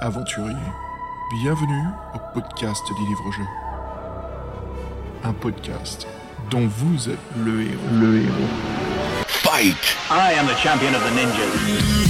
[0.00, 0.56] aventuriers,
[1.30, 3.44] bienvenue au podcast des livres-jeux.
[5.24, 6.06] Un podcast
[6.50, 7.74] dont vous êtes le héros.
[7.92, 8.48] Le héros.
[9.26, 9.76] Fight!
[10.10, 12.00] I am the champion of the ninjas.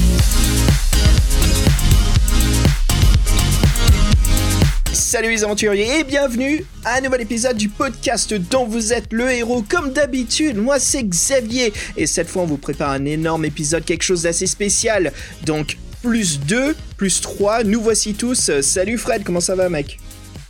[4.93, 9.29] Salut les aventuriers et bienvenue à un nouvel épisode du podcast dont vous êtes le
[9.29, 9.65] héros.
[9.69, 14.05] Comme d'habitude, moi c'est Xavier et cette fois on vous prépare un énorme épisode, quelque
[14.05, 15.13] chose d'assez spécial.
[15.45, 18.51] Donc plus 2, plus 3, nous voici tous.
[18.63, 19.99] Salut Fred, comment ça va mec?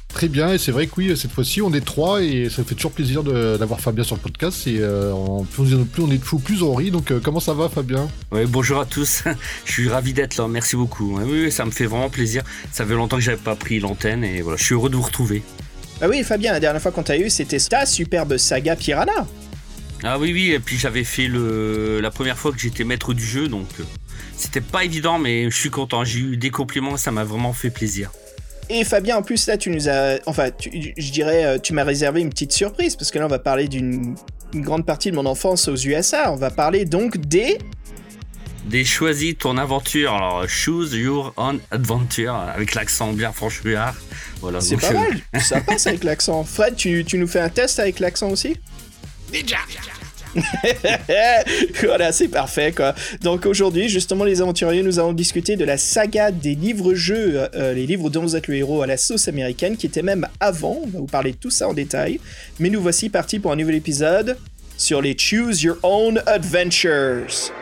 [0.09, 2.75] Très bien, et c'est vrai que oui, cette fois-ci on est trois et ça fait
[2.75, 4.67] toujours plaisir de- d'avoir Fabien sur le podcast.
[4.67, 6.91] Et euh, en- plus, on- plus on est de fou, plus on rit.
[6.91, 8.09] Donc euh, comment ça va Fabien?
[8.33, 9.23] Ouais, bonjour à tous.
[9.65, 10.49] je suis ravi d'être là.
[10.49, 11.17] Merci beaucoup.
[11.21, 12.43] Oui, oui, ça me fait vraiment plaisir.
[12.73, 15.03] Ça fait longtemps que j'avais pas pris l'antenne et voilà, je suis heureux de vous
[15.03, 15.43] retrouver.
[16.01, 19.29] Ah oui Fabien, la dernière fois qu'on t'a eu c'était ta superbe saga Piranha.
[20.03, 20.51] Ah oui, oui.
[20.51, 23.85] Et puis j'avais fait le la première fois que j'étais maître du jeu, donc euh,
[24.41, 26.05] c'était pas évident, mais je suis content.
[26.05, 28.11] J'ai eu des compliments, ça m'a vraiment fait plaisir.
[28.69, 30.19] Et Fabien, en plus, là, tu nous as.
[30.27, 33.29] Enfin, tu- je dirais, euh, tu m'as réservé une petite surprise, parce que là, on
[33.29, 34.15] va parler d'une
[34.53, 36.33] une grande partie de mon enfance aux USA.
[36.33, 37.59] On va parler donc des.
[38.67, 40.13] Des choisis ton aventure.
[40.13, 43.95] Alors choose your own adventure avec l'accent bien franchouillard.
[44.41, 44.61] Voilà.
[44.61, 44.93] C'est pas euh,
[45.33, 46.45] mal, ça passe avec l'accent.
[46.45, 48.57] Fred, tu, tu nous fais un test avec l'accent aussi?
[51.83, 52.95] voilà, c'est parfait quoi.
[53.23, 57.87] Donc aujourd'hui, justement, les aventuriers, nous allons discuter de la saga des livres-jeux, euh, les
[57.87, 60.81] livres dont vous êtes le héros à la sauce américaine, qui était même avant.
[60.83, 62.21] On va vous parler de tout ça en détail.
[62.59, 64.37] Mais nous voici partis pour un nouvel épisode
[64.77, 67.53] sur les Choose Your Own Adventures.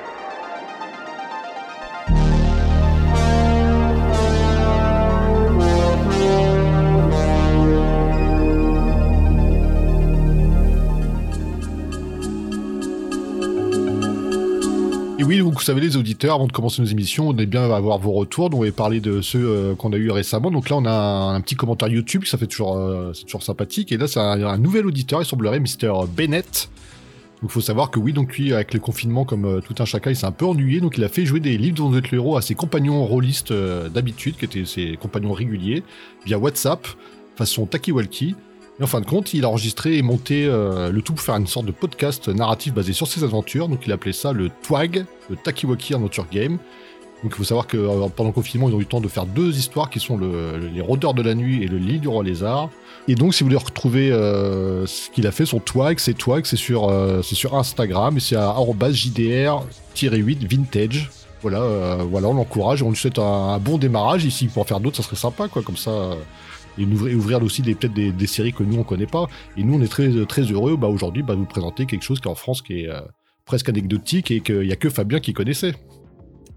[15.28, 17.98] Oui, vous savez les auditeurs, avant de commencer nos émissions, on est bien à avoir
[17.98, 18.48] vos retours.
[18.48, 20.50] Donc on va parler de ceux euh, qu'on a eu récemment.
[20.50, 23.92] Donc là, on a un, petit commentaire YouTube, ça fait toujours, euh, c'est toujours sympathique.
[23.92, 26.70] Et là, c'est un, nouvel auditeur, il semblerait, Mr Bennett.
[27.42, 30.08] Donc faut savoir que oui, donc lui, avec le confinement, comme euh, tout un chacun,
[30.08, 30.80] il s'est un peu ennuyé.
[30.80, 33.04] Donc il a fait jouer des livres dont vous êtes le héros à ses compagnons
[33.04, 35.82] rôlistes d'habitude, qui étaient ses compagnons réguliers,
[36.24, 36.86] via WhatsApp,
[37.36, 38.34] façon Takiwalki.
[38.80, 41.34] Et en fin de compte, il a enregistré et monté euh, le tout pour faire
[41.36, 43.68] une sorte de podcast narratif basé sur ses aventures.
[43.68, 46.58] Donc il a appelé ça le TWAG, le Takiwaki Adventure Game.
[47.24, 49.08] Donc il faut savoir que euh, pendant le confinement, ils ont eu le temps de
[49.08, 51.98] faire deux histoires qui sont le- le- les rôdeurs de la nuit et le lit
[51.98, 52.70] du roi lézard.
[53.08, 56.46] Et donc si vous voulez retrouver euh, ce qu'il a fait, son TWAG, c'est TWAG,
[56.46, 56.88] c'est sur,
[57.54, 61.10] Instagram et c'est à arobase jdr-8 vintage.
[61.42, 64.24] Voilà, voilà, on l'encourage on lui souhaite un, un bon démarrage.
[64.24, 66.10] Ici, pour en faire d'autres, ça serait sympa, quoi, comme ça.
[66.78, 69.26] Et ouvrir, ouvrir aussi des- peut-être des, des séries que nous on connaît pas.
[69.56, 72.20] Et nous on est très très heureux bah, aujourd'hui bah, de vous présenter quelque chose
[72.20, 73.00] qui est en France qui est euh,
[73.44, 75.74] presque anecdotique et qu'il y a que Fabien qui connaissait.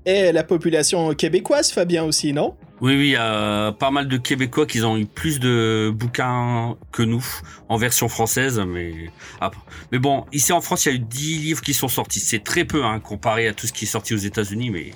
[0.03, 2.55] Et la population québécoise, Fabien aussi, non?
[2.81, 6.75] Oui, oui, il y a pas mal de Québécois qui ont eu plus de bouquins
[6.91, 7.23] que nous
[7.69, 9.51] en version française, mais ah,
[9.91, 12.19] mais bon, ici en France, il y a eu 10 livres qui sont sortis.
[12.19, 14.89] C'est très peu hein, comparé à tout ce qui est sorti aux États-Unis, mais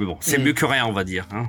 [0.00, 0.42] mais bon, c'est Mm.
[0.42, 1.28] mieux que rien, on va dire.
[1.32, 1.44] hein.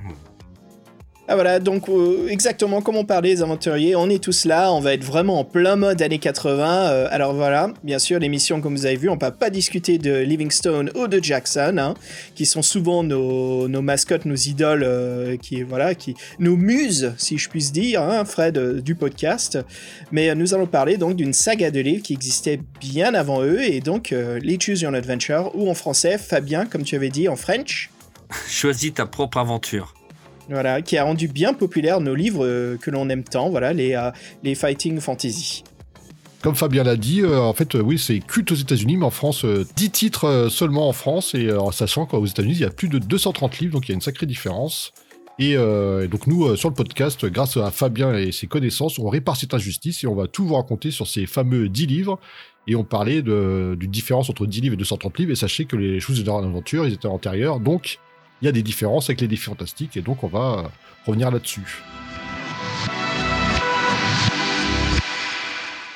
[1.31, 4.79] Ah voilà, donc euh, exactement comme on parlait les aventuriers, on est tous là, on
[4.79, 6.89] va être vraiment en plein mode années 80.
[6.89, 10.11] euh, alors voilà, bien sûr, l'émission comme vous avez vu, on va pas discuter de
[10.21, 11.93] Livingstone ou de Jackson, hein,
[12.33, 17.37] qui sont souvent nos, nos mascottes, nos idoles, euh, qui voilà, qui nos muses, si
[17.37, 19.59] je puis dire, hein, Fred du podcast.
[20.11, 23.81] Mais nous allons parler donc d'une saga de livres qui existait bien avant eux et
[23.81, 27.91] donc les Choose Your Adventure ou en français, Fabien, comme tu avais dit en French.
[28.47, 29.93] Choisis ta propre aventure.
[30.49, 33.93] Voilà, qui a rendu bien populaire nos livres euh, que l'on aime tant, voilà, les,
[33.93, 34.11] euh,
[34.43, 35.63] les fighting fantasy.
[36.41, 39.43] Comme Fabien l'a dit, euh, en fait, oui, c'est culte aux États-Unis, mais en France,
[39.43, 42.87] euh, 10 titres seulement en France, et euh, sachant qu'aux États-Unis, il y a plus
[42.87, 44.93] de 230 livres, donc il y a une sacrée différence.
[45.41, 49.53] Et, donc nous, sur le podcast, grâce à Fabien et ses connaissances, on répare cette
[49.53, 52.19] injustice et on va tout vous raconter sur ces fameux 10 livres.
[52.67, 56.01] Et on parlait d'une différence entre 10 livres et 230 livres, et sachez que les
[56.01, 57.99] choses de l'aventure, ils étaient antérieurs, donc
[58.41, 60.71] il y a des différences avec les défis fantastiques, et donc on va
[61.05, 61.83] revenir là-dessus.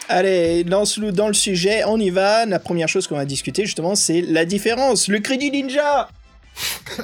[0.10, 2.46] Allez, lance-nous dans le sujet, on y va.
[2.46, 6.10] La première chose qu'on va discuter, justement, c'est la différence, le crédit ninja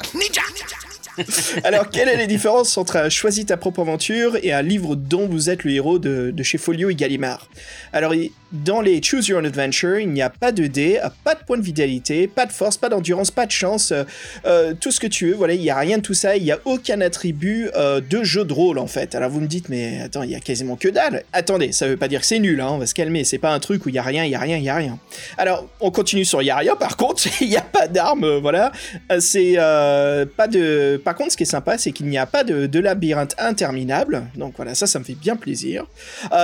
[1.64, 5.28] Alors, quelle est la différence entre un Choisis ta propre aventure et un livre dont
[5.28, 7.50] vous êtes le héros de, de chez Folio et Gallimard?
[7.94, 11.36] Alors, il- dans les Choose Your Own Adventure, il n'y a pas de dés, pas
[11.36, 14.04] de point de vitalité, pas de force, pas d'endurance, pas de chance, euh,
[14.46, 15.36] euh, tout ce que tu veux.
[15.36, 18.24] Voilà, il n'y a rien de tout ça, il n'y a aucun attribut euh, de
[18.24, 19.14] jeu de rôle en fait.
[19.16, 21.24] Alors vous me dites, mais attends, il y a quasiment que dalle.
[21.34, 23.24] Attendez, ça veut pas dire que c'est nul, hein, on va se calmer.
[23.24, 24.70] C'est pas un truc où il y a rien, il y a rien, il y
[24.70, 24.98] a rien.
[25.38, 26.76] Alors, on continue sur il y a rien.
[26.76, 28.72] Par contre, il n'y a pas d'armes, voilà.
[29.20, 32.80] C'est pas de, par contre, ce qui est sympa, c'est qu'il n'y a pas de,
[32.80, 34.24] labyrinthe interminable.
[34.36, 35.86] Donc voilà, ça, ça me fait bien plaisir.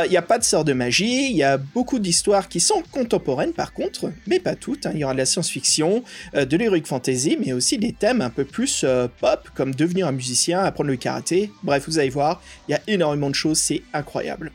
[0.06, 1.30] Il n'y a pas de sort de magie.
[1.30, 4.86] Il y a beaucoup d'histoires qui sont contemporaines, par contre, mais pas toutes.
[4.86, 4.92] hein.
[4.94, 6.03] Il y aura de la science-fiction,
[6.36, 10.07] euh, de l'heroic fantasy, mais aussi des thèmes un peu plus euh, pop, comme devenir
[10.07, 11.51] un musicien, apprendre le karaté.
[11.63, 14.51] Bref, vous allez voir, il y a énormément de choses, c'est incroyable.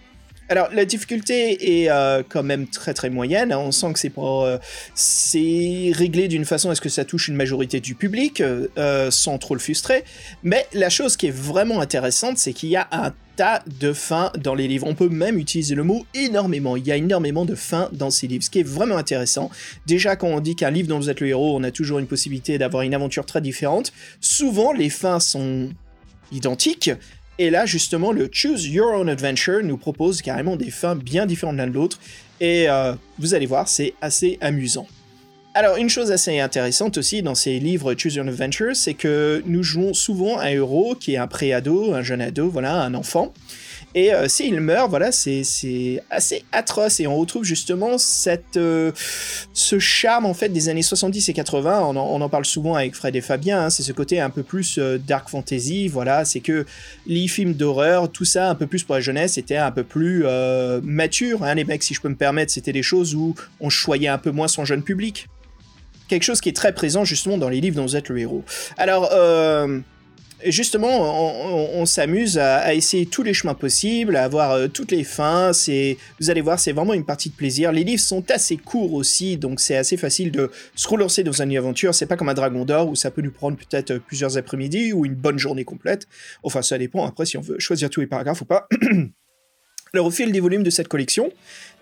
[0.51, 3.53] Alors, la difficulté est euh, quand même très très moyenne.
[3.53, 3.59] hein.
[3.59, 4.59] On sent que euh,
[4.97, 9.39] c'est réglé d'une façon à ce que ça touche une majorité du public, euh, sans
[9.39, 10.03] trop le frustrer.
[10.43, 14.33] Mais la chose qui est vraiment intéressante, c'est qu'il y a un tas de fins
[14.43, 14.89] dans les livres.
[14.89, 16.77] On peut même utiliser le mot énormément.
[16.77, 19.53] Il y a énormément de fins dans ces livres, ce qui est vraiment intéressant.
[19.87, 22.09] Déjà, quand on dit qu'un livre dont vous êtes le héros, on a toujours une
[22.09, 23.93] possibilité d'avoir une aventure très différente.
[24.21, 25.69] Souvent, les fins sont
[26.33, 26.91] identiques.
[27.41, 31.57] Et là, justement, le Choose Your Own Adventure nous propose carrément des fins bien différentes
[31.57, 31.99] l'un de l'autre.
[32.39, 34.87] Et euh, vous allez voir, c'est assez amusant.
[35.55, 39.43] Alors, une chose assez intéressante aussi dans ces livres Choose Your Own Adventure, c'est que
[39.47, 43.33] nous jouons souvent un héros qui est un pré-ado, un jeune ado, voilà, un enfant.
[43.95, 45.43] Et euh, s'il meurt, voilà, c'est
[46.11, 47.01] assez atroce.
[47.01, 48.93] Et on retrouve justement cette, euh,
[49.53, 51.81] ce charme en fait des années 70 et 80.
[51.83, 53.65] On en, on en parle souvent avec Fred et Fabien.
[53.65, 55.89] hein, c'est ce côté un peu plus euh, dark fantasy.
[55.89, 56.67] Voilà, c'est que
[57.07, 60.25] les films d'horreur, tout ça, un peu plus pour la jeunesse, était un peu plus
[60.83, 61.45] mature.
[61.45, 64.19] hein, les mecs, si je peux me permettre, c'était des choses où on choyait un
[64.19, 65.29] peu moins son jeune public.
[66.09, 68.45] Quelque chose qui est très présent justement dans les livres dont vous êtes le héros.
[68.79, 69.09] Alors,
[70.47, 75.53] justement, on, s'amuse à, essayer tous les chemins possibles, à avoir euh, toutes les fins.
[76.21, 77.73] Vous allez voir, c'est vraiment une partie de plaisir.
[77.73, 81.57] Les livres sont assez courts aussi, donc c'est assez facile de se relancer dans une
[81.57, 81.95] aventure.
[81.95, 85.05] C'est pas comme un Dragon d'Or où ça peut nous prendre peut-être plusieurs après-midi ou
[85.05, 86.07] une bonne journée complète.
[86.43, 88.69] Enfin, ça dépend après si on veut choisir tous les paragraphes ou pas.
[89.93, 91.33] Alors, au fil des volumes de cette collection,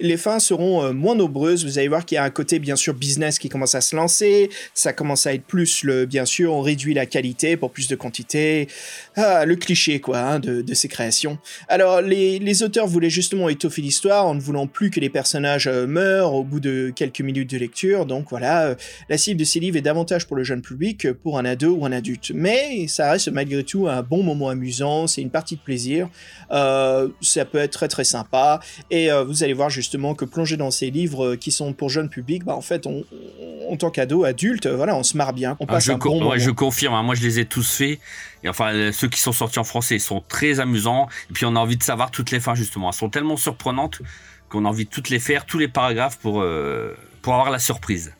[0.01, 1.67] les fins seront euh, moins nombreuses.
[1.67, 3.95] Vous allez voir qu'il y a un côté, bien sûr, business qui commence à se
[3.95, 4.49] lancer.
[4.73, 7.97] Ça commence à être plus le, bien sûr, on réduit la qualité pour plus de
[7.97, 8.69] quantité.
[9.17, 11.37] Ah, le cliché, quoi, hein, de, de ces créations.
[11.69, 15.67] Alors, les, les auteurs voulaient justement étoffer l'histoire en ne voulant plus que les personnages
[15.67, 18.07] euh, meurent au bout de quelques minutes de lecture.
[18.07, 18.75] Donc, voilà, euh,
[19.11, 21.75] la cible de ces livres est davantage pour le jeune public que pour un ado
[21.75, 22.33] ou un adulte.
[22.35, 25.07] Mais ça reste malgré tout un bon moment amusant.
[25.07, 26.09] C'est une partie de plaisir.
[26.51, 28.61] Ça peut être très très sympa
[28.91, 31.89] et euh, vous allez voir justement que plonger dans ces livres euh, qui sont pour
[31.91, 33.05] jeunes publics, bah en fait on,
[33.41, 35.93] on- en tant qu'ado adulte, euh, voilà, on se marre bien, on Ah, passe je,
[35.93, 37.99] un bon ouais, je confirme, hein, moi je les ai tous faits.
[38.43, 41.09] Et enfin, ceux qui sont sortis en français ils sont très amusants.
[41.31, 42.89] Et puis on a envie de savoir toutes les fins justement.
[42.91, 44.01] Elles sont tellement surprenantes
[44.49, 47.59] qu'on a envie de toutes les faire, tous les paragraphes pour, euh, pour avoir la
[47.59, 48.15] surprise.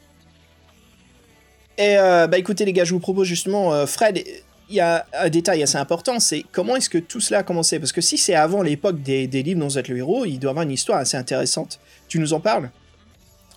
[1.79, 4.23] Et euh, bah écoutez les gars, je vous propose justement, euh, Fred,
[4.71, 7.79] il y a un détail assez important, c'est comment est-ce que tout cela a commencé?
[7.79, 10.39] Parce que si c'est avant l'époque des, des livres dont vous êtes le héros, il
[10.39, 11.81] doit y avoir une histoire assez intéressante.
[12.09, 12.71] Tu nous en parles?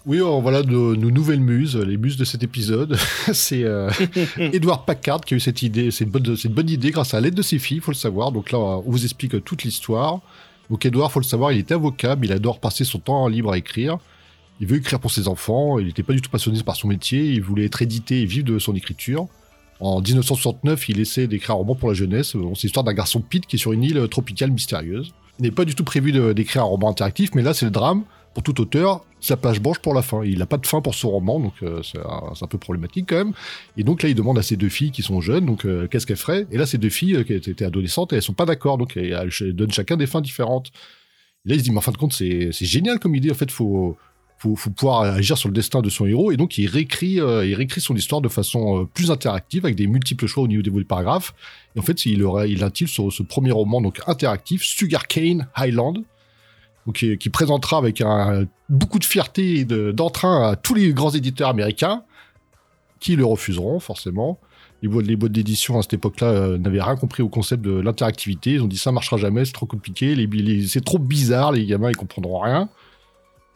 [0.05, 2.97] Oui, alors voilà de- nos nouvelles muses, les muses de cet épisode.
[3.33, 3.89] c'est euh,
[4.37, 5.91] Edward Packard qui a eu cette idée.
[5.91, 7.91] C'est une, bonne- c'est une bonne idée grâce à l'aide de ses filles, il faut
[7.91, 8.31] le savoir.
[8.31, 10.21] Donc là, on vous explique toute l'histoire.
[10.69, 13.51] Donc Edward, faut le savoir, il est avocat, mais il adore passer son temps libre
[13.51, 13.97] à écrire.
[14.59, 17.23] Il veut écrire pour ses enfants, il n'était pas du tout passionné par son métier,
[17.25, 19.27] il voulait être édité et vivre de son écriture.
[19.81, 22.35] En 1969, il essaie d'écrire un roman pour la jeunesse.
[22.35, 25.11] Bon, C'est l'histoire d'un garçon Pete qui est sur une île tropicale mystérieuse.
[25.39, 28.03] Il n'est pas du tout prévu d'écrire un roman interactif, mais là, c'est le drame.
[28.35, 30.23] Pour tout auteur, sa page blanche pour la fin.
[30.23, 33.17] Il n'a pas de fin pour son roman, donc euh, c'est un, peu problématique quand
[33.17, 33.33] même.
[33.75, 36.05] Et donc là, il demande à ses deux filles qui sont jeunes, donc euh, qu'est-ce
[36.05, 36.47] qu'elles feraient?
[36.51, 39.29] Et là, ces deux filles euh, qui étaient adolescentes, elles sont pas d'accord, donc elles,
[39.53, 40.71] donnent chacun des fins différentes.
[41.43, 43.31] Là, il se dit, mais en fin de compte, c'est génial comme idée.
[43.31, 43.97] En fait, faut
[44.41, 47.53] faut, pouvoir agir sur le destin de son héros et donc il réécrit, euh, il
[47.53, 50.83] réécrit son histoire de façon euh, plus interactive avec des multiples choix au niveau des
[50.83, 51.33] paragraphes.
[51.75, 55.93] Et en fait, il, aurait, il intitule ce, premier roman donc interactif Sugarcane Highland,
[56.87, 60.91] donc, qui, qui présentera avec un, beaucoup de fierté et de- d'entrain à tous les
[60.93, 62.03] grands éditeurs américains
[62.99, 64.39] qui le refuseront forcément.
[64.81, 67.71] Les boîtes, les boîtes d'édition à cette époque-là euh, n'avaient rien compris au concept de
[67.79, 68.53] l'interactivité.
[68.53, 71.65] Ils ont dit ça marchera jamais, c'est trop compliqué, les, les- c'est trop bizarre, les
[71.67, 72.67] gamins ils comprendront rien.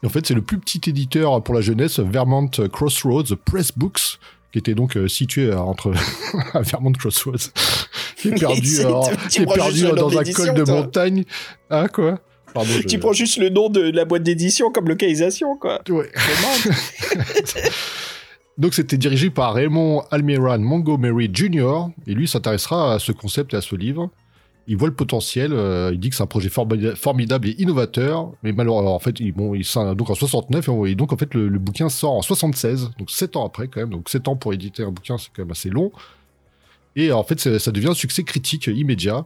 [0.04, 4.20] Et en fait, c'est le plus petit éditeur pour la jeunesse, Vermont Crossroads Press Books,
[4.52, 5.94] qui était donc euh, situé euh, entre
[6.54, 7.52] à Vermont Crossroads,
[8.18, 10.74] qui est perdu, qui est dans un col de toi.
[10.76, 11.24] montagne.
[11.70, 12.20] Hein, quoi?
[12.54, 15.82] Pardon, je- Tu prends juste le nom de la boîte d'édition comme localisation, quoi.
[15.90, 16.10] Ouais.
[18.58, 21.88] Donc c'était dirigé par Raymond Almiran Montgomery Jr.
[22.08, 24.10] Et lui s'intéressera à ce concept et à ce livre.
[24.68, 28.32] Il voit le potentiel, euh, il dit que c'est un projet formida- formidable et innovateur,
[28.42, 29.54] mais malheureusement, en fait, il, bon,
[29.94, 33.46] donc en 69, et donc en fait, le, bouquin sort en 76, donc 7 ans
[33.46, 35.92] après quand même, donc 7 ans pour éditer un bouquin, c'est quand même assez long.
[36.96, 39.26] Et en fait, ça devient un succès critique immédiat.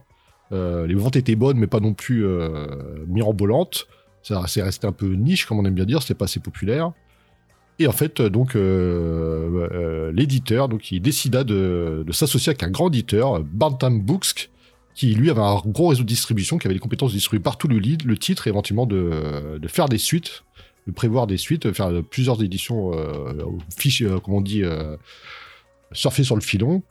[0.52, 2.66] Euh, les ventes étaient bonnes, mais pas non plus euh,
[3.06, 3.86] mirobolantes.
[4.22, 6.92] Ça c'est resté un peu niche, comme on aime bien dire, c'était pas assez populaire.
[7.78, 13.40] Et en fait, donc, euh, l'éditeur, donc, décida de, de s'associer avec un grand éditeur,
[13.40, 14.50] Bantam Books,
[15.00, 17.68] qui lui avait un gros réseau de distribution, qui avait les compétences de distribuer partout
[17.68, 20.44] le, lead, le titre, et éventuellement de, faire des suites,
[20.86, 23.32] de prévoir des suites, de faire plusieurs éditions, euh,
[23.74, 24.98] fiches, euh, comme on dit, euh,
[25.92, 26.82] surfer sur le filon.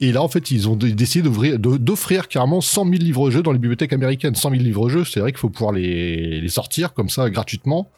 [0.00, 1.28] Et là, en fait, ils ont décidé
[1.58, 4.34] d'offrir carrément 100 000 livres-jeux dans les bibliothèques américaines.
[4.34, 7.88] 100 000 livres-jeux, c'est vrai qu'il faut pouvoir les, sortir comme ça gratuitement.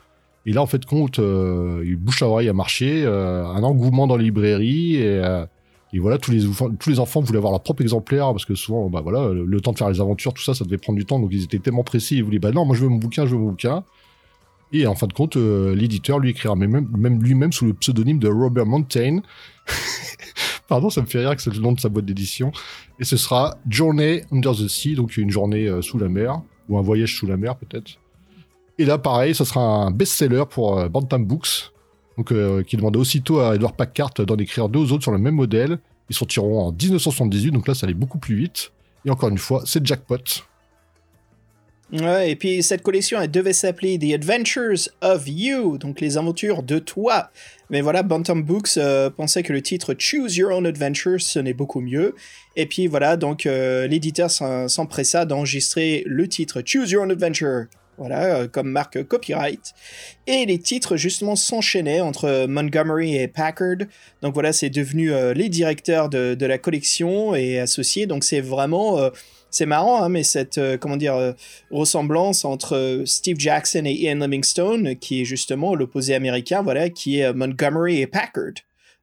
[0.44, 4.18] Et là, en fait, compte, euh, bouche à oreille a marché, euh, un engouement dans
[4.18, 5.46] les librairies, et, euh,
[5.92, 9.28] et voilà, tous les, enfants- voulaient avoir leur propre exemplaire, parce que souvent, bah voilà,
[9.32, 11.42] le, temps de faire les aventures, tout ça, ça devait prendre du temps, donc ils
[11.42, 13.50] étaient tellement pressés, ils voulaient, bah non, moi je veux mon bouquin, je veux mon
[13.50, 13.84] bouquin.
[14.72, 18.20] Et en fin de compte, euh, l'éditeur lui écrira même, même lui-même sous le pseudonyme
[18.20, 19.20] de Robert Montaigne.
[20.68, 22.52] Pardon, ça me fait rire que c'est le nom de sa boîte d'édition.
[23.00, 26.78] Et ce sera Journey Under the Sea, donc une journée euh, sous la mer, ou
[26.78, 27.98] un voyage sous la mer peut-être.
[28.78, 31.72] Et là, pareil, ça sera un best-seller pour euh, Bantam Books,
[32.20, 35.36] donc, euh, qui demandait aussitôt à Edward Packard d'en écrire deux autres sur le même
[35.36, 35.78] modèle.
[36.10, 38.72] Ils sortiront en 1978, donc là, ça allait beaucoup plus vite.
[39.06, 40.18] Et encore une fois, c'est jackpot.
[41.94, 46.62] Ouais, et puis cette collection, elle devait s'appeler The Adventures of You, donc les aventures
[46.62, 47.30] de toi.
[47.70, 51.80] Mais voilà, Bantam Books euh, pensait que le titre Choose Your Own Adventure sonnait beaucoup
[51.80, 52.14] mieux.
[52.54, 57.64] Et puis voilà, donc euh, l'éditeur s'empressa d'enregistrer le titre Choose Your Own Adventure.
[58.00, 59.74] Voilà, euh, comme marque copyright.
[60.26, 63.86] Et les titres, justement, s'enchaînaient entre Montgomery et Packard.
[64.22, 68.06] Donc voilà, c'est devenu euh, les directeurs de, la collection et associés.
[68.06, 68.98] Donc c'est vraiment.
[68.98, 69.10] euh,
[69.50, 71.34] c'est marrant, hein, mais cette, comment dire,
[71.72, 77.32] ressemblance entre Steve Jackson et Ian Livingstone, qui est justement l'opposé américain, voilà, qui est
[77.32, 78.52] Montgomery et Packard.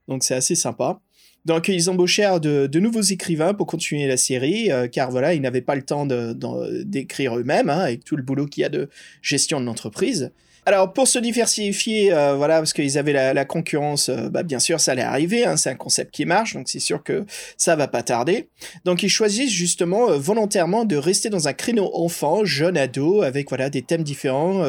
[0.07, 1.01] Donc c'est assez sympa.
[1.47, 5.61] Donc ils embauchèrent de, nouveaux écrivains pour continuer la série, euh, car voilà, ils n'avaient
[5.61, 8.89] pas le temps d'écrire eux-mêmes, hein, avec tout le boulot qu'il y a de
[9.21, 10.31] gestion de l'entreprise.
[10.65, 14.81] Alors pour se diversifier, euh, voilà, parce qu'ils avaient la, concurrence, euh, bah, bien sûr
[14.81, 17.25] ça allait arriver, hein, c'est un concept qui marche, donc c'est sûr que
[17.55, 18.49] ça va pas tarder.
[18.83, 23.69] Donc ils choisissent justement volontairement de rester dans un créneau enfant, jeune ado, avec voilà
[23.69, 24.65] des thèmes différents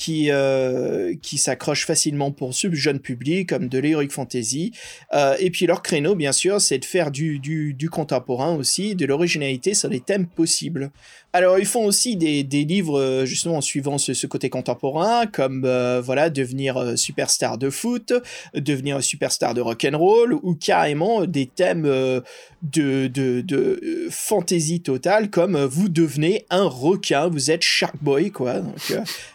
[0.00, 4.72] qui euh, qui s'accrochent facilement pour ce jeune public, comme de l'heroic fantasy.
[5.12, 9.04] Euh, et puis leur créneau, bien sûr, c'est de faire du, du, contemporain aussi, de
[9.04, 10.90] l'originalité sur les thèmes possibles.
[11.34, 15.64] Alors ils font aussi des, des livres euh, justement en suivant ce, côté contemporain, comme
[15.66, 18.14] euh, voilà devenir superstar de foot,
[18.54, 22.22] devenir superstar de rock and roll, ou carrément des thèmes de,
[22.62, 28.60] de, de fantasy totale, comme vous devenez un requin, vous êtes Shark Boy, quoi.
[28.60, 28.92] Donc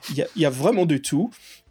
[0.10, 1.30] il y, y vraiment de tout.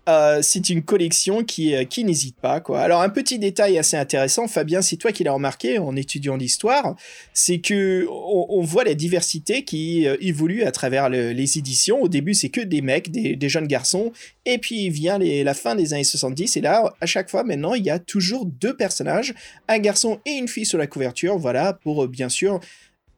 [0.08, 2.62] Euh, c'est une collection qui, euh, qui n'hésite pas.
[2.74, 6.94] Alors, un petit détail assez intéressant, Fabien, c'est toi qui l'as remarqué en étudiant l'histoire,
[7.32, 12.02] c'est que on, voit la diversité qui euh, évolue à travers le- les éditions.
[12.02, 14.12] Au début, c'est que des mecs, des, jeunes garçons,
[14.44, 17.84] et puis vient la fin des années 70, et là, à chaque fois, maintenant, il
[17.84, 19.34] y a toujours deux personnages,
[19.68, 22.60] un garçon et une fille sur la couverture, voilà, pour bien sûr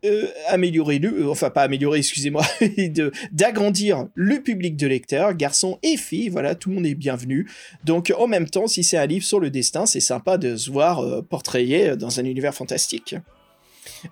[0.07, 2.45] euh, améliorer le, euh, enfin pas améliorer, excusez-moi,
[3.33, 7.49] d'agrandir le public de lecteurs, garçons et filles, voilà, tout le monde est bienvenu.
[7.85, 10.71] Donc en même temps, si c'est un livre sur le destin, c'est sympa de se
[10.71, 13.17] voir euh, portrayé dans un univers fantastique.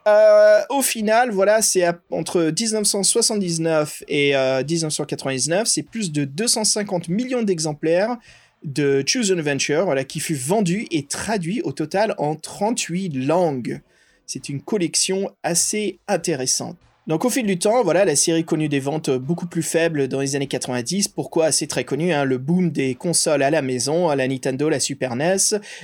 [0.07, 7.43] Euh, au final, voilà, c'est entre 1979 et euh, 1999, c'est plus de 250 millions
[7.43, 8.17] d'exemplaires
[8.63, 13.81] de Choose an Adventure, voilà, qui fut vendu et traduit au total en 38 langues.
[14.27, 16.77] C'est une collection assez intéressante.
[17.07, 20.21] Donc au fil du temps, voilà, la série connut des ventes beaucoup plus faibles dans
[20.21, 21.09] les années 90.
[21.09, 24.71] Pourquoi C'est très connu, hein, le boom des consoles à la maison, à la Nintendo,
[24.71, 25.37] la Super NES,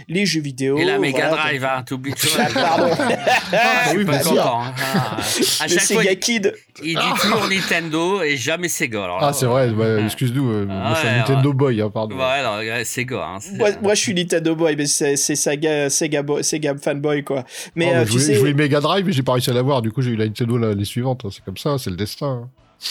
[0.09, 0.79] les jeux vidéo.
[0.79, 2.41] Et la Mega voilà, Drive, hein, t'oublies toujours.
[2.41, 2.95] Ah, pardon.
[3.53, 4.63] Ah, je suis oui, pas content.
[4.63, 4.73] hein.
[4.95, 5.17] Ah,
[5.61, 6.55] à le chaque Sega il, Kid.
[6.83, 9.05] il dit toujours Nintendo et jamais Sega.
[9.05, 9.71] Alors Ah, c'est vrai,
[10.05, 12.17] excuse-nous, euh, moi je suis Ouais, un Nintendo Boy, hein, pardon.
[12.17, 13.27] Ouais, alors, ouais, Sega.
[13.35, 17.25] Hein, Moi, moi, je suis Nintendo Boy, mais c'est c'est Sega, Sega, Boy- Sega fanboy,
[17.25, 17.45] quoi.
[17.75, 19.51] Mais Oh, euh, je, tu voulais, sais, je voulais Mega Drive, mais j'ai pas réussi
[19.51, 20.85] à l'avoir, du coup j'ai eu la Nintendo la- les
[21.25, 22.49] hein, c'est comme ça, c'est le destin.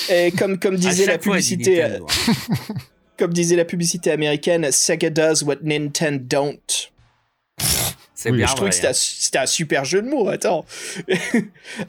[0.10, 0.14] hein.
[0.14, 2.00] et comme, comme à disait la fois, publicité, hein.
[3.18, 6.60] comme disait la publicité américaine, Sega does what Nintendo don't.
[8.22, 8.92] C'est Oui, bien je trouve que c'était hein.
[8.92, 10.66] un, c'était un super jeu de mots, attends.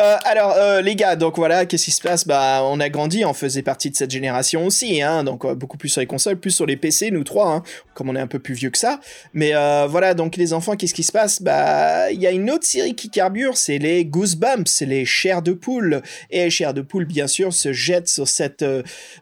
[0.01, 2.27] Euh, alors, euh, les gars, donc voilà, qu'est-ce qui se passe?
[2.27, 5.79] Bah, on a grandi, on faisait partie de cette génération aussi, hein, donc euh, beaucoup
[5.79, 7.63] plus sur les consoles, plus sur les PC, nous trois, hein,
[7.95, 9.01] comme on est un peu plus vieux que ça.
[9.33, 9.53] Mais
[9.89, 11.43] voilà, donc les enfants, qu'est-ce qui se passe?
[11.43, 15.43] Bah, il y a une autre série qui carbure, c'est les Goosebumps, c'est les chairs
[15.43, 16.03] de poule.
[16.31, 18.65] Et les chairs de poule, bien sûr, se jettent sur cette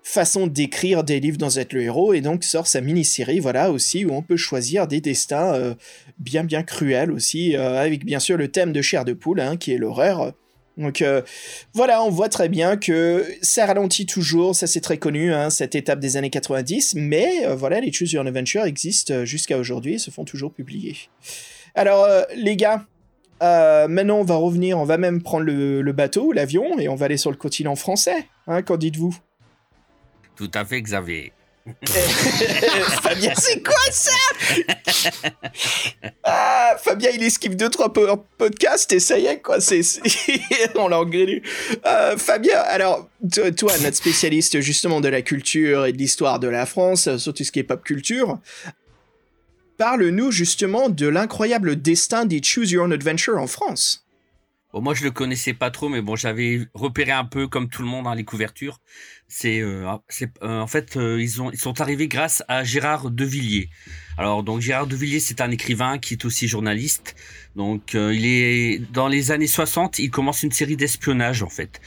[0.03, 4.05] façon d'écrire des livres dans être le héros, et donc sort sa mini-série, voilà, aussi,
[4.05, 5.75] où on peut choisir des destins
[6.19, 9.57] bien bien cruels aussi, euh, avec bien sûr le thème de chair de poule, hein,
[9.57, 10.33] qui est l'horreur.
[10.76, 11.23] Donc euh,
[11.75, 15.75] voilà, on voit très bien que ça ralentit toujours, ça c'est très connu, hein, cette
[15.75, 19.99] étape des années 90, mais euh, voilà, les Choose Your Adventure existent jusqu'à aujourd'hui et
[19.99, 20.97] se font toujours publier.
[21.75, 22.87] Alors les gars,
[23.40, 27.07] maintenant on va revenir, on va même prendre le, le bateau, l'avion, et on va
[27.07, 28.26] aller sur le continent français.
[28.47, 29.17] Hein, qu'en dites-vous?
[30.37, 31.33] Tout à fait, Xavier.
[33.03, 34.11] Fabien, c'est quoi ça?
[36.25, 39.61] Ah, Fabien, il esquive deux trois po- podcasts et ça y est quoi.
[39.61, 39.81] C'est,
[40.75, 41.43] on l'a engrainé.
[41.87, 46.49] Euh, Fabien, alors to- toi, notre spécialiste justement de la culture et de l'histoire de
[46.49, 48.39] la France, euh, sur tout ce qui est pop culture,
[49.79, 54.05] parle-nous justement de l'incroyable destin des Choose Your Own Adventure en France.
[54.73, 57.81] Bon, moi, je le connaissais pas trop, mais bon, j'avais repéré un peu comme tout
[57.81, 58.81] le monde dans les couvertures.
[59.27, 63.11] C'est, euh, c'est euh, en fait, euh, ils ont, ils sont arrivés grâce à Gérard
[63.11, 63.71] Devilliers.
[64.19, 67.17] Alors, donc Gérard Devilliers, c'est un écrivain qui est aussi journaliste.
[67.57, 71.81] Donc, euh, il est dans les années 60, il commence une série d'espionnage en fait,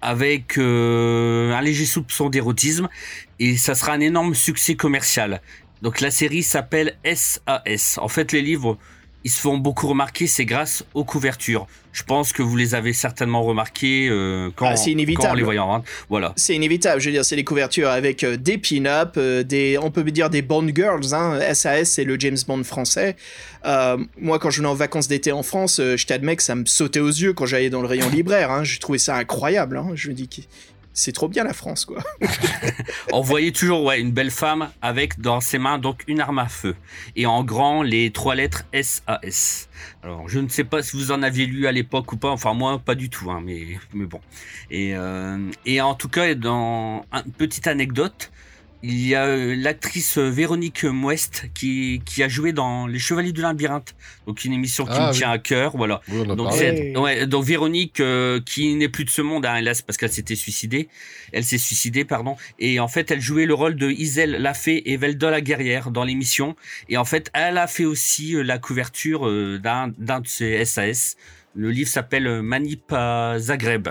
[0.00, 2.88] avec euh, un léger soupçon d'érotisme,
[3.38, 5.42] et ça sera un énorme succès commercial.
[5.82, 7.98] Donc, la série s'appelle SAS.
[7.98, 8.78] En fait, les livres
[9.24, 11.66] ils se font beaucoup remarquer, c'est grâce aux couvertures.
[11.92, 15.84] Je pense que vous les avez certainement remarquées euh, quand, Ah, quand on les vente.
[16.08, 16.32] Voilà.
[16.36, 19.90] C'est inévitable, je veux dire, c'est les couvertures avec euh, des pin-up, euh, des, on
[19.90, 21.38] peut dire des Bond Girls, hein.
[21.52, 23.16] SAS c'est le James Bond français.
[23.66, 26.54] Euh, moi quand je venais en vacances d'été en France, euh, je t'admets que ça
[26.54, 28.64] me sautait aux yeux quand j'allais dans le rayon libraire, hein.
[28.64, 29.90] je trouvais ça incroyable, hein.
[29.94, 30.28] je me dis
[30.92, 32.02] c'est trop bien la France quoi.
[33.12, 36.48] On voyait toujours ouais, une belle femme avec dans ses mains donc une arme à
[36.48, 36.74] feu.
[37.16, 39.68] Et en grand, les trois lettres SAS.
[40.02, 42.30] Alors, je ne sais pas si vous en aviez lu à l'époque ou pas.
[42.30, 43.30] Enfin, moi, pas du tout.
[43.30, 44.20] Hein, mais, mais bon.
[44.70, 48.30] Et, euh, et en tout cas, dans une petite anecdote,
[48.82, 53.32] il y a euh, l'actrice euh, Véronique Mouest qui, qui a joué dans Les Chevaliers
[53.32, 53.94] du Labyrinthe.
[54.26, 55.18] Donc, une émission qui Ah, me oui.
[55.18, 55.76] tient à cœur.
[55.76, 56.00] Voilà.
[56.08, 59.96] Oui, Donc, ouais, donc Véronique, euh, qui n'est plus de ce monde, hein, hélas, parce
[59.96, 60.88] qu'elle s'était suicidée.
[61.32, 62.36] Elle s'est suicidée, pardon.
[62.58, 66.04] Et en fait, elle jouait le rôle de Iselle Lafay et Velda la guerrière dans
[66.04, 66.56] l'émission.
[66.88, 69.88] Et en fait, elle a fait aussi euh, la couverture euh, d'un
[70.20, 71.16] de ses SAS.
[71.54, 73.88] Le livre s'appelle Manip à Zagreb.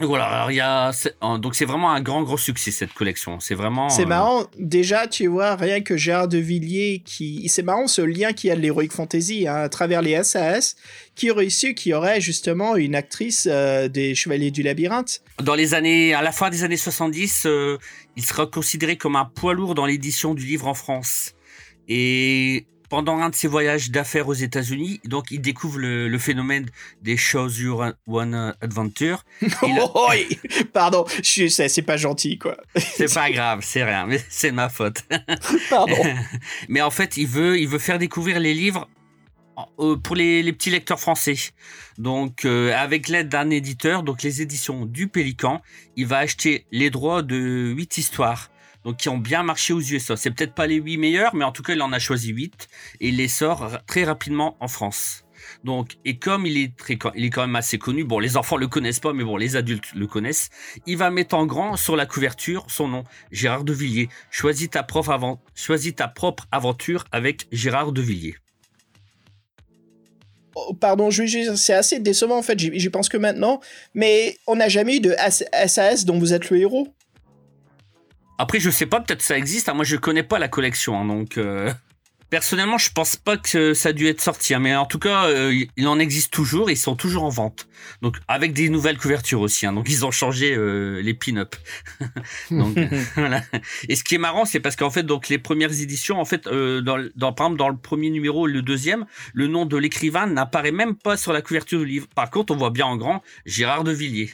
[0.00, 0.90] Voilà, il y a
[1.38, 3.38] donc c'est vraiment un grand gros succès cette collection.
[3.40, 7.48] C'est vraiment C'est euh, marrant, déjà tu vois, rien que Gérard de Villiers, qui...
[7.48, 10.76] c'est marrant ce lien qu'il y a de l'Heroic Fantasy hein, à travers les SAS,
[11.14, 15.22] qui aurait su qu'il y aurait justement une actrice euh, des Chevaliers du Labyrinthe.
[15.40, 17.78] Dans les années, à la fin des années 70, euh,
[18.16, 21.34] il sera considéré comme un poids lourd dans l'édition du livre en France.
[21.88, 26.66] Et pendant un de ses voyages d'affaires aux États-Unis, donc il découvre le, le phénomène
[27.00, 29.24] des Choose Your One Adventure.
[29.42, 29.46] A-
[29.94, 30.38] Oh, oui.
[30.74, 32.58] Pardon, c'est pas gentil quoi.
[32.76, 35.04] C'est pas grave, c'est rien, mais c'est ma faute.
[35.70, 35.96] Pardon.
[36.68, 38.86] mais en fait, il veut, il veut faire découvrir les livres
[39.78, 41.36] euh, pour les, les petits lecteurs français.
[41.96, 45.62] Donc, euh, avec l'aide d'un éditeur, donc les éditions du Pélican,
[45.96, 48.50] il va acheter les droits de huit histoires.
[48.84, 50.16] Donc, qui ont bien marché aux USA.
[50.16, 52.68] C'est peut-être pas les huit meilleurs, mais en tout cas, il en a choisi huit
[53.00, 55.24] et il les sort très rapidement en France.
[55.64, 58.56] Donc, et comme il est très, il est quand même assez connu, bon, les enfants
[58.56, 60.50] le connaissent pas, mais bon, les adultes le connaissent.
[60.86, 64.08] Il va mettre en grand sur la couverture son nom, Gérard de Villiers.
[64.30, 68.36] Choisis ta, propre aventure avec Gérard de Villiers.
[70.54, 73.60] Oh, pardon, c'est assez décevant en fait, j'y pense que maintenant,
[73.94, 75.14] mais on n'a jamais eu de
[75.66, 76.88] SAS dont vous êtes le héros.
[78.42, 79.68] Après, je sais pas, peut-être ça existe.
[79.68, 79.74] hein.
[79.74, 81.72] Moi, je connais pas la collection, hein, donc euh,
[82.28, 84.52] personnellement, je pense pas que ça a dû être sorti.
[84.52, 84.58] hein.
[84.58, 86.68] Mais en tout cas, euh, il en existe toujours.
[86.70, 87.68] Ils sont toujours en vente.
[88.00, 89.64] Donc, avec des nouvelles couvertures aussi.
[89.66, 89.72] hein.
[89.72, 91.54] Donc, ils ont changé euh, les pin-up.
[92.50, 92.76] donc,
[93.16, 93.42] voilà.
[93.88, 96.46] Et ce qui est marrant, c'est parce qu'en fait, donc les premières éditions, en fait,
[96.48, 100.72] euh, dans par exemple dans le premier numéro, le deuxième, le nom de l'écrivain n'apparaît
[100.72, 102.06] même pas sur la couverture du livre.
[102.16, 104.30] Par contre, on voit bien en grand Gérard de Villiers.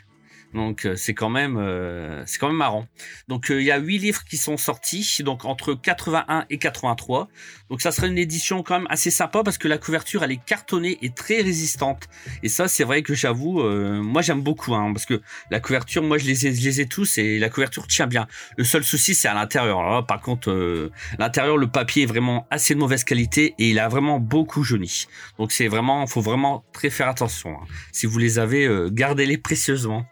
[0.55, 2.87] Donc euh, c'est quand même euh, c'est quand même marrant.
[3.29, 7.29] Donc euh, il y a huit livres qui sont sortis, donc entre 81 et 83.
[7.69, 10.43] Donc ça serait une édition quand même assez sympa parce que la couverture elle est
[10.45, 12.09] cartonnée et très résistante.
[12.43, 16.03] Et ça c'est vrai que j'avoue, euh, moi j'aime beaucoup hein, parce que la couverture,
[16.03, 18.27] moi je les ai, je les ai tous et la couverture tient bien.
[18.57, 20.07] Le seul souci c'est à l'intérieur.
[20.07, 23.89] Par contre, euh, l'intérieur le papier est vraiment assez de mauvaise qualité et il a
[23.89, 25.07] vraiment beaucoup jauni.
[25.39, 27.51] Donc c'est vraiment, faut vraiment très faire attention.
[27.51, 27.67] hein.
[27.93, 30.07] Si vous les avez, gardez-les précieusement.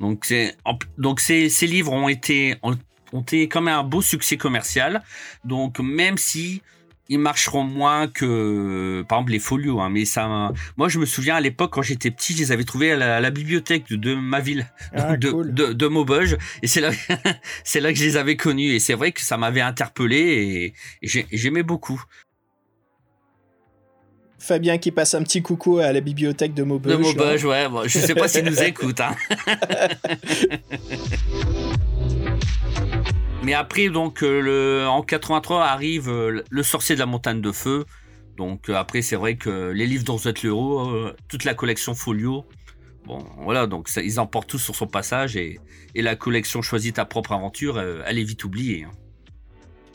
[0.00, 0.56] Donc, c'est,
[0.98, 2.76] donc ces, ces livres ont été, ont,
[3.12, 5.02] ont été quand même un beau succès commercial.
[5.44, 6.62] Donc, même si
[7.10, 11.36] ils marcheront moins que, par exemple, les folios, hein, mais ça, moi, je me souviens
[11.36, 13.96] à l'époque, quand j'étais petit, je les avais trouvés à la, à la bibliothèque de,
[13.96, 15.54] de ma ville, Ah, de, cool.
[15.54, 16.90] de, de Maubeuge, et c'est là,
[17.64, 20.64] c'est là que je les avais connus, et c'est vrai que ça m'avait interpellé, et,
[20.66, 22.02] et j'ai- j'aimais beaucoup.
[24.38, 26.96] Fabien qui passe un petit coucou à la bibliothèque de Maubeuge.
[26.96, 27.68] De Maubeuge, ouais.
[27.68, 29.00] Bon, je sais pas s'il nous écoute.
[29.00, 29.16] Hein.
[33.42, 37.50] Mais après, donc, euh, le, en 83 arrive euh, Le Sorcier de la Montagne de
[37.50, 37.84] Feu.
[38.36, 40.92] Donc, euh, après, c'est vrai que les livres dont vous êtes le héros,
[41.28, 42.44] toute la collection Folio,
[43.06, 45.58] bon, voilà, donc ça, ils emportent tous sur son passage et,
[45.94, 48.84] et la collection Choisis ta propre aventure, elle est vite oubliée.
[48.84, 48.92] Hein.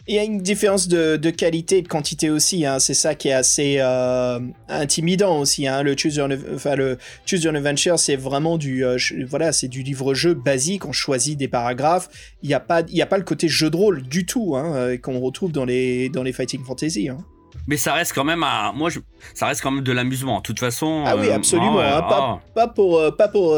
[0.05, 2.65] Il y a une différence de, qualité et de quantité aussi.
[2.65, 2.79] Hein.
[2.79, 5.65] C'est ça qui est assez euh, intimidant aussi.
[5.65, 5.81] Hein.
[5.81, 8.97] Le Choose Your, enfin, le Choose Your Adventure, c'est vraiment du, euh,
[9.29, 10.85] voilà, c'est du livre-jeu basique.
[10.85, 12.09] On choisit des paragraphes.
[12.41, 14.57] Il n'y a pas, il y a pas le côté jeu de rôle du tout
[14.57, 17.07] hein, euh, qu'on retrouve dans les, dans les Fighting Fantasy.
[17.07, 17.19] Hein.
[17.67, 18.99] Mais ça reste quand même, à, moi, je,
[19.33, 20.37] ça reste quand même de l'amusement.
[20.37, 21.03] De toute façon.
[21.05, 21.79] Ah oui, absolument.
[21.79, 22.41] Ah pas, ah.
[22.53, 23.55] pas, pour, pas pour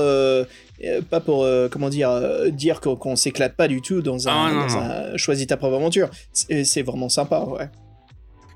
[0.83, 4.67] euh, pas pour euh, comment dire euh, dire qu'on s'éclate pas du tout dans un,
[4.69, 6.09] ah, choisis ta propre aventure.
[6.33, 7.69] C'est vraiment sympa, ouais.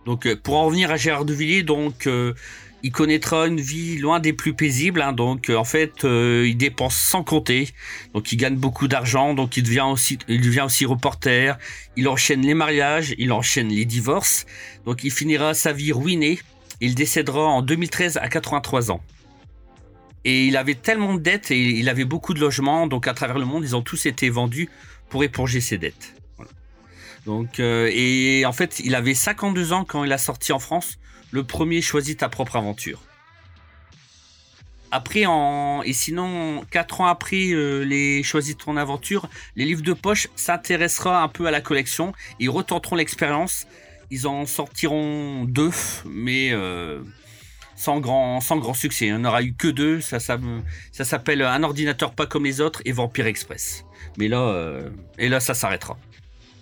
[0.06, 2.10] Donc pour en revenir à Gérard de Villiers, donc
[2.84, 5.02] il connaîtra une vie loin des plus paisibles.
[5.02, 7.70] Hein, donc en fait, il dépense sans compter.
[8.14, 9.34] Donc il gagne beaucoup d'argent.
[9.34, 11.58] Donc il devient aussi, il devient aussi reporter.
[11.98, 14.46] Il enchaîne les mariages, il enchaîne les divorces.
[14.86, 16.40] Donc il finira sa vie ruinée.
[16.82, 19.02] Il décédera en 2013 à 83 ans.
[20.26, 23.40] Et il avait tellement de dettes et il avait beaucoup de logements, donc à travers
[23.40, 24.70] le monde, ils ont tous été vendus
[25.10, 26.16] pour éponger ses dettes.
[27.26, 30.98] Donc, euh, et en fait, il avait 52 ans quand il a sorti en France
[31.32, 33.02] le premier Choisis ta propre aventure.
[34.92, 39.94] Après, en, et sinon, 4 ans après euh, les Choisis ton aventure, les livres de
[39.94, 42.14] poche s'intéressera un peu à la collection.
[42.40, 43.68] Ils retenteront l'expérience.
[44.10, 45.70] Ils en sortiront deux,
[46.06, 47.04] mais euh,
[47.76, 48.42] sans grand,
[48.74, 49.06] succès.
[49.06, 50.02] Il n'y en aura eu que deux.
[50.02, 53.86] Ça s'appelle Un ordinateur pas comme les autres et Vampire Express.
[54.18, 54.90] Mais là, euh,
[55.20, 55.98] et là, ça s'arrêtera.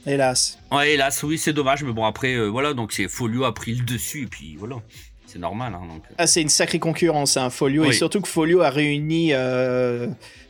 [0.08, 0.58] Hélas.
[0.72, 3.76] Ouais, hélas, oui, c'est dommage, mais bon, après, euh, voilà, donc c'est Folio a pris
[3.76, 4.78] le dessus, et puis voilà.
[5.26, 5.74] C'est normal.
[5.76, 6.04] Hein, donc.
[6.18, 9.34] Ah, c'est une sacrée concurrence, hein, Folio, et surtout que Folio a réuni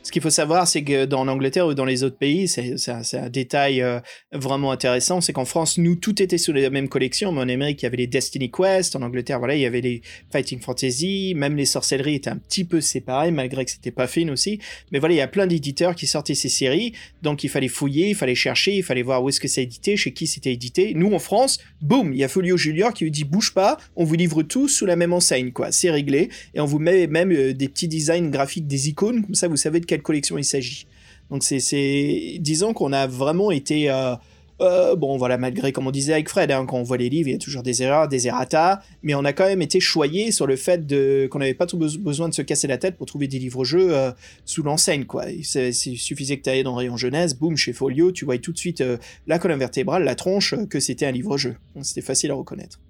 [0.08, 3.28] ce qu'il faut savoir, c'est que dans l'Angleterre ou dans les autres pays, c'est un,
[3.28, 4.00] détail euh,
[4.32, 7.82] vraiment intéressant, c'est qu'en France, nous, tout était sous la même collection, mais en Amérique,
[7.82, 10.00] il y avait les Destiny Quest, en Angleterre, voilà, il y avait les
[10.32, 14.30] Fighting Fantasy, même les sorcelleries étaient un petit peu séparées, malgré que c'était pas fine
[14.30, 14.60] aussi.
[14.92, 18.08] Mais voilà, il y a plein d'éditeurs qui sortaient ces séries, donc il fallait fouiller,
[18.08, 20.94] il fallait chercher, il fallait voir où est-ce que c'est édité, chez qui c'était édité.
[20.94, 24.04] Nous, en France, boum, il y a Folio Junior qui lui dit bouge pas, on
[24.04, 25.70] vous livre tout sous la même enseigne, quoi.
[25.70, 29.34] C'est réglé, et on vous met même euh, des petits designs graphiques des icônes, comme
[29.34, 30.86] ça vous savez de quelle collection il s'agit.
[31.30, 34.14] Donc c'est, disons qu'on a vraiment été, euh,
[34.60, 37.28] euh, bon voilà, malgré comme on disait avec Fred, hein, quand on voit les livres,
[37.28, 40.32] il y a toujours des erreurs, des errata, mais on a quand même été choyé
[40.32, 43.06] sur le fait de qu'on n'avait pas tout besoin de se casser la tête pour
[43.06, 44.10] trouver des livres-jeux euh,
[44.46, 45.26] sous l'enseigne quoi.
[45.30, 48.58] Il suffisait que tu ailles dans rayon jeunesse, boum, chez Folio, tu voyais tout de
[48.58, 48.82] suite
[49.26, 51.56] la colonne vertébrale, la tronche, que c'était un livre-jeu.
[51.82, 52.80] C'était facile à reconnaître.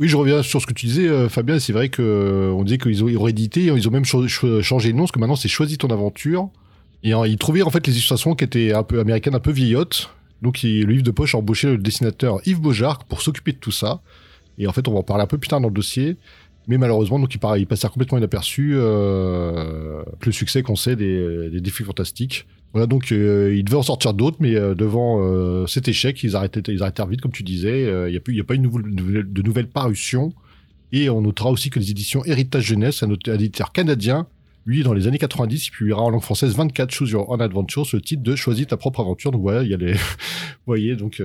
[0.00, 1.58] Oui, je reviens sur ce que tu disais, euh, Fabien.
[1.58, 5.02] C'est vrai que euh, on disait qu'ils ont, réédité, ils ont même changé de nom,
[5.02, 6.48] parce que maintenant c'est Choisis ton aventure.
[7.02, 10.08] Et ils trouvaient en fait les illustrations qui étaient un peu américaines, un peu vieillottes.
[10.40, 13.72] Donc le livre de poche a embauché le dessinateur Yves Beaujard pour s'occuper de tout
[13.72, 14.00] ça.
[14.56, 16.16] Et en fait, on va en parler un peu plus tard dans le dossier.
[16.68, 21.60] Mais malheureusement, donc il, il passait complètement inaperçu euh, le succès qu'on sait des, des
[21.60, 22.46] défis fantastiques.
[22.72, 26.36] Voilà, donc euh, ils devaient en sortir d'autres, mais euh, devant euh, cet échec, ils
[26.36, 27.82] arrêtaient, ils arrêtèrent vite, comme tu disais.
[27.82, 30.32] Il n'y a, a pas nouvelle, de nouvelles parutions.
[30.92, 34.26] Et on notera aussi que les éditions Héritage Jeunesse, un éditeur canadien,
[34.66, 37.86] lui, dans les années 90, il publiera en langue française 24 Choose Your Own Adventure,
[37.86, 39.32] ce titre de Choisis ta propre aventure.
[39.32, 39.92] Donc voilà, il y a les...
[39.94, 41.22] Vous voyez, donc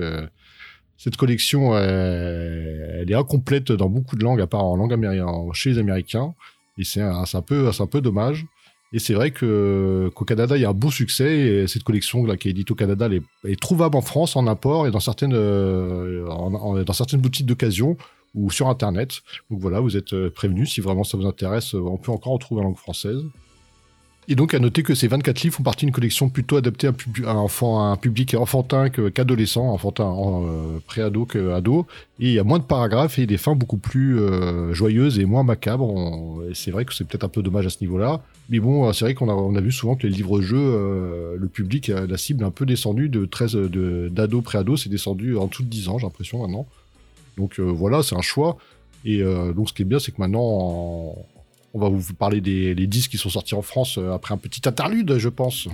[0.98, 5.70] cette collection, elle est incomplète dans beaucoup de langues, à part en langue américaine, chez
[5.70, 6.34] les Américains.
[6.78, 8.46] Et c'est un, peu, dommage.
[8.92, 11.38] Et c'est vrai qu'au Canada, il y a un beau succès.
[11.38, 14.46] Et cette collection là, qui est édite au Canada, elle est, trouvable en France en
[14.46, 16.24] import et dans certaines, euh,
[16.84, 17.96] dans certaines boutiques d'occasion
[18.34, 19.22] ou sur Internet.
[19.50, 20.72] Donc voilà, vous êtes euh, prévenus.
[20.72, 23.22] Si vraiment ça vous intéresse, on peut encore en trouver en langue française.
[24.28, 26.92] Et donc à noter que ces 24 livres font partie d'une collection plutôt adaptée à
[27.30, 31.86] un, enfant, un public enfantin qu'adolescent, enfantin en euh, pré-ado qu'ado.
[32.18, 35.26] Et il y a moins de paragraphes et des fins beaucoup plus euh, joyeuses et
[35.26, 36.42] moins macabres.
[36.54, 38.20] C'est vrai que c'est peut-être un peu dommage à ce niveau-là.
[38.48, 42.16] Mais bon, c'est vrai qu'on a, vu souvent que les livres-jeux, euh, le public, la
[42.16, 43.56] cible un peu descendu de 13
[44.10, 46.66] d'ado pré-ado, c'est descendu en dessous de 10 ans, j'ai l'impression maintenant.
[47.36, 48.56] Donc voilà, c'est un choix.
[49.04, 51.14] Et donc ce qui est bien, c'est que maintenant,
[51.76, 54.62] on va vous parler des disques qui sont sortis en France euh, après un petit
[54.66, 55.68] interlude, je pense.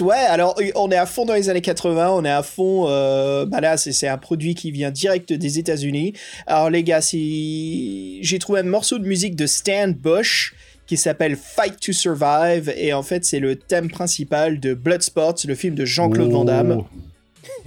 [0.00, 2.84] Ouais, alors on est à fond dans les années 80, on est à fond.
[2.86, 6.12] Euh, bah là, c'est un produit qui vient direct des États-Unis.
[6.46, 10.54] Alors les gars, si j'ai trouvé un morceau de musique de Stan Bush
[10.86, 15.54] qui s'appelle Fight to Survive et en fait c'est le thème principal de Bloodsport, le
[15.54, 16.36] film de Jean-Claude oh.
[16.36, 16.84] Van Damme.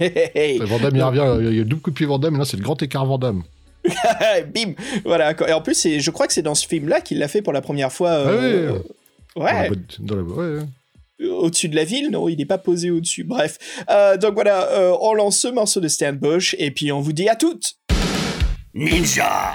[0.00, 2.44] Van Damme, il revient, il y a double coup de pied Van Damme, et là
[2.46, 3.42] c'est le grand écart Van Damme.
[4.54, 5.34] Bim Voilà.
[5.48, 7.60] Et en plus, je crois que c'est dans ce film-là qu'il l'a fait pour la
[7.60, 8.24] première fois.
[8.26, 8.68] Ouais.
[9.36, 9.70] ouais.
[11.28, 13.58] Au-dessus de la ville, non, il n'est pas posé au-dessus, bref.
[13.90, 17.12] Euh, donc voilà, euh, on lance ce morceau de Stan Bush et puis on vous
[17.12, 17.76] dit à toutes
[18.74, 19.54] Ninja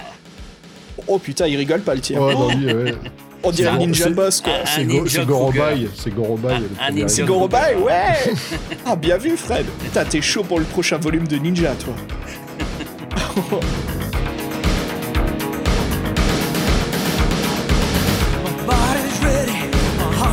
[1.08, 2.22] Oh putain, il rigole pas le tir.
[2.22, 2.96] Ouais, oui, ouais.
[3.44, 4.54] On dirait non, Ninja Boss quoi.
[4.66, 4.86] C'est
[5.26, 6.56] Gorobai, c'est Gorobai.
[7.08, 8.34] C'est Gorobai, ouais
[8.86, 11.96] Ah, bien vu Fred Putain, t'es chaud pour le prochain volume de Ninja, toi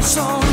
[0.05, 0.44] song.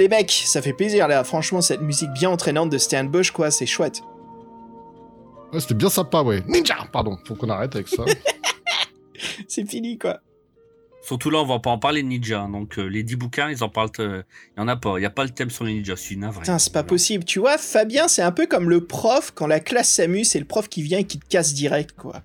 [0.00, 3.50] les mecs, ça fait plaisir là, franchement, cette musique bien entraînante de Stan Bush, quoi,
[3.50, 4.02] c'est chouette.
[5.58, 6.42] C'était bien sympa, ouais.
[6.48, 8.04] Ninja Pardon, faut qu'on arrête avec ça.
[9.48, 10.20] c'est fini, quoi.
[11.02, 12.42] Surtout là, on va pas en parler ninja.
[12.42, 13.90] Hein, donc, euh, les 10 bouquins, ils en parlent.
[13.98, 14.22] Il euh,
[14.56, 14.98] y en a pas.
[14.98, 15.96] Il y a pas le thème sur les ninjas.
[15.96, 16.40] C'est navré.
[16.40, 17.24] Putain, c'est pas possible.
[17.24, 20.28] Tu vois, Fabien, c'est un peu comme le prof quand la classe s'amuse.
[20.28, 22.22] C'est le prof qui vient et qui te casse direct, quoi.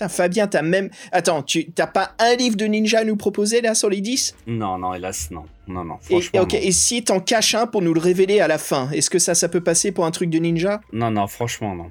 [0.00, 0.88] Putain, Fabien, t'as même.
[1.12, 4.34] Attends, tu t'as pas un livre de ninja à nous proposer là sur les 10
[4.46, 5.44] Non, non, hélas, non.
[5.68, 5.96] Non, non.
[6.08, 6.40] et, Franchement.
[6.40, 6.58] ok, non.
[6.62, 9.34] et si t'en caches un pour nous le révéler à la fin, est-ce que ça,
[9.34, 10.80] ça peut passer pour un truc de ninja?
[10.94, 11.90] Non, non, franchement, non.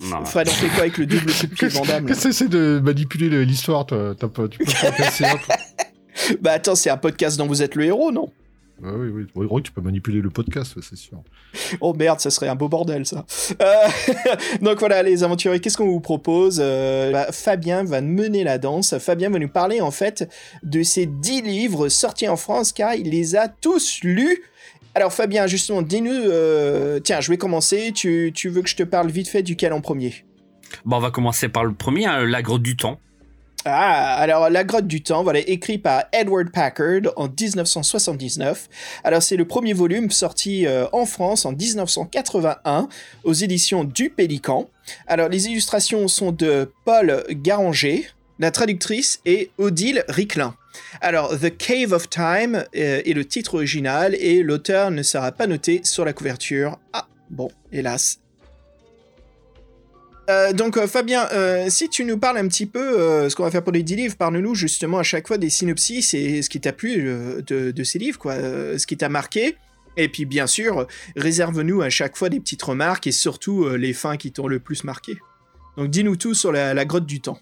[0.00, 0.24] Non, non.
[0.24, 1.68] Fred, on fait quoi avec le double coup de pied
[2.08, 4.14] Qu'est-ce que c'est de manipuler le- l'histoire toi?
[4.18, 7.62] T'as pas- Tu peux pas casser un peu Bah attends, c'est un podcast dont vous
[7.62, 8.32] êtes le héros, non?
[8.82, 9.26] Ah oui, oui.
[9.34, 11.22] Oui, oui, tu peux manipuler le podcast, c'est sûr.
[11.80, 13.26] Oh merde, ça serait un beau bordel ça.
[13.60, 13.74] Euh,
[14.60, 16.58] donc voilà les aventuriers, qu'est-ce qu'on vous propose?
[16.62, 18.98] Euh, bah, Fabien va mener la danse.
[18.98, 20.28] Fabien va nous parler en fait
[20.62, 24.42] de ces 10 livres sortis en France car il les a tous lus.
[24.94, 27.92] Alors Fabien, justement, dis-nous, euh, tiens, je vais commencer.
[27.94, 30.24] Tu, tu veux que je te parle vite fait duquel en premier?
[30.84, 32.98] Bon, on va commencer par le premier, hein, la grotte du temps.
[33.66, 38.68] Ah, alors La Grotte du Temps, voilà, écrit par Edward Packard en 1979.
[39.04, 42.88] Alors c'est le premier volume sorti euh, en France en 1981
[43.24, 44.70] aux éditions du Pélican.
[45.06, 48.06] Alors les illustrations sont de Paul Garanger,
[48.38, 50.54] la traductrice est Odile Ricklin.
[51.02, 55.46] Alors The Cave of Time euh, est le titre original et l'auteur ne sera pas
[55.46, 56.78] noté sur la couverture.
[56.94, 58.19] Ah, bon, hélas.
[60.30, 63.50] Euh, donc euh, Fabien, euh, si tu nous parles un petit peu, ce qu'on va
[63.50, 66.60] faire pour les 10 livres, parle-nous justement à chaque fois des synopsis et ce qui
[66.60, 67.02] t'a plu
[67.46, 69.56] de, ces livres, quoi, ce qui t'a marqué.
[69.96, 74.16] Et puis bien sûr, réserve-nous à chaque fois des petites remarques et surtout les fins
[74.16, 75.16] qui t'ont le plus marqué.
[75.76, 77.38] Donc dis-nous tout sur la grotte du temps.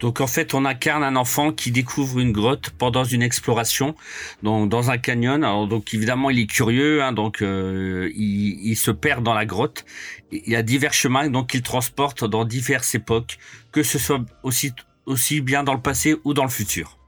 [0.00, 3.94] Donc en fait, on incarne un enfant qui découvre une grotte pendant une exploration
[4.42, 5.44] dans, dans un canyon.
[5.44, 9.46] Alors donc évidemment, il est curieux, hein, donc euh, il, il se perd dans la
[9.46, 9.84] grotte.
[10.32, 13.38] Il y a divers chemins donc qu'il transporte dans diverses époques,
[13.72, 14.72] que ce soit aussi
[15.06, 16.98] aussi bien dans le passé ou dans le futur.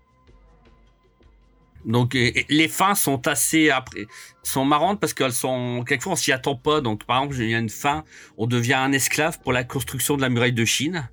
[1.85, 4.07] Donc les fins sont assez après
[4.43, 6.81] sont marrantes parce qu'elles sont quelquefois on s'y attend pas.
[6.81, 8.05] Donc par exemple, il y a une fin,
[8.37, 11.09] on devient un esclave pour la construction de la muraille de Chine.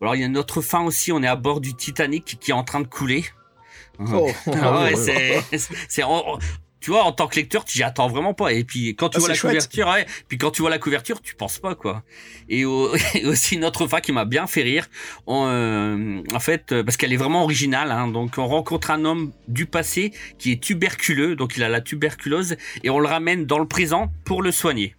[0.00, 2.50] Alors il y a une autre fin aussi, on est à bord du Titanic qui
[2.50, 3.24] est en train de couler.
[3.98, 4.28] Oh.
[4.46, 5.42] Ah ouais, c'est,
[6.78, 8.52] tu vois, en tant que lecteur, tu y attends vraiment pas.
[8.52, 9.52] Et puis quand tu Ah, vois la chouette.
[9.54, 12.02] couverture, ouais, puis quand tu vois la couverture, tu penses pas quoi.
[12.48, 14.86] Et, au- et aussi une autre fin qui m'a bien fait rire.
[15.26, 17.90] On, euh, en fait, euh, parce qu'elle est vraiment originale.
[17.90, 21.80] Hein, donc on rencontre un homme du passé qui est tuberculeux, donc il a la
[21.80, 24.94] tuberculose, et on le ramène dans le présent pour le soigner.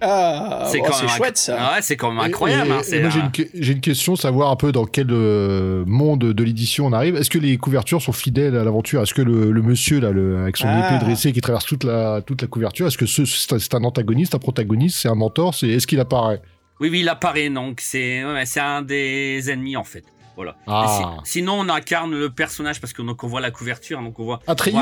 [0.00, 1.56] Ah, c'est oh, quand c'est même inc- chouette ça.
[1.58, 2.68] Ah ouais, c'est quand même incroyable.
[2.68, 4.72] et- hein, et c'est moi, j'ai un- une, que- j'ai une question, savoir un peu
[4.72, 7.16] dans quel euh, monde de l'édition on arrive.
[7.16, 9.02] Est-ce que les couvertures sont fidèles à l'aventure?
[9.02, 10.88] Est-ce que le, le monsieur là, le, avec son Ah.
[10.94, 13.74] épée dressée qui traverse toute la toute la couverture, est-ce que ce- c'est un- c'est
[13.74, 16.42] un antagoniste, un protagoniste, c'est un mentor C'est est-ce qu'il apparaît?
[16.80, 20.02] Oui, oui, il apparaît, donc c'est ouais, c'est un des ennemis en fait.
[20.36, 20.56] Voilà.
[20.66, 21.18] Ah.
[21.24, 24.24] Si- sinon, on incarne le personnage parce que donc on voit la couverture, donc on
[24.24, 24.76] voit, Atreyu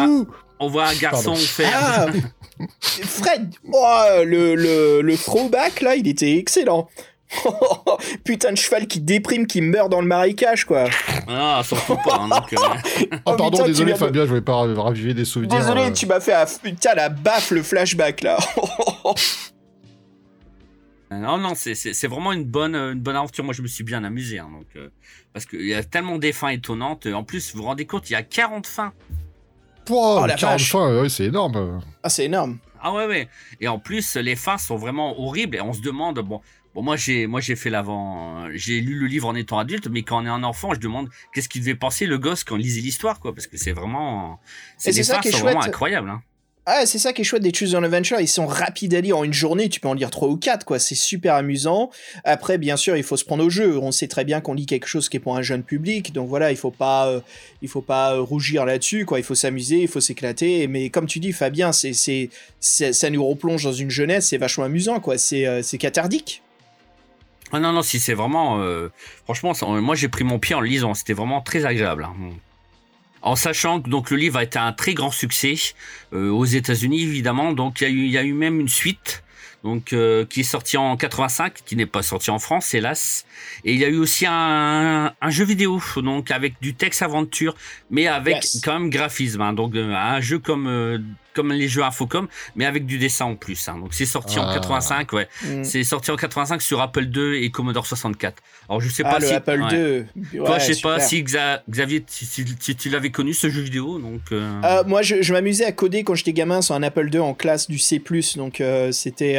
[0.61, 1.71] on voit un garçon faire.
[1.75, 2.07] Ah
[2.81, 6.89] Fred oh, le, le, le throwback là, il était excellent.
[8.25, 10.85] Putain de cheval qui déprime, qui meurt dans le marécage quoi.
[11.29, 12.19] Ah, surtout pas.
[12.21, 12.77] hein, donc, euh, Ah
[13.25, 15.59] Oh, pardon, putain, tu désolé viens de- Fabien, je voulais pas raviver des souvenirs.
[15.59, 18.37] Désolé, euh, tu m'as fait un putain la baffe le flashback là.
[21.21, 23.45] Non, non, c'est- vraiment une bonne, une bonne aventure.
[23.45, 24.89] Moi, je me suis bien amusé, hein, donc euh,
[25.33, 27.07] parce qu'il y a tellement des fins étonnantes.
[27.07, 28.93] En plus, vous vous rendez compte, il y a 40 fins.
[29.85, 30.71] pouah, Oh, la 40 vache.
[30.71, 31.81] fins, ouais, c'est énorme.
[32.03, 32.59] ah c'est énorme.
[32.81, 33.29] Ah ouais, ouais.
[33.61, 35.57] Et en plus, les fins sont vraiment horribles.
[35.57, 36.41] Et on se demande, bon,
[36.75, 40.03] bon moi j'ai, moi j'ai fait l'avant, j'ai lu le livre en étant adulte, mais
[40.03, 42.63] quand on est un enfant, je demande qu'est-ce qu'il devait penser le gosse quand il
[42.63, 44.41] lisait l'histoire, quoi, parce que c'est vraiment,
[44.79, 45.69] c'est ça fins qui est sont vraiment chouette.
[45.75, 46.11] incroyables.
[46.11, 46.23] Hein.
[46.65, 49.19] Ah, c'est ça qui est chouette des Choose Your Adventure, ils sont rapides à lire
[49.19, 51.91] en une journée, tu peux en lire trois ou quatre, quoi, c'est super amusant.
[52.23, 54.67] Après, bien sûr, il faut se prendre au jeu, on sait très bien qu'on lit
[54.67, 57.21] quelque chose qui est pour un jeune public, donc voilà, il faut pas, euh,
[57.63, 61.07] il faut pas euh, rougir là-dessus, quoi, il faut s'amuser, il faut s'éclater, mais comme
[61.07, 65.19] tu dis, Fabien, c'est, c'est, ça nous replonge dans une jeunesse, c'est vachement amusant, quoi,
[65.19, 66.43] c'est, euh, c'est cathardique.
[67.51, 68.65] Ah non, non, si c'est vraiment,
[69.25, 72.05] franchement, moi j'ai pris mon pied en lisant, c'était vraiment très agréable.
[72.05, 72.15] hein.
[73.23, 75.55] En sachant que donc le livre a été un très grand succès
[76.13, 79.23] euh, aux États-Unis évidemment, donc il y a eu, y a eu même une suite.
[79.65, 83.25] Donc, euh, qui est sorti en 85, qui n'est pas sorti en France, hélas.
[83.65, 87.55] Et il y a eu aussi un, un jeu vidéo, donc avec du texte aventure,
[87.89, 88.61] mais avec Yes.
[88.65, 89.41] quand même graphisme.
[89.41, 89.53] hein.
[89.53, 90.99] donc, euh, un jeu comme euh,
[91.35, 93.69] comme les jeux Infocom, mais avec du dessin en plus.
[93.69, 93.79] hein.
[93.79, 94.55] Donc, c'est sorti en Ah.
[94.55, 95.29] 85, ouais.
[95.45, 95.65] Mm.
[95.65, 98.43] C'est sorti en 85 sur Apple II et Commodore 64.
[98.69, 100.05] Alors je sais Ah, pas le si Apple ouais.
[100.31, 100.39] II.
[100.39, 103.49] Toi, Ouais, je sais pas si Xa- Xavier, si, si- si tu l'avais connu ce
[103.51, 104.21] jeu vidéo, donc.
[104.33, 107.21] euh, Euh, moi, je, je m'amusais à coder quand j'étais gamin sur un Apple II
[107.21, 108.03] en classe du C+.
[108.37, 109.39] Donc, euh, c'était.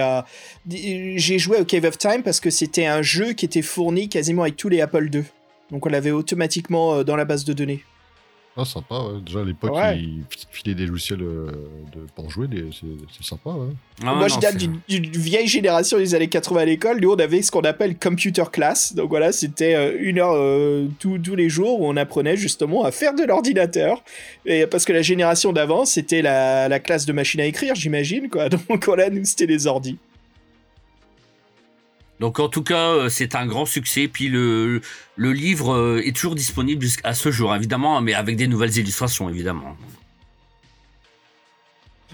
[0.69, 4.43] j'ai joué au Cave of Time parce que c'était un jeu qui était fourni quasiment
[4.43, 5.23] avec tous les Apple II.
[5.71, 7.83] Donc on l'avait automatiquement dans la base de données.
[8.55, 9.19] Ah, sympa, ouais.
[9.25, 9.97] Déjà à l'époque, Ouais.
[9.97, 11.47] ils filaient des logiciels euh,
[11.91, 12.01] de...
[12.15, 13.69] pour jouer, des- c'est sympa, ouais.
[14.01, 16.99] Ah, Moi, non, je date d'une vieille génération des années 80 à l'école.
[17.01, 18.93] Nous, on avait ce qu'on appelle computer class.
[18.93, 22.83] Donc voilà, c'était euh, une heure euh, tous tous les jours où on apprenait justement
[22.83, 24.03] à faire de l'ordinateur.
[24.45, 28.29] Et parce que la génération d'avant, c'était la, la classe de machine à écrire, j'imagine,
[28.29, 28.49] quoi.
[28.69, 29.97] Donc voilà, nous, c'était les ordis.
[32.19, 34.07] Donc en tout cas, euh, c'est un grand succès.
[34.07, 34.81] Puis le,
[35.15, 39.29] le livre euh, est toujours disponible jusqu'à ce jour, évidemment, mais avec des nouvelles illustrations,
[39.29, 39.75] évidemment.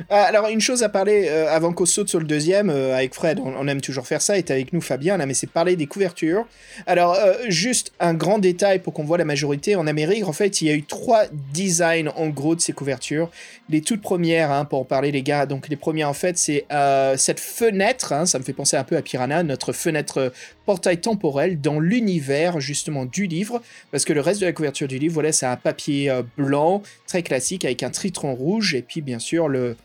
[0.09, 3.13] Ah, Alors, une chose à parler euh, avant qu'on saute sur le deuxième, euh, avec
[3.13, 5.87] Fred, on, aime toujours faire ça, est avec nous Fabien, là, mais c'est parler des
[5.87, 6.45] couvertures.
[6.87, 9.75] Alors, euh, juste un grand détail pour qu'on voit la majorité.
[9.75, 11.23] En Amérique, en fait, il y a eu trois
[11.53, 13.29] designs en gros de ces couvertures.
[13.69, 16.65] Les toutes premières, hein, pour en parler, les gars, donc les premières, en fait, c'est
[16.71, 20.29] euh, cette fenêtre, hein, ça me fait penser un peu à Piranha, notre fenêtre euh,
[20.65, 24.97] portail temporel dans l'univers, justement, du livre, parce que le reste de la couverture du
[24.97, 29.01] livre, voilà, c'est un papier euh, blanc, très classique, avec un tritron rouge, et puis,
[29.01, 29.75] bien sûr, le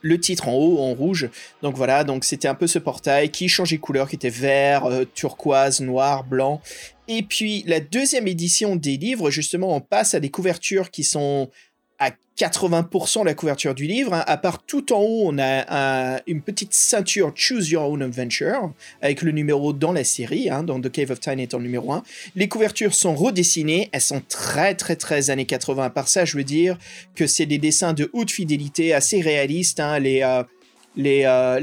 [0.00, 1.28] le titre en haut en rouge.
[1.62, 5.04] Donc voilà, donc c'était un peu ce portail qui changeait couleur, qui était vert, euh,
[5.14, 6.60] turquoise, noir, blanc.
[7.08, 11.50] Et puis la deuxième édition des livres, justement, on passe à des couvertures qui sont
[11.98, 14.14] à 80% la couverture du livre.
[14.14, 14.22] hein.
[14.26, 18.72] À part tout en haut, on a un- une petite ceinture Choose Your Own Adventure
[19.02, 21.92] avec le numéro dans la série, hein, dans The Cave of Time étant le numéro
[21.92, 22.04] 1.
[22.36, 25.90] Les couvertures sont redessinées, elles sont très très très années 80.
[25.90, 26.78] Par ça, je veux dire
[27.16, 29.80] que c'est des dessins de haute fidélité, assez réalistes.
[29.80, 30.44] hein, les, euh,
[30.98, 31.60] les, euh,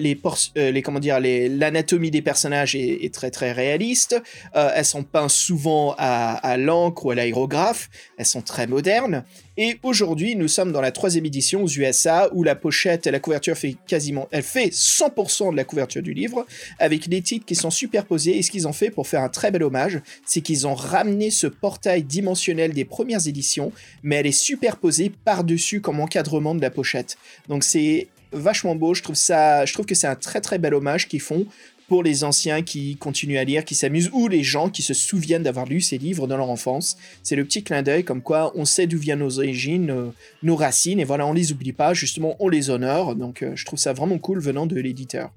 [0.58, 4.20] euh, les comment dire, l'anatomie des personnages est, très très réaliste.
[4.56, 7.90] Euh, elles sont peintes souvent à, l'encre ou à l'aérographe.
[8.18, 9.24] Elles sont très modernes.
[9.58, 13.20] Et aujourd'hui, nous sommes dans la troisième édition aux USA où la pochette et la
[13.20, 16.46] couverture fait quasiment, elle fait 100% de la couverture du livre
[16.78, 18.38] avec les titres qui sont superposés.
[18.38, 21.30] Et ce qu'ils ont fait pour faire un très bel hommage, c'est qu'ils ont ramené
[21.32, 23.72] ce portail dimensionnel des premières éditions,
[24.04, 27.18] mais elle est superposée par-dessus comme encadrement de la pochette.
[27.48, 28.94] Donc c'est vachement beau.
[28.94, 31.46] Je trouve ça, je trouve que c'est un très très bel hommage qu'ils font
[31.88, 35.44] pour les anciens qui continuent à lire, qui s'amusent, ou les gens qui se souviennent
[35.44, 36.98] d'avoir lu ces livres dans leur enfance.
[37.22, 40.08] C'est le petit clin d'œil comme quoi on sait d'où viennent nos origines, euh,
[40.42, 43.16] nos racines, et voilà, on les oublie pas, justement, on les honore.
[43.16, 45.30] Donc euh, je trouve ça vraiment cool venant de l'éditeur.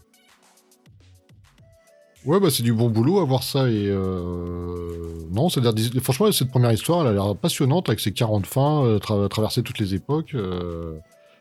[2.25, 5.21] Ouais, bah c'est du bon boulot à voir ça et euh...
[5.31, 5.61] non, c'est
[6.01, 9.63] franchement cette première histoire, elle a l'air passionnante avec ses 40 fins, euh, tra- traverser
[9.63, 10.35] toutes les époques.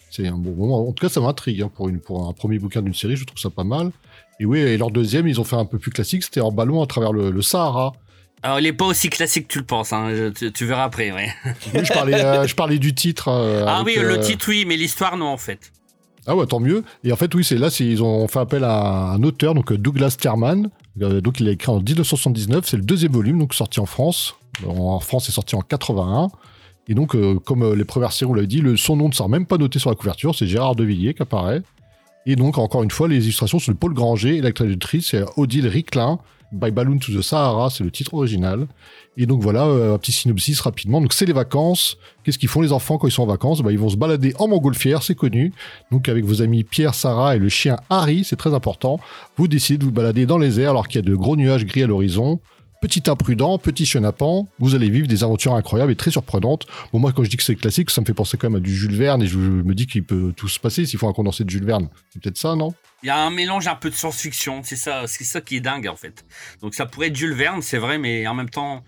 [0.10, 0.88] C'est un bon moment.
[0.88, 3.26] En tout cas, ça m'intrigue hein, pour une pour un premier bouquin d'une série, je
[3.26, 3.92] trouve ça pas mal.
[4.40, 6.82] Et oui, et leur deuxième, ils ont fait un peu plus classique, c'était en ballon
[6.84, 7.94] à travers le, le Sahara.
[8.44, 10.84] Alors, il est pas aussi classique que tu le penses, hein, je- tu, tu verras
[10.84, 11.30] après, ouais.
[11.74, 13.30] Oui, je parlais, euh, je parlais du titre.
[13.30, 15.72] euh, Ah avec, oui, le euh, titre, oui, mais l'histoire, non, en fait.
[16.28, 16.84] Ah ouais, tant mieux.
[17.04, 20.16] Et en fait, oui, c'est là, ils ont fait appel à un auteur, donc Douglas
[20.20, 20.70] Terman.
[20.96, 22.66] Donc, il a écrit en 1979.
[22.68, 24.36] C'est le deuxième volume, donc sorti en France.
[24.68, 26.30] En France, c'est sorti en 81.
[26.90, 29.14] Et donc, euh, comme euh, les premières séries, on l'avait dit, le, son nom ne
[29.14, 30.36] sort même pas noté sur la couverture.
[30.36, 31.62] C'est Gérard Devilliers qui apparaît.
[32.26, 35.24] Et donc, encore une fois, les illustrations sont de Paul Granger et la traductrice, c'est
[35.38, 36.20] Odile Ricklin.
[36.52, 38.68] By Balloon to the Sahara, c'est le titre original.
[39.18, 41.02] Et donc voilà, euh, un petit synopsis rapidement.
[41.02, 41.98] Donc c'est les vacances.
[42.24, 43.62] Qu'est-ce qu'ils font les enfants quand ils sont en vacances?
[43.62, 45.52] Bah, Ils vont se balader en montgolfière, c'est connu.
[45.92, 49.00] Donc avec vos amis Pierre, Sarah et le chien Harry, c'est très important.
[49.36, 51.66] Vous décidez de vous balader dans les airs alors qu'il y a de gros nuages
[51.66, 52.40] gris à l'horizon.
[52.82, 56.68] Petit imprudent, petit chenapan, vous allez vivre des aventures incroyables et très surprenantes.
[56.94, 58.64] Bon, moi, quand je dis que c'est classique, ça me fait penser quand même à
[58.64, 61.14] du Jules Verne et je, me dis qu'il peut tout se passer s'il faut un
[61.14, 61.90] condensé de Jules Verne.
[62.12, 62.76] C'est peut-être ça, non?
[63.04, 65.62] Il y a un mélange un peu de science-fiction, c'est ça, c'est ça qui est
[65.62, 66.26] dingue, en fait.
[66.62, 68.84] Donc, ça pourrait être Jules Verne, c'est vrai, mais en même temps,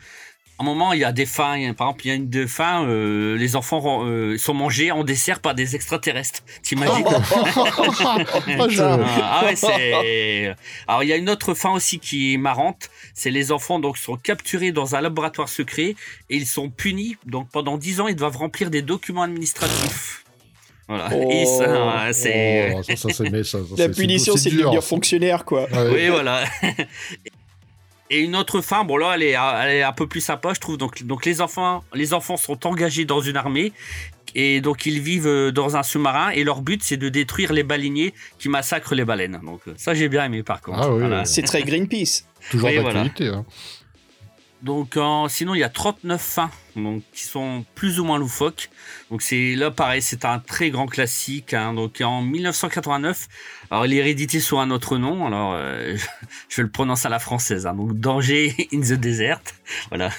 [0.60, 2.46] un moment, il y a des fins, a- par exemple, il y a une de
[2.46, 6.42] fin, euh, les enfants euh, sont mangés en dessert par des extraterrestres.
[6.64, 10.56] T'imagines Ah, je- Ah ouais, c'est.
[10.88, 13.98] Alors il y a une autre fin aussi qui est marrante, c'est les enfants donc
[13.98, 15.96] sont capturés dans un laboratoire secret
[16.30, 17.16] et ils sont punis.
[17.26, 20.24] Donc pendant 10 ans, ils doivent remplir des documents administratifs.
[20.88, 21.10] Voilà.
[21.14, 21.30] Oh.
[21.32, 22.74] Et ça, c'est.
[22.76, 25.70] Oh, ça, ça, c'est- mais ça- ça, La punition, c'est de devenir fonctionnaire, quoi.
[25.72, 25.90] Ouais.
[25.94, 26.44] Oui, voilà.
[28.10, 30.60] Et une autre fin, bon là, elle est, elle est un peu plus sympa, je
[30.60, 30.78] trouve.
[30.78, 33.72] Donc, donc les enfants, les enfants sont engagés dans une armée
[34.36, 37.64] et donc ils vivent euh, dans un sous-marin et leur but c'est de détruire les
[37.64, 39.40] baleiniers qui massacrent les baleines.
[39.44, 40.80] Donc euh, ça j'ai bien aimé par contre.
[40.82, 41.26] Ah oui, Voilà.
[41.26, 42.26] C'est très Greenpeace.
[42.52, 43.28] Toujours d'actualité.
[43.28, 43.46] hein.
[44.62, 48.70] Donc en- sinon il y a 39 fins donc qui sont plus ou moins loufoques.
[49.12, 51.54] Donc c'est là pareil, c'est un très grand classique.
[51.54, 51.74] hein.
[51.74, 53.28] donc en 1989,
[53.72, 55.26] alors l'hérédité sous un autre nom.
[55.28, 55.96] Alors euh,
[56.50, 57.66] je vais le prononcer à la française.
[57.68, 57.74] hein.
[57.74, 59.42] donc Danger in the Desert.
[59.90, 60.10] Voilà.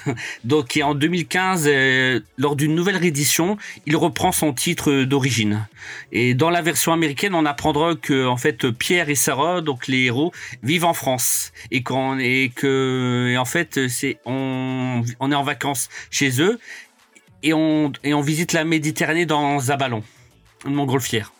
[0.45, 5.67] Donc et en 2015, euh, lors d'une nouvelle réédition, il reprend son titre d'origine.
[6.13, 10.05] Et dans la version américaine, on apprendra que en fait Pierre et Sarah, donc les
[10.05, 10.33] héros,
[10.63, 15.89] vivent en France et qu'on et que en fait c'est on on est en vacances
[16.11, 16.40] chez eux
[17.43, 20.03] et on et on visite la Méditerranée dans un ballon,
[20.67, 21.33] une montgolfière.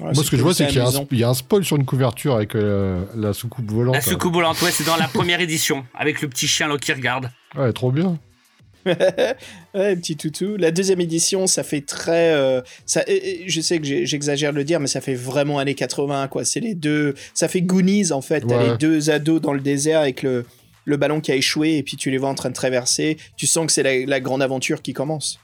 [0.00, 1.06] Ouais, Moi, ce que je vois, c'est qu'il y, a un- amusant.
[1.10, 3.94] il y a un spoil sur une couverture avec euh, la soucoupe volante.
[3.94, 6.92] La soucoupe volante, ouais, c'est dans la première édition avec le petit chien là qui
[6.92, 7.30] regarde.
[7.56, 8.18] Ouais, trop bien.
[8.86, 10.56] ouais, petit toutou.
[10.58, 12.32] La deuxième édition, ça fait très.
[12.34, 16.28] euh, ça, je sais que j'exagère de le dire, mais ça fait vraiment années 80,
[16.28, 16.44] quoi.
[16.44, 17.14] C'est les deux.
[17.34, 18.42] Ça fait Goonies, en fait.
[18.46, 20.44] T'as les deux ados dans le désert avec le,
[20.86, 23.18] le ballon qui a échoué, et puis tu les vois en train de traverser.
[23.36, 25.38] Tu sens que c'est la, la grande aventure qui commence.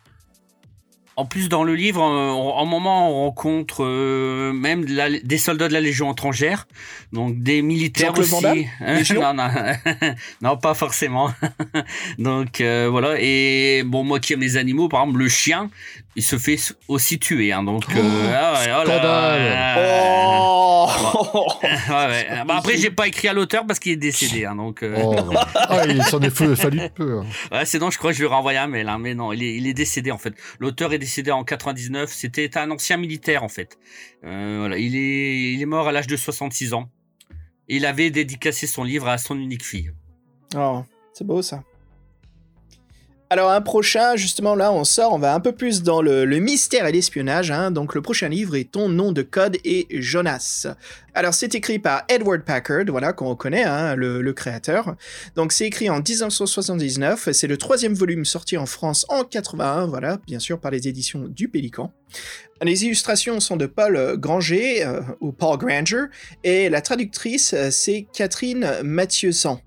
[1.15, 5.37] En plus, dans le livre, euh, en moment, on rencontre euh, même de la- des
[5.37, 6.67] soldats de la Légion étrangère,
[7.13, 8.47] donc des militaires aussi.
[8.81, 9.51] Hein, Légion non, non,
[10.41, 11.31] non, pas forcément.
[12.19, 13.17] donc euh, voilà.
[13.21, 15.71] Et bon, moi qui aime les animaux, par exemple, le chien,
[16.17, 16.59] il se fait
[16.89, 17.53] aussi tuer.
[17.53, 17.85] Hein, donc,
[22.49, 24.45] après, j'ai pas écrit à l'auteur parce qu'il est décédé.
[24.45, 25.17] Hein, donc, euh, Oh.
[25.55, 27.21] ah, il s'en est fa- fallu peu.
[27.21, 27.27] hein.
[27.51, 29.43] Ouais, sinon, je crois que je lui ai renvoyé un mail, hein, mais non, il
[29.43, 30.35] est, il est décédé en fait.
[30.59, 32.11] L'auteur est décédé en 99.
[32.13, 33.79] C'était un ancien militaire en fait.
[34.25, 36.91] Euh, voilà, il est, il est mort à l'âge de 66 ans.
[37.69, 39.93] Il avait dédicacé son livre à son unique fille.
[40.57, 40.85] Oh,
[41.15, 41.63] c'est beau ça.
[43.33, 46.85] Alors un prochain, justement là on sort, on va un peu plus dans le, mystère
[46.85, 47.51] et l'espionnage.
[47.51, 47.71] hein.
[47.71, 50.67] Donc le prochain livre est Ton nom de code et Jonas.
[51.15, 54.97] Alors c'est écrit par Edward Packard, voilà qu'on connaît, hein, le, le créateur.
[55.35, 60.19] Donc c'est écrit en 1979, c'est le troisième volume sorti en France en 81, voilà,
[60.27, 61.91] bien sûr par les éditions du Pélican.
[62.61, 66.05] Les illustrations sont de Paul Granger, euh, ou Paul Granger,
[66.45, 69.59] et la traductrice euh, c'est Catherine Mathieusan.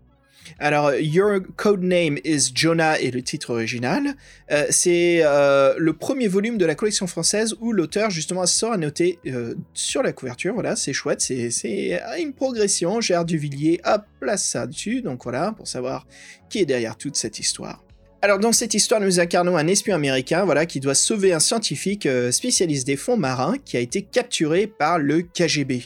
[0.59, 4.15] Alors, Your Codename is Jonah est le titre original.
[4.51, 8.77] Euh, c'est euh, le premier volume de la collection française où l'auteur justement sort à
[8.77, 10.53] noter euh, sur la couverture.
[10.53, 13.01] Voilà, c'est chouette, c'est une progression.
[13.01, 16.07] Gérard Duvillier a place ça dessus, donc voilà, pour savoir
[16.49, 17.84] qui est derrière toute cette histoire.
[18.21, 22.07] Alors dans cette histoire, nous incarnons un espion américain, voilà, qui doit sauver un scientifique
[22.07, 25.83] euh, spécialiste des fonds marins qui a été capturé par le KGB.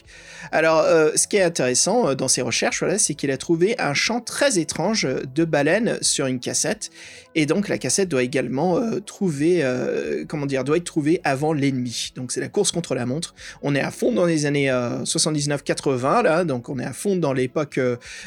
[0.50, 3.78] Alors, euh, ce qui est intéressant euh, dans ses recherches, voilà, c'est qu'il a trouvé
[3.78, 6.88] un chant très étrange de baleine sur une cassette,
[7.34, 9.62] et donc la cassette doit également trouver,
[10.28, 12.12] comment dire, doit être trouvée avant l'ennemi.
[12.16, 13.34] Donc c'est la course contre la montre.
[13.62, 17.16] On est à fond dans les années euh, 79-80 là, donc on est à fond
[17.16, 17.78] dans l'époque,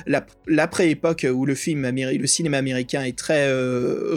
[0.06, 3.48] l'ap- l'après-époque où le film, le cinéma américain est très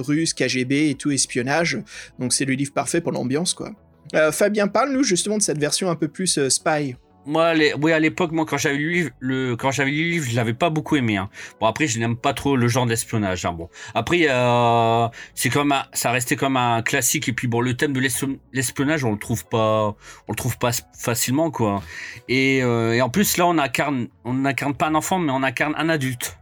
[0.07, 1.79] russe, KGB et tout espionnage.
[2.18, 3.70] Donc c'est le livre parfait pour l'ambiance quoi.
[4.14, 6.95] Euh, Fabien, parle-nous justement de cette version un peu plus euh, spy.
[7.29, 10.37] Moi, oui, à l'époque, moi, quand j'avais lu le quand j'avais lu le livre, je
[10.37, 11.16] l'avais pas beaucoup aimé.
[11.16, 11.29] Hein.
[11.61, 13.45] Bon, après, je n'aime pas trop le genre d'espionnage.
[13.45, 13.53] Hein.
[13.53, 17.29] Bon, après, euh, c'est comme ça restait comme un classique.
[17.29, 19.97] Et puis, bon, le thème de l'espion- l'espionnage, on le trouve pas,
[20.29, 21.83] on le trouve pas facilement, quoi.
[22.29, 25.43] Et, euh, et en plus, là, on incarne, on n'incarne pas un enfant, mais on
[25.43, 26.39] incarne un adulte.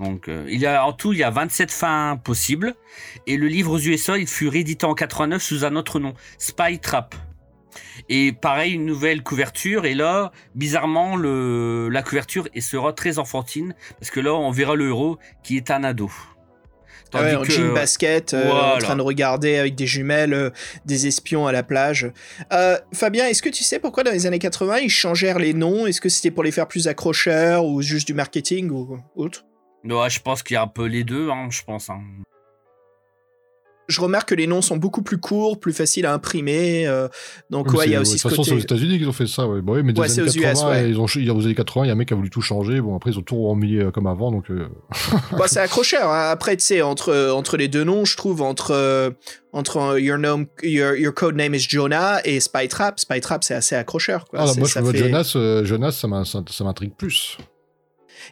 [0.00, 2.74] Donc, euh, il y a en tout, il y a 27 fins possibles.
[3.26, 6.78] Et le livre aux USA, il fut réédité en 89 sous un autre nom, Spy
[6.78, 7.14] Trap.
[8.08, 9.84] Et pareil, une nouvelle couverture.
[9.84, 13.74] Et là, bizarrement, le, la couverture et sera très enfantine.
[13.98, 16.10] Parce que là, on verra le héros qui est un ado.
[17.12, 20.50] Ah ouais, en que- jean basket, euh, en train de regarder avec des jumelles euh,
[20.84, 22.10] des espions à la plage.
[22.52, 25.86] Euh, Fabien, est-ce que tu sais pourquoi dans les années 80 ils changèrent les noms?
[25.86, 29.44] Est-ce que c'était pour les faire plus accrocheurs ou juste du marketing ou autre?
[29.84, 31.88] Ouais, je pense qu'il y a un peu les deux, hein, je pense.
[31.90, 32.00] hein.
[33.88, 36.86] Je remarque que les noms sont beaucoup plus courts, plus faciles à imprimer.
[36.86, 37.08] euh,
[37.50, 38.58] donc Ouais, ouais, il y a aussi de ce toute façon, c'est aux.
[38.58, 39.48] États-Unis qu'ils ont fait ça.
[39.48, 40.90] Ouais, Bah ouais mais Ouais, c'est années aux US, 80, ouais.
[40.90, 42.16] ils ont, il y a- aux années 80, il y a un mec qui a
[42.16, 42.80] voulu tout changer.
[42.80, 44.30] Bon, après, ils ont tout remis euh, comme avant.
[44.30, 44.68] Donc, euh,
[45.36, 46.08] Bah, c'est accrocheur.
[46.08, 46.30] hein.
[46.30, 49.10] Après, tu sais, entre, entre les deux noms, je trouve, entre, euh,
[49.52, 53.54] entre your, name, your, your code name is Jonah et Spy Trap, Spy Trap, c'est
[53.54, 54.24] assez accrocheur.
[54.26, 54.38] Quoi.
[54.42, 55.90] ah, C'est- moi, je ça vois fait- Jonas, euh, Jonas,
[56.48, 57.38] ça m'intrigue plus.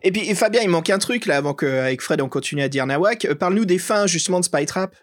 [0.02, 2.86] Et puis, Fabien, il manque un truc là, avant qu'avec Fred on continue à dire
[2.86, 3.24] Nawak.
[3.24, 4.94] Euh, Parle-nous des fins justement de Spy Trap.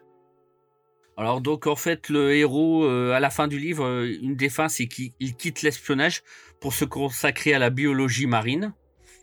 [1.18, 4.50] Alors donc en fait le héros euh, à la fin du livre, euh, une des
[4.50, 6.24] fins c'est qu'il il quitte l'espionnage
[6.60, 8.74] pour se consacrer à la biologie marine.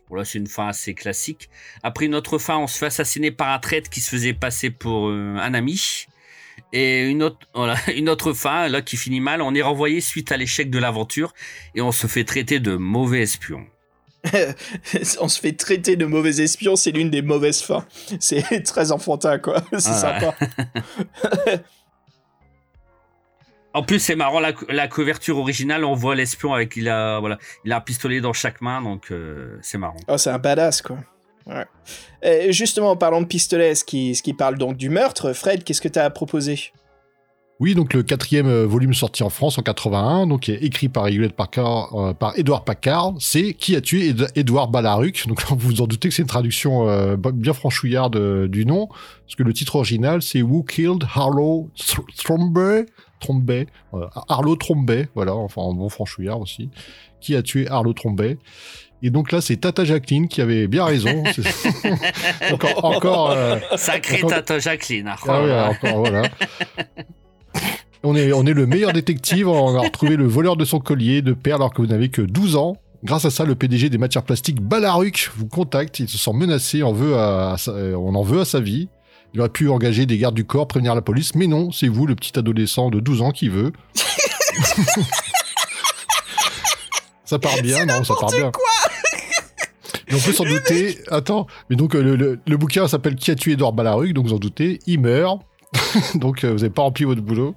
[0.09, 1.49] Voilà, c'est une fin assez classique.
[1.83, 4.69] Après une autre fin, on se fait assassiner par un traître qui se faisait passer
[4.69, 6.07] pour un ami.
[6.71, 10.31] Et une autre, voilà, une autre fin, là, qui finit mal, on est renvoyé suite
[10.31, 11.33] à l'échec de l'aventure
[11.73, 13.65] et on se fait traiter de mauvais espion.
[15.21, 17.85] on se fait traiter de mauvais espion, c'est l'une des mauvaises fins.
[18.19, 19.61] C'est très enfantin, quoi.
[19.77, 20.35] C'est Ah, sympa.
[23.75, 27.39] En plus, c'est marrant, la, la couverture originale, on voit l'espion avec, il a, voilà,
[27.65, 29.97] il a un pistolet dans chaque main, donc euh, c'est marrant.
[30.07, 30.97] Oh, c'est un badass, quoi.
[31.47, 31.65] Ouais.
[32.21, 35.63] Et justement, en parlant de pistolet, ce qui, ce qui parle donc du meurtre, Fred,
[35.63, 36.71] qu'est-ce que tu as proposé
[37.59, 41.33] Oui, donc le quatrième euh, volume sorti en France en 81, donc écrit par Hewlett
[41.33, 45.27] Packard, euh, par Edward Packard, c'est Qui a tué Ed- Edouard Balaruc.
[45.27, 48.65] Donc là, vous vous en doutez que c'est une traduction euh, bien franchouillarde euh, du
[48.65, 51.69] nom, parce que le titre original c'est Who Killed Harlow
[52.17, 52.85] Thrombey
[53.21, 53.67] Trombay,
[54.27, 56.69] Arlo Trombay, voilà, enfin en bon franchouillard aussi.
[57.21, 58.37] Qui a tué Arlo Trombay
[59.01, 61.23] Et donc là, c'est Tata Jacqueline qui avait bien raison.
[62.51, 65.07] Encore, encore, euh, Sacré Encore- Tata Jacqueline.
[65.07, 65.69] ah, ah là.
[65.69, 66.23] encore, voilà.
[68.03, 69.47] On est, on est le meilleur détective.
[69.47, 72.21] On a retrouvé le voleur de son collier de perles alors que vous n'avez que
[72.21, 72.75] 12 ans.
[73.03, 75.99] Grâce à ça, le PDG des matières plastiques Balaruc vous contacte.
[75.99, 78.59] Il se sent menacé, on, veut à- à sa- euh, on en veut à sa
[78.59, 78.89] vie.
[79.33, 82.05] Il aurait pu engager des gardes du corps, prévenir la police, mais non, c'est vous,
[82.05, 83.71] le petit adolescent de 12 ans, qui veut.
[87.25, 88.51] ça part bien, non, ça part bien.
[90.07, 90.99] Et on peut s'en douter.
[91.09, 94.27] Attends, mais donc euh, le, le- le bouquin s'appelle Qui a tué Edouard Balaruc Donc
[94.27, 95.39] vous en doutez, il meurt.
[96.15, 97.55] donc euh, vous n'avez pas rempli votre boulot.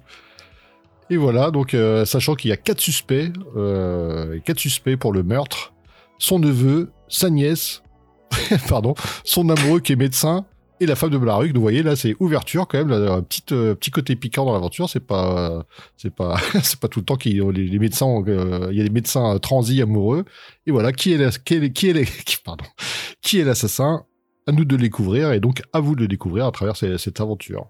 [1.09, 5.23] Et voilà, donc euh, sachant qu'il y a quatre suspects, euh, quatre suspects pour le
[5.23, 5.73] meurtre,
[6.19, 7.81] son neveu, sa nièce,
[8.69, 8.93] pardon,
[9.23, 10.45] son amoureux qui est médecin
[10.81, 11.53] et la femme de Balaruc.
[11.53, 14.51] Donc vous voyez là, c'est ouverture quand même, un petit euh, petit côté piquant dans
[14.53, 14.89] l'aventure.
[14.89, 18.77] C'est pas c'est pas c'est pas tout le temps qu'il les, les médecins, euh, il
[18.77, 20.25] y a des médecins euh, transis amoureux.
[20.65, 22.65] Et voilà, qui est la- qui est, qui est, pardon,
[23.21, 24.03] qui est l'assassin?
[24.49, 27.19] À nous de le découvrir et donc à vous de le découvrir à travers cette
[27.19, 27.67] aventure.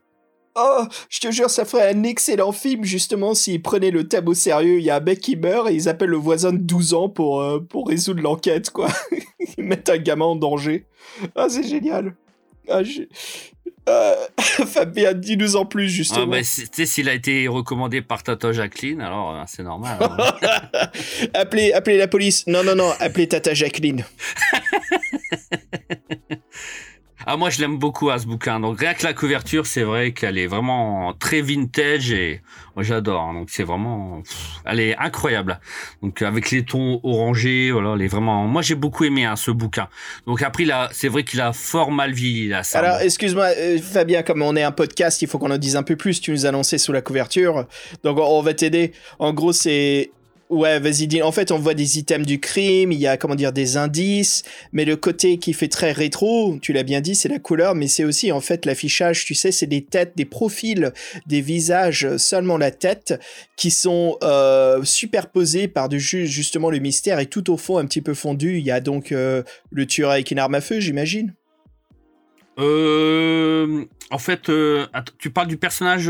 [0.60, 4.34] Oh, je te jure, ça ferait un excellent film, justement, s'ils prenaient le thème au
[4.34, 4.80] sérieux.
[4.80, 7.10] Il y a un mec qui meurt et ils appellent le voisin de 12 ans
[7.10, 8.88] pour, euh, pour résoudre l'enquête, quoi.
[9.58, 10.86] ils mettent un gamin en danger.
[11.36, 12.16] Ah, c'est génial.
[12.70, 13.04] Ah, je-
[13.90, 16.28] Euh, Fabien, dis-nous en plus, Ah, justement.
[16.28, 19.98] bah, tu sais, s'il a été recommandé par Tata Jacqueline, alors euh, c'est normal.
[20.02, 20.90] hein.
[21.34, 22.46] appelez, appelez la police.
[22.48, 24.04] Non, non, non, appelez Tata Jacqueline.
[27.30, 28.62] Ah, moi, je l'aime beaucoup à ce bouquin.
[28.62, 32.42] Donc, rien que la couverture, c'est vrai qu'elle est vraiment très vintage et
[32.76, 33.22] moi, j'adore.
[33.22, 33.34] hein.
[33.34, 34.24] Donc, c'est vraiment,
[34.66, 35.60] elle est incroyable.
[36.02, 38.46] Donc, avec les tons orangés, voilà, elle est vraiment.
[38.48, 39.90] Moi, j'ai beaucoup aimé hein, ce bouquin.
[40.26, 42.64] Donc, après, là, c'est vrai qu'il a fort mal vieilli là.
[42.64, 42.80] ça.
[42.80, 45.84] Alors, excuse-moi, euh, Fabien, comme on est un podcast, il faut qu'on en dise un
[45.84, 46.22] peu plus.
[46.22, 47.66] Tu nous as annoncé sous la couverture.
[48.06, 48.94] Donc, on, on va t'aider.
[49.20, 50.12] En gros, c'est.
[50.50, 51.22] Ouais, vas-y, dis.
[51.22, 54.44] En fait, on voit des items du crime, il y a, comment dire, des indices,
[54.72, 57.88] mais le côté qui fait très rétro, tu l'as bien dit, c'est la couleur, mais
[57.88, 60.94] c'est aussi, en fait, l'affichage, tu sais, c'est des têtes, des profils,
[61.26, 63.20] des visages, seulement la tête,
[63.58, 68.14] qui sont euh, superposés par-dessus, justement, le mystère, et tout au fond, un petit peu
[68.14, 71.34] fondu, il y a donc euh, le tueur avec une arme à feu, j'imagine.
[72.58, 74.88] Euh, en fait, euh,
[75.20, 76.10] tu parles du personnage.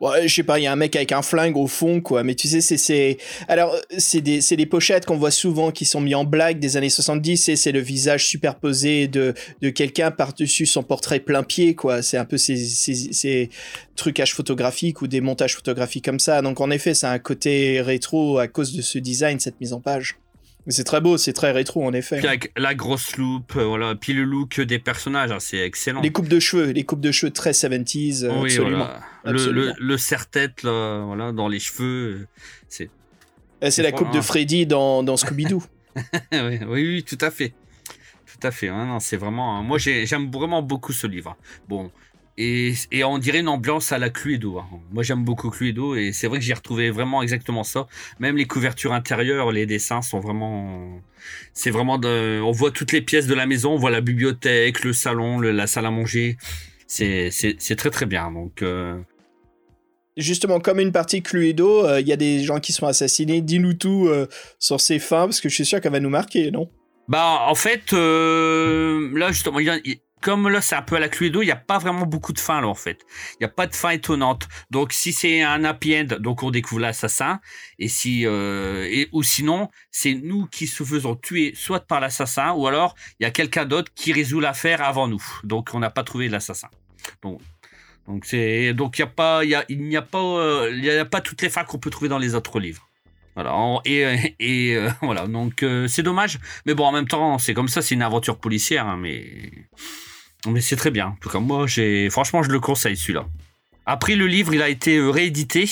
[0.00, 2.24] Ouais, je sais pas, il y a un mec avec un flingue au fond, quoi.
[2.24, 2.78] Mais tu sais, c'est.
[2.78, 3.18] c'est...
[3.48, 6.78] Alors, c'est des, c'est des pochettes qu'on voit souvent qui sont mis en blague des
[6.78, 11.74] années 70, et c'est le visage superposé de, de quelqu'un par-dessus son portrait plein pied,
[11.74, 12.00] quoi.
[12.00, 13.50] C'est un peu ces, ces, ces
[13.94, 16.40] trucages photographiques ou des montages photographiques comme ça.
[16.40, 19.80] Donc, en effet, a un côté rétro à cause de ce design, cette mise en
[19.80, 20.16] page.
[20.66, 22.18] Mais c'est très beau, c'est très rétro, en effet.
[22.18, 23.94] Puis avec la grosse loupe, euh, voilà.
[23.94, 26.02] Puis le look des personnages, hein, c'est excellent.
[26.02, 28.76] Les coupes de cheveux, les coupes de cheveux très 70s, euh, Oui, absolument.
[28.84, 29.00] voilà.
[29.24, 29.74] Le, Absolument.
[29.78, 32.26] le, le serre-tête, là, voilà, dans les cheveux.
[32.68, 32.90] C'est.
[33.64, 34.20] Euh, C'est la coupe de.
[34.20, 35.62] Freddy dans, dans Scooby-Doo.
[36.32, 37.52] oui, oui, tout à fait.
[38.26, 38.68] Tout à fait.
[38.68, 39.62] hein, non, c'est vraiment.
[39.62, 41.36] Moi, j'ai- j'aime vraiment beaucoup ce livre.
[41.68, 41.90] Bon.
[42.42, 44.58] Et, et on dirait une ambiance à la Cluedo.
[44.58, 44.66] hein.
[44.92, 47.86] Moi, j'aime beaucoup Cluedo et c'est vrai que j'ai retrouvé vraiment exactement ça.
[48.18, 51.00] Même les couvertures intérieures, les dessins sont vraiment.
[51.52, 51.98] C'est vraiment.
[51.98, 52.40] De...
[52.40, 55.50] On voit toutes les pièces de la maison, on voit la bibliothèque, le salon, le-
[55.52, 56.38] la salle à manger.
[56.86, 58.32] C'est très très bien.
[58.32, 58.62] Donc.
[58.62, 58.96] euh,
[60.16, 63.40] Justement, comme une partie Cluedo, euh, il y a des gens qui sont assassinés.
[63.42, 64.26] Dis-nous tout euh,
[64.58, 66.68] sur ces fins, parce que je suis sûr qu'elle va nous marquer, non?
[67.08, 71.08] Bah, en fait, euh, là, justement, il y comme là, c'est un peu à la
[71.08, 73.04] Cluedo, il n'y a pas vraiment beaucoup de fin, là, en fait.
[73.34, 74.48] Il n'y a pas de fin étonnante.
[74.70, 77.40] Donc, si c'est un happy end, donc on découvre l'assassin.
[77.78, 82.52] Et si, euh, et, ou sinon, c'est nous qui se faisons tuer, soit par l'assassin,
[82.52, 85.22] ou alors, il y a quelqu'un d'autre qui résout l'affaire avant nous.
[85.44, 86.68] Donc, on n'a pas trouvé l'assassin.
[87.22, 87.40] Donc,
[88.06, 91.42] donc il y a pas, il y a, n'y a pas, euh, a pas toutes
[91.42, 92.88] les fins qu'on peut trouver dans les autres livres.
[93.36, 93.54] Voilà.
[93.84, 95.26] Et, euh, et voilà.
[95.26, 96.38] Donc, c'est dommage.
[96.66, 99.50] Mais bon, en même temps, c'est comme ça, c'est une aventure policière, hein, mais
[100.48, 101.08] mais c'est très bien.
[101.08, 103.26] En tout cas, moi, j'ai franchement, je le conseille celui-là.
[103.86, 105.68] Après, le livre, il a été euh, réédité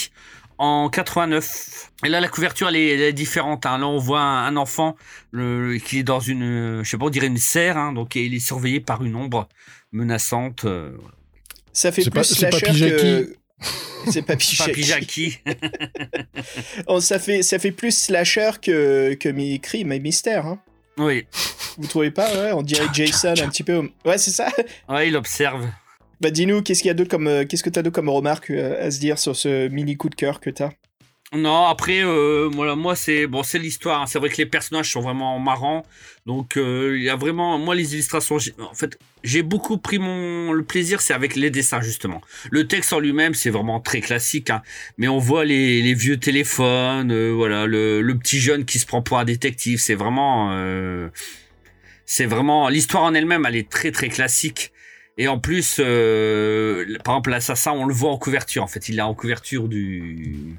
[0.59, 1.91] en 89.
[2.05, 3.65] Et là, la couverture, elle est, elle est différente.
[3.67, 3.79] hein.
[3.79, 4.97] Là, on voit un, un enfant
[5.31, 8.35] le, qui est dans une, je sais pas, on dirait une serre, hein, donc il
[8.35, 9.49] est surveillé par une ombre
[9.93, 10.65] menaçante.
[10.65, 10.91] euh,
[11.73, 13.35] Ça fait plus pas- slasher que.
[14.11, 14.83] C'est Papy Jackie.
[14.85, 15.39] Jackie.
[16.87, 20.47] Oh, ça, fait, ça fait plus slasher que, que mi crime et mystère.
[20.47, 20.61] Hein.
[20.99, 21.27] Oui,
[21.79, 23.89] Vous trouvez pas ouais, On dirait Jason un petit peu.
[24.05, 24.49] Ouais, c'est ça.
[24.89, 25.67] ouais, il observe.
[26.21, 28.51] Bah dis-nous, qu'est-ce qu'il y a d'autre comme, euh, qu'est-ce que t'as d'autre comme remarque
[28.51, 30.71] euh, à se dire sur ce mini coup de cœur que t'as?
[31.35, 34.01] Non, après, euh, voilà, moi, c'est bon, c'est l'histoire.
[34.01, 34.07] hein.
[34.07, 35.85] C'est vrai que les personnages sont vraiment marrants.
[36.25, 38.39] Donc, euh, il y a vraiment, moi, les illustrations.
[38.59, 42.23] En fait, j'ai beaucoup pris mon le plaisir, c'est avec les dessins justement.
[42.51, 44.49] Le texte en lui-même, c'est vraiment très classique.
[44.49, 44.63] hein.
[44.97, 48.87] Mais on voit les, les vieux téléphones, euh, voilà, le, le petit jeune qui se
[48.87, 49.81] prend pour un détective.
[49.81, 51.09] C'est vraiment, euh,
[52.07, 53.45] c'est vraiment l'histoire en elle-même.
[53.47, 54.73] Elle est très très classique.
[55.19, 58.63] Et en plus, euh, par exemple, l'assassin, on le voit en couverture.
[58.63, 60.57] En fait, il est en couverture du,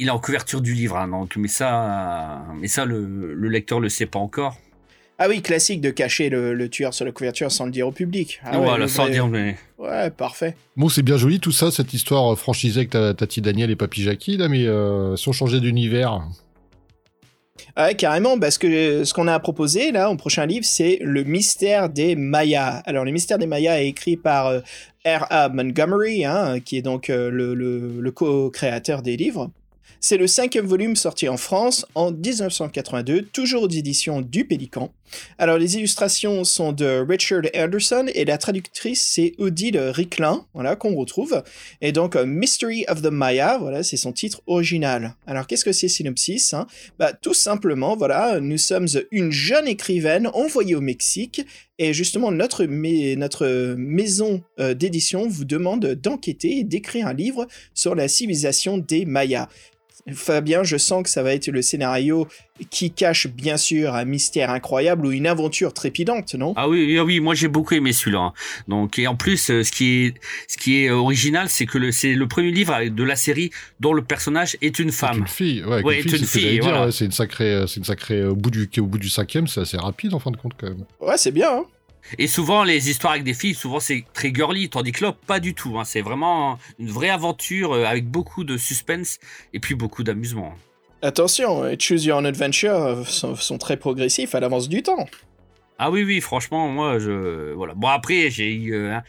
[0.00, 3.78] il est en couverture du livre, hein, donc mais ça, mais ça le, le lecteur
[3.78, 4.56] le sait pas encore.
[5.22, 7.92] Ah oui, classique de cacher le, le tueur sur la couverture sans le dire au
[7.92, 8.40] public.
[8.42, 10.56] Ah ouais, voilà, sans vrai- dire mais Ouais, parfait.
[10.76, 13.76] Bon, c'est bien joli tout ça, cette histoire euh, franchisée avec ta, Tati Daniel et
[13.76, 16.22] Papy Jackie, là, mais euh, si on changeait d'univers.
[17.76, 20.64] Ah Ouais, carrément, parce que euh, ce qu'on a à proposer là, au prochain livre,
[20.64, 22.82] c'est le mystère des Mayas.
[22.86, 24.60] Alors, le mystère des Mayas est écrit par euh,
[25.04, 25.50] R.A.
[25.50, 29.50] Montgomery, hein, qui est donc euh, le, le- le co-créateur des livres.
[30.00, 34.92] C'est le cinquième volume sorti en France en 1982, toujours aux éditions du Pélican.
[35.38, 40.94] Alors, les illustrations sont de Richard Anderson et la traductrice, c'est Odile Ricklin, voilà, qu'on
[40.94, 41.42] retrouve.
[41.80, 45.14] Et donc, euh, Mystery of the Maya, voilà, c'est son titre original.
[45.26, 46.66] Alors, qu'est-ce que c'est synopsis hein?
[46.98, 51.42] Bah, tout simplement, voilà, nous sommes une jeune écrivaine envoyée au Mexique
[51.80, 57.46] et justement notre, mai- notre maison euh, d'édition vous demande d'enquêter et d'écrire un livre
[57.74, 59.48] sur la civilisation des Mayas.
[60.14, 62.26] Fabien, je sens que ça va être le scénario
[62.68, 66.52] qui cache bien sûr un mystère incroyable ou une aventure trépidante, non?
[66.56, 68.18] Ah oui, oui, oui, moi j'ai beaucoup aimé celui-là.
[68.20, 68.32] hein.
[68.68, 70.14] Donc et en plus, euh, ce qui est,
[70.48, 73.92] ce qui est original, c'est que le, c'est le premier livre de la série dont
[73.94, 75.18] le personnage est une femme.
[75.18, 76.88] Une fille, ouais, Ouais, une est fille, une c'est fille, voilà.
[77.00, 79.76] une sacrée, euh, c'est une sacrée, au bout du, au bout du cinquième, c'est assez
[79.78, 80.84] rapide en fin de compte quand même.
[81.00, 81.64] Ouais, c'est bien, hein
[82.18, 85.40] Et souvent les histoires avec des filles, souvent c'est très girly, tandis que là pas
[85.40, 85.78] du tout.
[85.78, 85.84] hein.
[85.84, 89.18] C'est vraiment une vraie aventure euh, avec beaucoup de suspense
[89.52, 90.54] et puis beaucoup d'amusement.
[91.02, 95.06] Attention, euh, Choose Your Own Adventure euh, sont, sont très progressifs à l'avance du temps.
[95.78, 97.52] Ah oui, oui, franchement, moi, je.
[97.54, 97.72] Voilà.
[97.74, 98.74] Bon, après, j'ai eu.
[98.74, 99.02] euh, hein,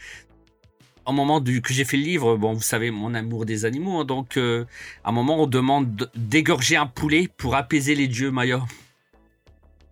[1.06, 4.00] au moment du, que j'ai fait le livre, bon, vous savez, mon amour des animaux,
[4.00, 4.64] hein, donc, euh,
[5.04, 8.62] à un moment, on demande de- d'égorger un poulet pour apaiser les dieux mayas.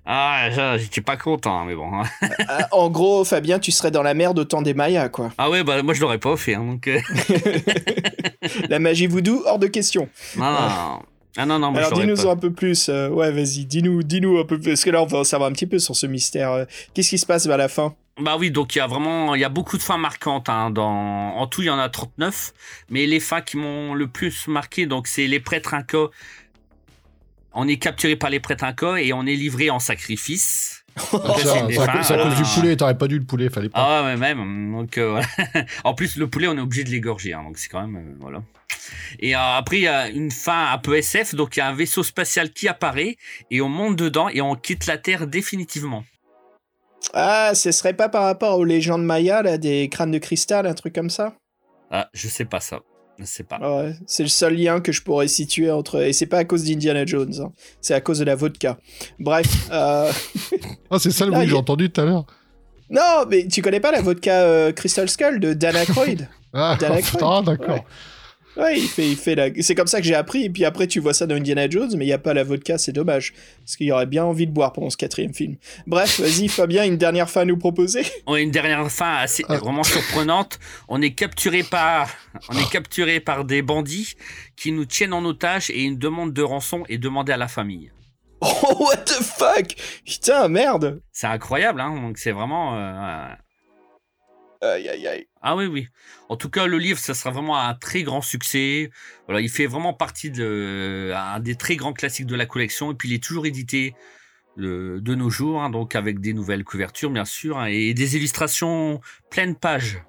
[0.06, 1.92] Ah, ça, j'étais pas content, mais bon.
[1.94, 2.04] hein.
[2.48, 5.32] Ah, en gros, Fabien, tu serais dans la merde au temps des Mayas, quoi.
[5.38, 6.88] Ah ouais, bah, moi, je l'aurais pas fait, hein, donc.
[6.88, 7.00] euh,
[8.70, 10.10] La magie voodoo, hors de question.
[10.36, 11.00] non, non, non.
[11.38, 12.90] Ah non, non, Alors dis-nous un peu plus.
[12.90, 14.72] euh, ouais, vas-y, dis-nous, dis-nous un peu plus.
[14.72, 16.52] Parce que là, on va en savoir un petit peu sur ce mystère.
[16.52, 17.94] euh, Qu'est-ce qui se passe vers la fin?
[18.20, 20.50] Bah oui, donc il y a vraiment, il y a beaucoup de fins marquantes.
[20.50, 20.90] Hein, dans,
[21.38, 22.52] en tout, il y en a 39.
[22.90, 26.08] Mais les fins qui m'ont le plus marqué, donc c'est les prêtres incas.
[27.54, 30.84] On est capturé par les prêtres incas et on est livré en sacrifice.
[31.12, 31.68] Donc Ça,
[32.04, 33.80] ça, cause euh, du poulet, t'aurais pas dû le poulet, fallait pas.
[33.80, 34.72] Ah ouais, mais même.
[34.72, 35.66] Donc, euh, voilà.
[35.84, 37.34] en plus, le poulet, on est obligé de l'égorger.
[37.34, 37.96] Hein, donc, c'est quand même.
[37.96, 38.42] euh, voilà.
[39.20, 41.36] Et euh, après, il y a une fin un peu SF.
[41.36, 43.18] Donc, il y a un vaisseau spatial qui apparaît
[43.50, 46.04] et on monte dedans et on quitte la Terre définitivement.
[47.14, 50.74] Ah, ce serait pas par rapport aux légendes mayas, là, des crânes de cristal, un
[50.74, 51.34] truc comme ça?
[51.92, 52.82] Ah, je sais pas ça.
[53.20, 53.60] Je sais pas.
[53.60, 56.02] Ouais, c'est le seul lien que je pourrais situer entre.
[56.04, 57.52] Et c'est pas à cause d'Indiana Jones, hein.
[57.82, 58.78] c'est à cause de la vodka.
[59.20, 59.68] Bref.
[59.72, 60.12] euh,
[60.90, 62.26] Ah, c'est ça le bruit que j'ai entendu tout à l'heure.
[62.90, 66.94] Non, mais tu connais pas la vodka euh, Crystal Skull de Dan Aykroyd Ah, Dan
[66.94, 67.24] Aykroyd.
[67.28, 67.76] ah, d'accord.
[67.76, 67.84] Ouais.
[68.60, 69.50] Ouais, il fait, il fait la...
[69.62, 71.92] C'est comme ça que j'ai appris, et puis après tu vois ça dans Indiana Jones,
[71.96, 73.34] mais il n'y a pas la vodka, c'est dommage.
[73.64, 75.56] Parce qu'il y aurait bien envie de boire pendant ce quatrième film.
[75.88, 79.44] Bref, vas-y Fabien, une dernière fin à nous proposer On a une dernière fin assez
[79.48, 79.58] Ah.
[79.58, 80.60] vraiment surprenante.
[80.88, 82.10] On est capturé par,
[82.50, 84.16] on est capturé par des bandits
[84.58, 87.92] qui nous tiennent en otage et une demande de rançon est demandée à la famille.
[88.42, 89.76] Oh, what the fuck?
[90.06, 91.94] Putain, merde C'est incroyable, hein.
[92.02, 92.76] Donc c'est vraiment.
[92.78, 93.28] euh,
[94.62, 95.28] Aïe, aïe, aïe.
[95.42, 95.88] Ah oui, oui.
[96.28, 98.92] En tout cas, le livre, ça sera vraiment un très grand succès.
[99.26, 102.92] Voilà, il fait vraiment partie de un des très grands classiques de la collection.
[102.92, 103.96] Et puis, il est toujours édité
[104.58, 108.18] euh, de nos jours, hein, donc avec des nouvelles couvertures, bien sûr, hein, et des
[108.18, 109.00] illustrations
[109.30, 110.04] pleines pages.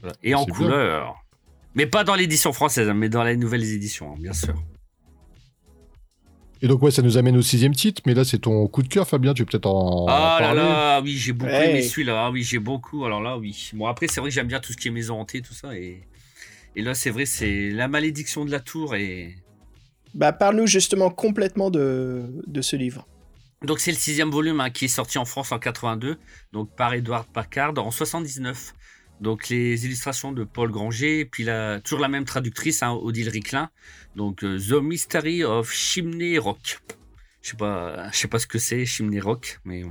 [0.00, 0.14] Voilà.
[0.22, 0.54] Et en C'est bien.
[0.54, 1.24] couleur.
[1.74, 4.54] Mais pas dans l'édition française, hein, mais dans les nouvelles éditions, hein, bien sûr.
[6.60, 8.88] Et donc, ouais, ça nous amène au sixième titre, mais là, c'est ton coup de
[8.88, 11.70] cœur, Fabien, tu veux peut-être en, Ah là parler là, oui, j'ai beaucoup Ouais.
[11.70, 12.24] aimé celui-là.
[12.26, 13.04] Ah oui, j'ai beaucoup.
[13.04, 13.70] Alors là, oui.
[13.74, 15.76] Bon, après, c'est vrai que j'aime bien tout ce qui est maison hantée, tout ça.
[15.76, 16.02] Et,
[16.76, 19.36] Et là, c'est vrai, c'est la malédiction de la tour et
[20.14, 23.06] Bah, parle-nous justement complètement de, de ce livre.
[23.64, 26.16] Donc c'est le sixième volume hein, qui est sorti en France en 82,
[26.52, 28.72] donc par Edward Packard en 79.
[29.20, 33.28] Donc les illustrations de Paul Granger, et puis la, toujours la même traductrice, hein, Odile
[33.28, 33.70] Ricklin.
[34.16, 36.80] Donc euh, The Mystery of Chimney Rock.
[37.42, 39.82] Je sais pas, je sais pas ce que c'est Chimney Rock, mais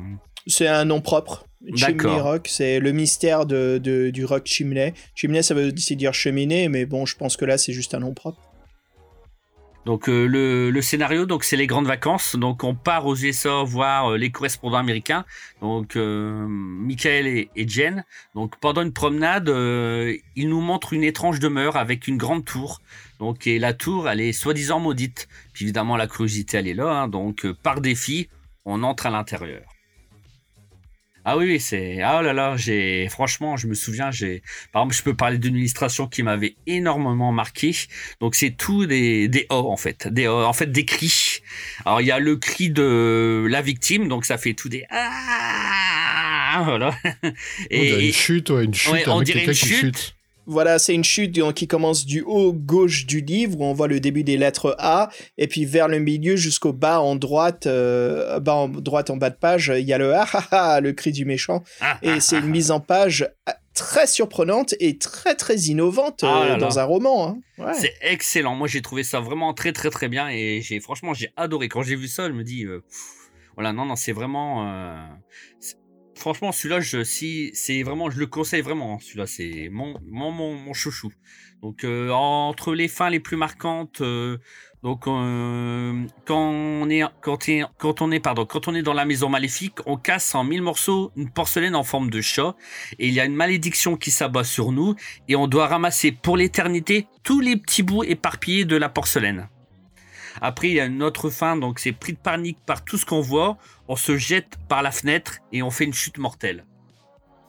[0.46, 1.46] C'est un nom propre.
[1.76, 2.20] Chimney.
[2.22, 4.94] Rock, c'est le mystère de, de- du rock chimney.
[5.16, 8.00] Chimney, ça veut aussi dire cheminée, mais bon, je pense que là, c'est juste un
[8.00, 8.40] nom propre.
[9.88, 10.28] Donc euh,
[10.70, 12.36] le, scénario, donc c'est les grandes vacances.
[12.36, 15.24] Donc on part aux USA voir euh, les correspondants américains.
[15.62, 18.04] Donc euh, Michael et, Jen.
[18.36, 22.82] Donc pendant une promenade, ils nous montrent une étrange demeure avec une grande tour.
[23.20, 25.30] Donc et la tour, elle est soi-disant maudite.
[25.54, 27.04] Puis évidemment la curiosité, elle est là.
[27.04, 27.08] hein.
[27.08, 28.28] donc par défi,
[28.66, 29.77] on entre à l'intérieur.
[31.30, 34.96] Ah oui, oui, c'est ah là là, j'ai franchement, je me souviens, j'ai par exemple,
[34.96, 37.76] je peux parler d'une illustration qui m'avait énormément marqué.
[38.22, 41.42] Donc c'est tout des des O en fait, des O, en fait des cris.
[41.84, 46.62] Alors il y a le cri de la victime, donc ça fait tout des ah
[46.64, 46.96] voilà.
[47.24, 47.30] On
[47.70, 50.17] dirait une chute, ouais, une chute, Ouais, on dirait une qui chute.
[50.48, 54.00] Voilà, c'est une chute qui commence du haut gauche du livre où on voit le
[54.00, 58.54] début des lettres A et puis vers le milieu jusqu'au bas en droite, euh, bas
[58.56, 61.12] en droite en bas de page, il y a le ah ah ah, le cri
[61.12, 63.30] du méchant Ah, et c'est une mise en page
[63.74, 66.58] très surprenante et très très innovante Ah euh, là là.
[66.58, 67.28] dans un roman.
[67.28, 67.38] hein.
[67.64, 67.74] Ouais.
[67.74, 68.56] C'est excellent.
[68.56, 70.30] Moi, j'ai trouvé ça vraiment très, très, très bien.
[70.30, 71.68] Et j'ai, franchement, j'ai adoré.
[71.70, 73.00] Quand j'ai vu ça, je me dis, euh, pff,
[73.56, 74.96] voilà, non, non, c'est vraiment, euh,
[76.18, 78.96] franchement, celui-là, je, si, c'est vraiment, je le conseille vraiment.
[78.96, 81.12] hein, celui-là, c'est mon, mon, mon, mon chouchou.
[81.62, 84.38] Donc, euh, entre les fins les plus marquantes, euh,
[84.84, 86.88] donc, euh, quand on
[87.22, 90.36] quand, est- quand on est, pardon, quand on est dans la maison maléfique, on casse
[90.36, 92.56] en mille morceaux une porcelaine en forme de chat.
[93.00, 94.96] Et il y a une malédiction qui s'abat sur nous
[95.28, 99.50] et on doit ramasser pour l'éternité tous les petits bouts éparpillés de la porcelaine.
[100.42, 103.06] Après, il y a une autre fin, donc c'est pris de panique par tout ce
[103.06, 103.58] qu'on voit,
[103.88, 106.66] on se jette par la fenêtre et on fait une chute mortelle.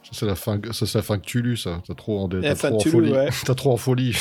[0.05, 1.83] Ça, c'est la fin, ça, c'est la fin que tu lus, ça.
[1.87, 2.55] T'as trop en, t'as
[2.91, 3.13] folie.
[3.13, 3.29] ouais.
[3.45, 4.17] T'as trop en folie.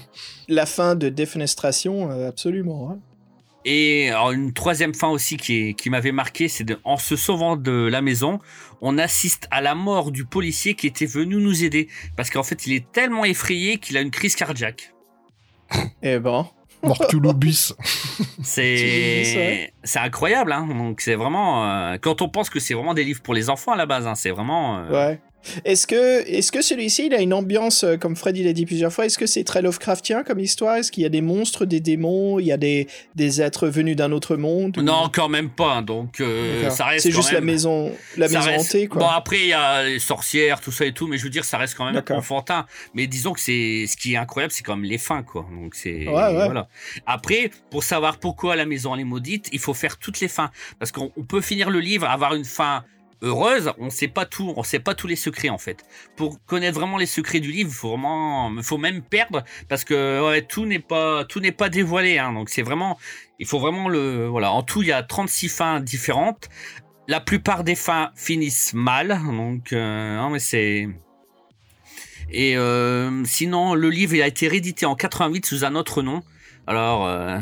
[0.48, 2.90] La fin de Défenestration, euh, absolument.
[2.92, 2.98] hein.
[3.64, 7.14] Et alors, une troisième fin aussi qui, est- qui m'avait marqué, c'est de, en se
[7.16, 8.40] sauvant de la maison,
[8.80, 11.88] on assiste à la mort du policier qui était venu nous aider.
[12.16, 14.92] Parce qu'en fait, il est tellement effrayé qu'il a une crise cardiaque.
[16.02, 16.46] Eh ben,
[16.82, 17.74] Morculou bis.
[18.42, 20.66] C'est c'est incroyable, hein.
[20.66, 23.72] Donc c'est vraiment euh, quand on pense que c'est vraiment des livres pour les enfants
[23.72, 24.78] à la base, hein, c'est vraiment.
[24.78, 25.20] euh, ouais.
[25.64, 28.92] Est-ce que, est que celui-ci, il a une ambiance, euh, comme Freddy l'a dit plusieurs
[28.92, 30.76] fois, est-ce que c'est très Lovecraftien comme histoire?
[30.76, 33.96] Est-ce qu'il y a des monstres, des démons, il y a des, des êtres venus
[33.96, 34.78] d'un autre monde?
[34.78, 35.82] Ou- Non, quand même pas.
[35.82, 37.02] Donc euh, ça reste.
[37.04, 39.00] C'est juste la maison, la ça maison reste- hantée, quoi.
[39.00, 41.44] Bon après il y a les sorcières, tout ça et tout, mais je veux dire
[41.44, 42.66] ça reste quand même enfantin.
[42.94, 45.46] Mais disons que c'est ce qui est incroyable, c'est quand même les fins quoi.
[45.60, 46.32] Donc c'est Ouais, ouais.
[46.44, 46.68] voilà.
[47.06, 50.50] Après pour savoir pourquoi la maison elle est maudite, il faut faire toutes les fins
[50.78, 52.84] parce qu'on on peut finir le livre avoir une fin
[53.22, 55.84] heureuse, on sait pas tout, on sait pas tous les secrets en fait.
[56.16, 60.66] Pour connaître vraiment les secrets du livre, faut vraiment, faut même perdre parce que tout
[60.66, 62.18] n'est pas, tout n'est pas dévoilé.
[62.18, 62.98] Hein, donc c'est vraiment,
[63.38, 64.52] il faut vraiment le, voilà.
[64.52, 66.48] En tout, il y a 36 fins différentes.
[67.08, 70.88] La plupart des fins finissent mal, donc euh, non mais c'est.
[72.30, 76.22] Et euh, sinon, le livre il a été réédité en 88 sous un autre nom.
[76.66, 77.38] Alors, euh,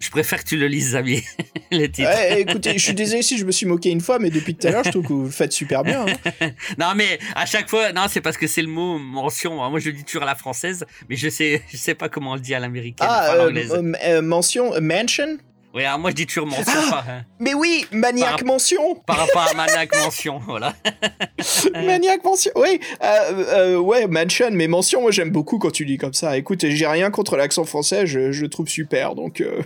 [0.00, 1.22] je préfère que tu le lises, Xavier.
[1.70, 4.66] Ouais, écoutez, je suis désolé si je me suis moqué une fois, mais depuis tout
[4.66, 6.06] à l'heure, je trouve que vous le faites super bien.
[6.06, 6.50] hein.
[6.78, 9.56] Non mais à chaque fois, non c'est parce que c'est le mot mention.
[9.68, 12.32] Moi je le dis toujours à la française, mais je sais, je sais pas comment
[12.32, 15.36] on le dit à l'américaine, Ah, euh, euh, euh, mention, euh, Mansion?
[15.74, 17.06] Oui, alors moi je dis toujours mention Ah par,
[17.40, 20.74] Mais oui, Maniac Par- Mention par rapport à Maniac mention, voilà.
[21.74, 25.98] Maniac Mention, oui, euh, euh, ouais, Mansion, mais Mention, moi j'aime beaucoup quand tu dis
[25.98, 26.36] comme ça.
[26.38, 29.40] Écoute, j'ai rien contre l'accent français, je, je le trouve super, donc...
[29.42, 29.62] euh,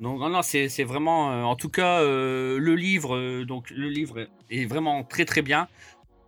[0.00, 3.88] Donc non, non, c'est vraiment, euh, en tout cas, euh, le livre, euh, donc le
[3.88, 5.66] livre est vraiment très très bien.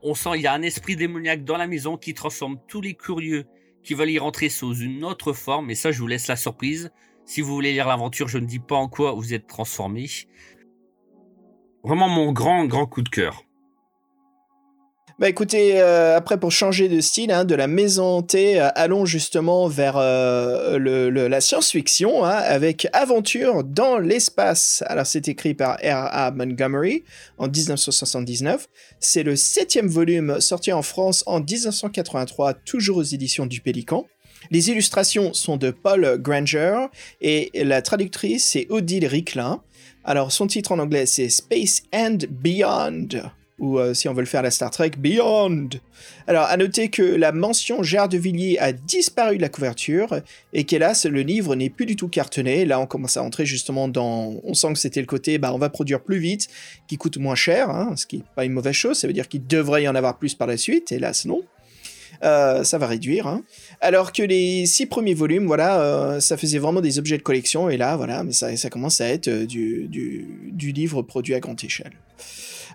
[0.02, 2.94] On sent il y a un esprit démoniaque dans la maison qui transforme tous les
[2.94, 3.46] curieux
[3.84, 5.70] qui veulent y rentrer sous une autre forme.
[5.70, 6.90] Et ça, je vous laisse la surprise.
[7.28, 10.06] Si vous voulez lire l'aventure, je ne dis pas en quoi vous êtes transformé.
[11.84, 13.44] Vraiment mon grand grand coup de cœur.
[15.18, 19.04] Bah écoutez, euh, après pour changer de style, hein, de la maison hantée, euh, allons
[19.04, 24.82] justement vers euh, la science-fiction hein, avec Aventure dans l'espace.
[24.86, 26.30] Alors c'est écrit par R.A.
[26.30, 27.04] Montgomery
[27.36, 28.68] en 1979.
[29.00, 34.06] C'est le septième volume sorti en France en 1983, toujours aux éditions du Pélican.
[34.50, 36.86] Les illustrations sont de Paul Granger
[37.20, 39.62] et la traductrice c'est Odile Ricklin.
[40.04, 43.08] Alors son titre en anglais c'est Space and Beyond.
[43.58, 45.68] ou euh, si on veut le faire la Star Trek, Beyond.
[46.26, 50.20] Alors, à noter que la mention Gérard de Villiers a disparu de la couverture
[50.52, 52.64] et qu'hélas, le livre n'est plus du tout cartonné.
[52.64, 54.40] Là, on commence à entrer justement dans.
[54.44, 56.48] On sent que c'était le côté, bah, on va produire plus vite,
[56.86, 58.98] qui coûte moins cher, hein, ce qui n'est pas une mauvaise chose.
[58.98, 60.92] Ça veut dire qu'il devrait y en avoir plus par la suite.
[60.92, 61.42] Hélas, non.
[62.22, 63.26] Euh, ça va réduire.
[63.26, 63.42] hein.
[63.80, 67.70] Alors que les six premiers volumes, voilà, euh, ça faisait vraiment des objets de collection,
[67.70, 71.62] et là, voilà, ça commence à être euh, du, du, du livre produit à grande
[71.62, 71.92] échelle.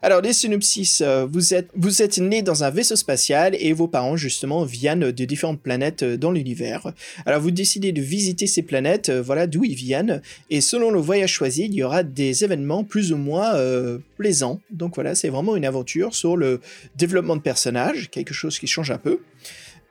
[0.06, 3.88] Alors, les synopsis, euh, vous êtes, vous êtes né dans un vaisseau spatial et vos
[3.88, 6.91] parents, justement, viennent de différentes planètes euh, dans l'univers.
[7.26, 10.99] Alors, vous décidez de visiter ces planètes, euh, voilà d'où ils viennent, et selon le
[10.99, 14.60] voyage choisi, il y aura des événements plus ou moins euh, plaisants.
[14.72, 16.60] Donc voilà, c'est vraiment une aventure sur le
[16.97, 19.20] développement de personnages, quelque chose qui change un peu.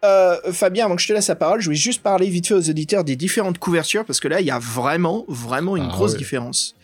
[0.05, 2.55] Euh, Fabien, avant que je te laisse la parole, je vais juste parler vite fait
[2.55, 5.93] aux auditeurs des différentes couvertures, parce que là, il y a vraiment, vraiment une Ah
[5.93, 6.75] grosse différence.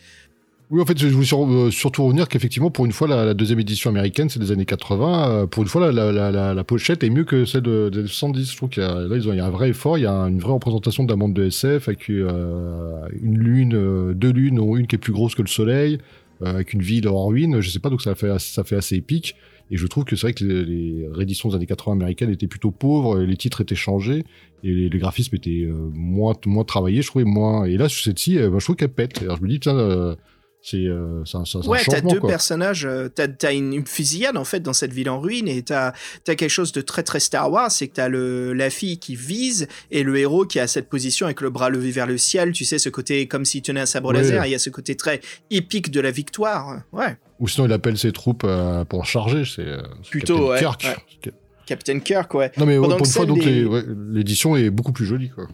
[0.71, 3.89] Oui, en fait, je voulais euh, surtout revenir qu'effectivement, pour une fois, la, deuxième édition
[3.89, 5.29] américaine, c'est des années 80.
[5.31, 8.51] euh, pour une fois, la, pochette est mieux que celle de, des 70.
[8.51, 10.13] Je trouve qu'il y a, là, il y a un vrai effort, il y a
[10.13, 14.75] une vraie représentation d'un monde de SF avec euh, une lune, euh, deux lunes, dont
[14.75, 15.97] une qui est plus grosse que le soleil,
[16.45, 17.61] avec une ville en ruine.
[17.61, 19.35] Je sais pas, donc ça fait, assez- épique.
[19.71, 22.47] Et je trouve que c'est vrai que les, les rééditions des années 80 américaines étaient
[22.47, 24.23] plutôt pauvres, les titres étaient changés,
[24.63, 27.65] et les, les graphismes étaient moins, moins travaillés, je trouvais moins.
[27.65, 29.23] Et là, sur cette ci bah, je trouve qu'elle pète.
[29.23, 30.15] Alors je me dis, euh,
[30.61, 32.29] c'est euh, c'est un Ouais, t'as deux quoi.
[32.29, 35.93] personnages, euh, t'as as une, fusillade en fait dans cette ville en ruine et t'as
[36.27, 39.15] as quelque chose de très très Star Wars, c'est que t'as le la fille qui
[39.15, 42.51] vise et le héros qui a cette position avec le bras levé vers le ciel,
[42.51, 44.95] tu sais ce côté comme s'il tenait un sabre laser, il y a ce côté
[44.95, 47.17] très épique de la victoire, ouais.
[47.39, 49.43] Ou sinon, il appelle ses troupes euh, pour charger.
[49.45, 50.83] C'est euh, Plutôt, Captain ouais, Kirk.
[51.25, 51.33] ouais.
[51.65, 52.51] Captain Kirk, ouais.
[52.57, 53.69] Non, mais ouais, pour une fois, donc des- les-
[54.11, 55.29] l'édition est beaucoup plus jolie.
[55.29, 55.47] Quoi.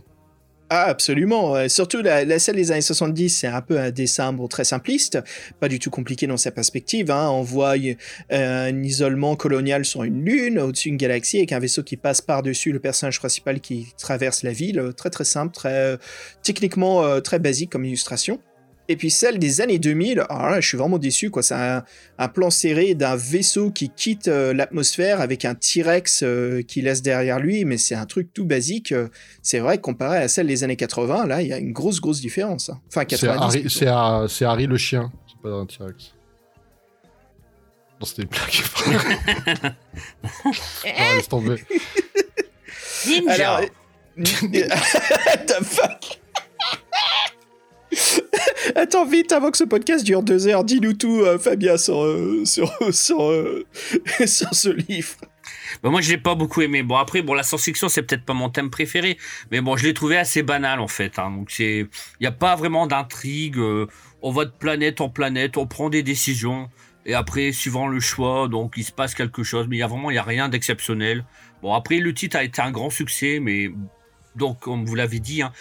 [0.72, 1.51] Ah, absolument.
[1.51, 1.70] ouais.
[1.70, 5.20] Surtout la, la celle des années 70, c'est un peu un dessin très simpliste,
[5.59, 7.11] pas du tout compliqué dans sa perspective.
[7.11, 7.30] Hein.
[7.30, 11.84] On voit euh, un isolement colonial sur une lune, au-dessus d'une galaxie, avec un vaisseau
[11.84, 14.80] qui passe par-dessus le personnage principal qui traverse la ville.
[14.80, 15.97] Euh, Très très simple, très euh,
[16.41, 18.39] techniquement euh, très basique comme illustration.
[18.88, 21.41] Et puis celle des années 2000, alors là, je suis vraiment déçu, quoi.
[21.41, 21.83] C'est un,
[22.19, 27.01] un plan serré d'un vaisseau qui quitte euh, l'atmosphère avec un T-Rex euh, qui laisse
[27.01, 28.91] derrière lui, mais c'est un truc tout basique.
[28.91, 29.07] euh,
[29.41, 31.99] c'est vrai que comparé à celle des années 80, là, il y a une grosse,
[31.99, 32.69] grosse différence.
[32.69, 32.79] hein.
[32.89, 33.83] Enfin, C'est 90.
[33.88, 35.11] Harry, c'est le chien.
[35.27, 36.13] C'est pas un T-Rex.
[37.99, 39.73] Non, c'était une blague.
[40.45, 41.55] non, laisse tomber.
[43.07, 43.33] Ninja.
[43.33, 43.61] Alors,
[44.17, 46.05] the fuck
[48.86, 52.45] Attends vite avant que ce podcast dure deux heures, dis-nous tout, euh, Fabien, sur, euh,
[52.45, 53.65] sur, sur, euh,
[54.27, 55.15] sur ce livre.
[55.81, 56.83] Bah, moi, je l'ai pas beaucoup aimé.
[56.83, 59.17] Bon, après, bon, la science-fiction, c'est peut-être pas mon thème préféré,
[59.49, 61.17] mais bon, je l'ai trouvé assez banal en fait.
[61.17, 61.31] Hein.
[61.31, 61.88] Donc, il
[62.19, 63.57] y a pas vraiment d'intrigue.
[63.57, 63.88] euh,
[64.21, 66.69] on va de planète en planète, on prend des décisions,
[67.07, 69.65] et après, suivant le choix, donc il se passe quelque chose.
[69.67, 71.25] Mais il y a vraiment, y a rien d'exceptionnel.
[71.63, 73.71] Bon, après, le titre a été un grand succès, mais
[74.36, 75.51] donc, comme vous l'avez dit, hein,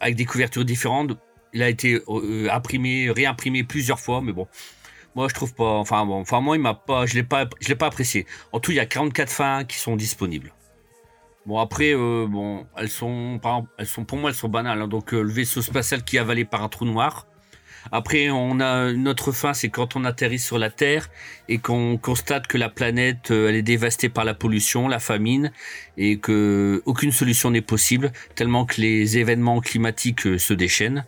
[0.00, 1.16] avec des couvertures différentes,
[1.54, 4.46] il a été euh, imprimé, réimprimé plusieurs fois, mais bon.
[5.14, 5.64] Moi, je trouve pas.
[5.64, 7.06] Enfin, bon, enfin, moi, il m'a pas.
[7.06, 7.48] Je l'ai pas.
[7.68, 8.26] L'ai pas apprécié.
[8.52, 10.52] En tout, il y a 44 fins qui sont disponibles.
[11.46, 13.40] Bon, après, euh, bon, elles sont,
[13.78, 14.80] elles sont, pour moi, elles sont banales.
[14.82, 14.88] hein.
[14.88, 17.26] Donc, euh, le vaisseau spatial qui est avalé par un trou noir.
[17.92, 21.10] Après, on a une autre fin, c'est quand on atterrit sur la Terre
[21.48, 25.52] et qu'on constate que la planète, euh, elle est dévastée par la pollution, la famine,
[25.96, 31.04] et que aucune solution n'est possible, tellement que les événements climatiques euh, se déchaînent.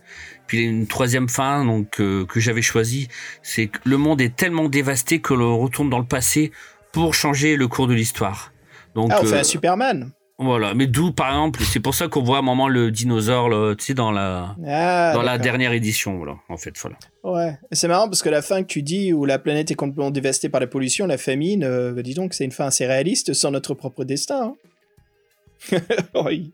[0.47, 3.09] Puis une troisième fin, donc euh, que j'avais choisie,
[3.43, 6.51] c'est que le monde est tellement dévasté que l'on retourne dans le passé
[6.93, 8.53] pour changer le cours de l'histoire.
[8.95, 10.11] Donc Ah, on fait euh, un Superman.
[10.39, 13.75] Voilà, mais d'où par exemple, c'est pour ça qu'on voit à un moment le dinosaure,
[13.75, 16.97] tu sais, dans la Ah, dans la dernière édition, voilà, en fait, voilà.
[17.23, 20.11] Ouais, c'est marrant parce que la fin que tu dis où la planète est complètement
[20.11, 23.33] dévastée par la pollution, la famine, euh, bah dis donc, c'est une fin assez réaliste
[23.33, 24.53] sans notre propre destin.
[24.53, 24.55] hein.
[26.25, 26.51] oui.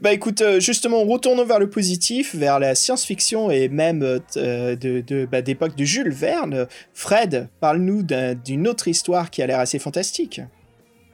[0.00, 4.76] Bah écoute, euh, justement, retournons vers le positif, vers la science-fiction et même euh, euh,
[4.76, 6.66] de, de- bah, d'époque de Jules Verne.
[6.94, 10.40] Fred, parle-nous d'un- d'une autre histoire qui a l'air assez fantastique.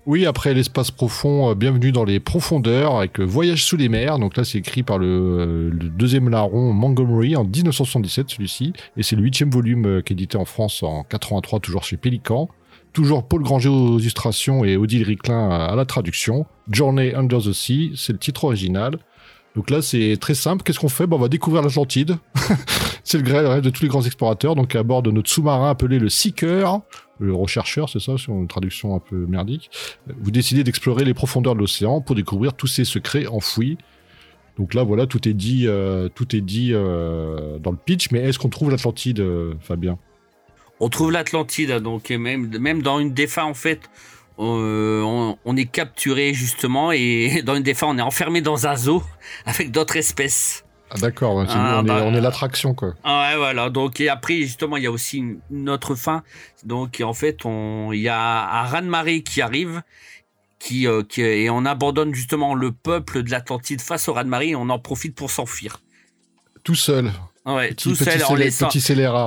[0.06, 4.20] Oui, après l'espace profond, euh, bienvenue dans les profondeurs avec Voyage sous les mers.
[4.20, 8.72] Donc là, c'est écrit par le, euh, deuxième larron Montgomery en 1977, celui-ci.
[8.96, 11.96] Et c'est le huitième volume euh, qui est édité en France en 83, toujours chez
[11.96, 12.48] Pélican.
[12.92, 16.46] Toujours Paul Granger aux illustrations et Odile Ricklin à à la traduction.
[16.70, 18.98] Journey Under the Sea, c'est le titre original.
[19.56, 20.62] Donc là, c'est très simple.
[20.62, 21.06] Qu'est-ce qu'on fait?
[21.06, 22.18] Bon, On va découvrir l'Atlantide.
[23.04, 24.54] c'est le rêve de tous les grands explorateurs.
[24.54, 26.80] Donc à bord de notre sous-marin appelé le Seeker,
[27.18, 29.70] le rechercheur, c'est ça, sur une traduction un peu merdique.
[30.20, 33.78] Vous décidez d'explorer les profondeurs de l'océan pour découvrir tous ces secrets enfouis.
[34.58, 38.10] Donc là, voilà, tout est dit, euh, tout est dit euh, dans le pitch.
[38.10, 39.98] Mais est-ce qu'on trouve l'Atlantide, euh, Fabien?
[40.80, 43.88] On trouve l'Atlantide, hein, donc et même, même dans une des en fait,
[44.38, 49.02] on, on est capturé justement, et dans une des on est enfermé dans un zoo
[49.46, 50.64] avec d'autres espèces.
[50.90, 52.94] Ah, D'accord, ouais, Ah, on, bah, est, on est l'attraction, quoi.
[53.02, 53.70] Ah ouais, voilà.
[53.70, 56.22] Donc, et après, justement, il y a aussi une, une autre fin.
[56.64, 59.82] Donc, en fait, on, il y a un raz-de-marée qui arrive,
[60.60, 64.56] qui, euh, qui, et on abandonne justement le peuple de l'Atlantide face au raz-de-marée et
[64.56, 65.80] on en profite pour s'enfuir.
[66.62, 67.10] Tout seul.
[67.46, 68.68] Ouais, Petit, tout petit, seul, en laissant,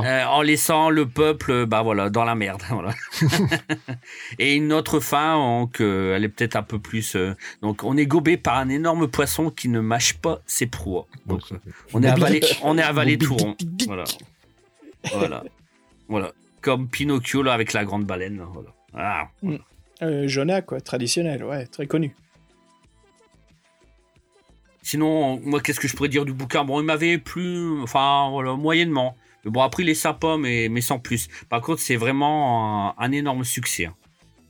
[0.04, 2.62] euh, en laissant le peuple, euh, bah voilà, dans la merde.
[2.70, 2.94] Voilà.
[4.40, 7.16] et une autre fin, donc, euh, elle est peut-être un peu plus.
[7.16, 11.08] euh, donc, on est gobé par un énorme poisson qui ne mâche pas ses proies.
[11.28, 11.58] Donc, euh,
[11.94, 13.56] on est avalé, on est avalé tout rond.
[13.88, 14.04] Voilà.
[15.14, 15.44] Voilà.
[16.10, 16.32] Voilà.
[16.60, 18.44] Comme Pinocchio là avec la grande baleine.
[18.54, 18.70] Voilà.
[18.96, 19.30] Ah.
[20.02, 22.14] Euh, Jonah, quoi, traditionnel, ouais, très connu.
[24.82, 26.64] Sinon, moi, qu'est-ce que je pourrais dire du bouquin?
[26.64, 29.16] Bon, il m'avait plu, enfin, voilà, moyennement.
[29.46, 31.28] Mais bon, après, il est sympa, mais, mais sans plus.
[31.50, 33.86] Par contre, c'est vraiment un, un énorme succès.
[33.86, 33.96] hein.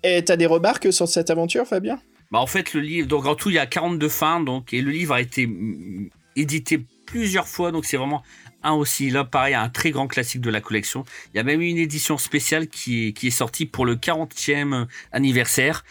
[0.04, 2.00] Et t'as des remarques sur cette aventure, Fabien?
[2.32, 4.82] Bah, en fait, le livre, donc en tout, il y a 42 fins, donc, et
[4.82, 8.24] le livre a été mm, édité plusieurs fois, donc c'est vraiment
[8.64, 11.06] un aussi, là, pareil, un très grand classique de la collection.
[11.34, 13.96] Il y a même eu une édition spéciale qui est, qui est sortie pour le
[13.96, 15.84] 40e anniversaire,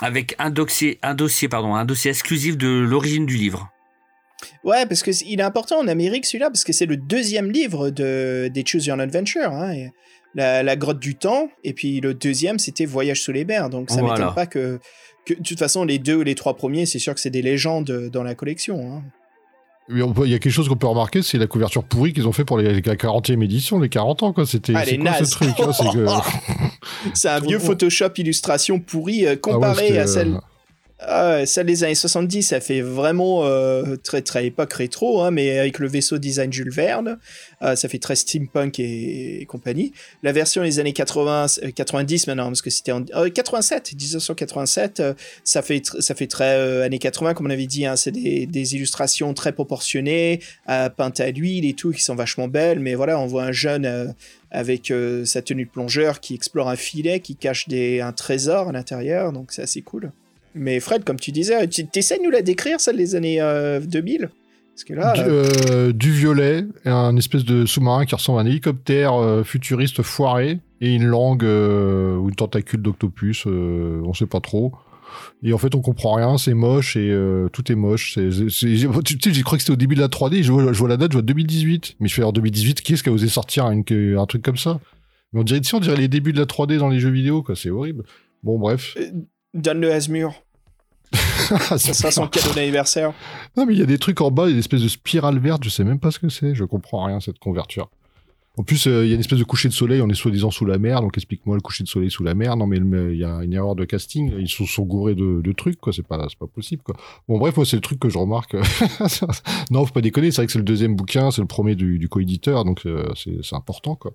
[0.00, 3.70] avec un dossier, un dossier, pardon, un dossier exclusif de l'origine du livre.
[4.64, 7.90] Ouais, parce que il est important en Amérique celui-là, parce que c'est le deuxième livre
[7.90, 9.50] de, des Choose Your Own Adventure.
[9.50, 9.92] hein, et
[10.34, 13.70] la, la grotte du temps, et puis le deuxième, c'était Voyage sous les mers.
[13.70, 14.18] Donc ça Voilà.
[14.18, 14.78] m'étonne pas que,
[15.24, 15.32] que.
[15.34, 18.10] De toute façon, les deux ou les trois premiers, c'est sûr que c'est des légendes
[18.12, 18.92] dans la collection.
[18.96, 19.02] hein.
[19.88, 22.44] Il y a quelque chose qu'on peut remarquer, c'est la couverture pourrie qu'ils ont fait
[22.44, 24.44] pour les, la 40e édition, les 40 ans, quoi.
[24.44, 25.26] C'était Ah, c'est les quoi nazes.
[25.30, 26.06] ce truc hein, C'est que-
[27.14, 27.64] C'est un vieux Oh.
[27.64, 30.40] Photoshop illustration pourri euh, Ah ouais, comparé à celle.
[30.98, 35.58] Ah celle des années 70, ça fait vraiment euh, très très époque rétro, hein, mais
[35.58, 37.18] avec le vaisseau design Jules Verne,
[37.60, 39.92] euh, ça fait très steampunk et, compagnie.
[40.22, 45.00] La version des années 80, euh, 90 maintenant, parce que c'était en euh, 87, 1987,
[45.00, 45.12] euh,
[45.44, 49.34] ça fait ça fait très années 80 comme on avait dit, hein, c'est des, illustrations
[49.34, 53.44] très proportionnées, peintes à l'huile et tout, qui sont vachement belles, mais voilà, on voit
[53.44, 54.14] un jeune
[54.50, 54.92] avec
[55.24, 59.52] sa tenue de plongeur qui explore un filet qui cache un trésor à l'intérieur, donc
[59.52, 60.10] c'est assez cool.
[60.56, 63.78] Mais Fred, comme tu disais, tu essaies de nous la décrire, celle des années euh,
[63.80, 64.30] 2000
[64.74, 68.38] Parce que là, du, euh, euh, du violet, et un espèce de sous-marin qui ressemble
[68.38, 74.00] à un hélicoptère euh, futuriste foiré, et une langue euh, ou une tentacule d'octopus, euh,
[74.04, 74.72] on sait pas trop.
[75.42, 78.14] Et en fait, on comprend rien, c'est moche et euh, tout est moche.
[78.14, 80.42] C'est, tu sais, j'ai cru que c'était au début de la 3D.
[80.42, 81.96] Je vois, je vois la date, je vois 2018.
[82.00, 83.84] Mais je fais en 2018, qui est-ce qui a osé sortir une-
[84.18, 84.80] un truc comme ça?
[85.32, 87.10] Mais on dirait, tu sais, on dirait les débuts de la 3D dans les jeux
[87.10, 87.56] vidéo, quoi.
[87.56, 88.02] C'est horrible.
[88.42, 88.94] Bon, bref.
[89.54, 90.34] donne-le à Asmur.
[91.78, 93.12] Ça sera son cadeau d'anniversaire.
[93.56, 94.88] Non, mais il y a des trucs en bas, il y a une espèce de
[94.88, 97.88] spirale verte, je sais même pas ce que c'est, je comprends rien cette converture.
[98.58, 100.50] En plus, euh, il y a une espèce de coucher de soleil, on est soi-disant
[100.50, 102.56] sous la mer, donc explique-moi le coucher de soleil sous la mer.
[102.56, 105.78] Non, mais il y a une erreur de casting, ils sont, sont gourés de, trucs,
[105.78, 106.96] quoi, c'est pas, c'est possible, quoi.
[107.28, 108.54] Bon, bref, moi, c'est le truc que je remarque.
[109.70, 112.08] non, faut pas déconner, c'est vrai que c'est le deuxième bouquin, c'est le premier du,
[112.08, 114.12] co-éditeur, donc euh, c'est c'est important, quoi.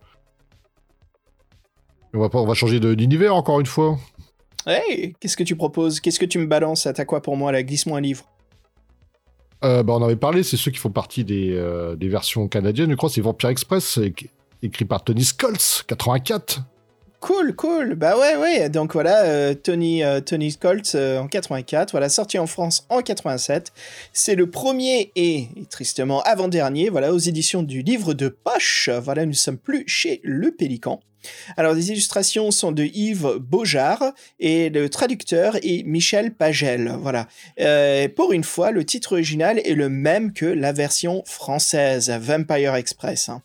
[2.14, 3.98] On va, changer d'univers encore une fois.
[4.66, 6.00] Hey, qu'est-ce que tu proposes?
[6.00, 6.86] Qu'est-ce que tu me balances?
[6.86, 7.64] À t'as quoi pour moi là?
[7.64, 8.26] Glisse-moi un livre.
[9.64, 12.48] Euh, bah, on en avait parlé, c'est ceux qui font partie des, euh, des versions
[12.48, 14.00] canadiennes, je crois, c'est Vampire Express,
[14.64, 16.62] écrit par Tony Scholz, 84.
[17.22, 17.94] Cool, cool.
[17.94, 18.70] Bah ouais, ouais.
[18.70, 21.92] Donc voilà, euh, Tony, euh, Tony Colt euh, en 84.
[21.92, 23.72] Voilà, sorti en France en 87.
[24.12, 28.90] C'est le premier et, et tristement avant-dernier, voilà, aux éditions du livre de poche.
[28.90, 31.00] Voilà, nous sommes plus chez Le Pélican.
[31.58, 36.94] Alors, les illustrations sont de Yves Beaujard et le traducteur est Michel Pagel.
[37.02, 37.28] Voilà.
[37.60, 42.76] Euh, pour une fois, le titre original est le même que la version française, Vampire
[42.76, 43.30] Express.
[43.30, 43.42] hein.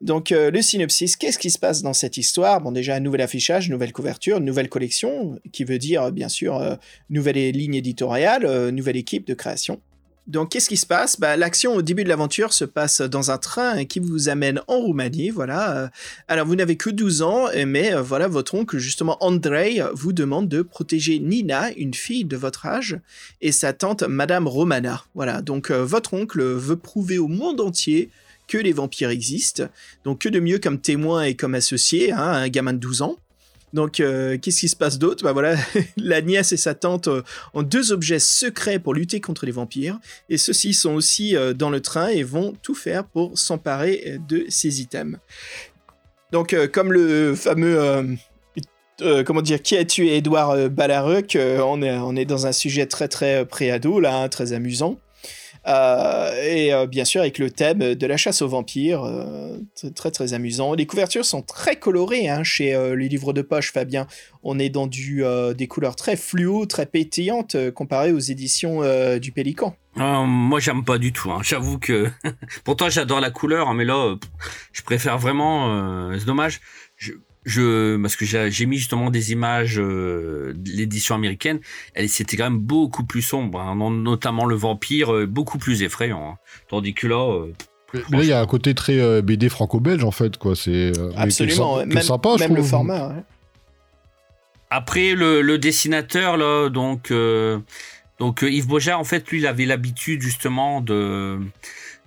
[0.00, 2.60] Donc, euh, le synopsis, qu'est-ce qui se passe dans cette histoire?
[2.60, 6.76] Bon, déjà, nouvel affichage, nouvelle couverture, nouvelle collection, qui veut dire, bien sûr, euh,
[7.10, 9.80] nouvelle ligne éditoriale, nouvelle équipe de création.
[10.26, 11.20] Donc, qu'est-ce qui se passe?
[11.20, 14.78] Bah, L'action au début de l'aventure se passe dans un train qui vous amène en
[14.78, 15.76] Roumanie, voilà.
[15.76, 15.88] Euh,
[16.28, 20.14] Alors, vous n'avez que 12 ans, euh, mais euh, voilà, votre oncle, justement, Andrei, vous
[20.14, 22.98] demande de protéger Nina, une fille de votre âge,
[23.42, 25.04] et sa tante, Madame Romana.
[25.14, 28.08] Voilà, donc votre oncle veut prouver au monde entier
[28.48, 29.64] que les vampires existent.
[30.04, 33.16] Donc, que de mieux comme témoin et comme associé, hein, un gamin de 12 ans.
[33.74, 35.24] Donc, euh, qu'est-ce qui se passe d'autre?
[35.24, 35.56] Bah voilà,
[35.96, 37.22] la nièce et sa tante euh,
[37.54, 39.98] ont deux objets secrets pour lutter contre les vampires,
[40.30, 44.46] et ceux-ci sont aussi euh, dans le train et vont tout faire pour s'emparer de
[44.48, 45.18] ces items.
[46.30, 48.16] Donc, comme le fameux,
[49.24, 51.82] comment dire, qui a tué Édouard euh, Ballaruc, on,
[52.16, 54.98] est, dans un sujet très très préado là, hein, très amusant.
[55.66, 59.58] Euh, et euh, bien sûr avec le thème de la chasse aux vampires, euh,
[59.94, 60.74] très, très amusant.
[60.74, 64.06] Les couvertures sont très colorées hein, chez les livres de poche, Fabien.
[64.42, 65.24] On est dans du,
[65.56, 68.80] des couleurs très fluo, très pétillantes comparées aux éditions
[69.18, 69.76] du Pélican.
[69.96, 71.30] Euh, moi, j'aime pas du tout.
[71.30, 71.38] hein.
[71.42, 72.10] J'avoue que
[72.64, 74.16] pourtant j'adore la couleur, hein, mais là,
[74.72, 76.10] je préfère vraiment.
[76.18, 76.60] C'est dommage.
[77.44, 81.60] Je, parce que j'ai j'ai mis justement des images euh, de l'édition américaine.
[81.94, 86.30] Elle c'était quand même beaucoup plus sombre, hein, notamment le vampire, euh, beaucoup plus effrayant.
[86.32, 86.38] hein.
[86.68, 87.52] Tandis que là, euh,
[87.92, 90.56] Mais mais là, il y a un côté très euh, BD franco-belge, en fait, quoi.
[90.56, 92.70] C'est euh, mais Absolument, est même, sympa, je même le trouve.
[92.70, 93.08] format.
[93.08, 93.22] ouais.
[94.70, 97.58] Après le, le dessinateur là, donc euh,
[98.18, 101.38] donc euh, Yves Bojar en fait lui il avait l'habitude justement de,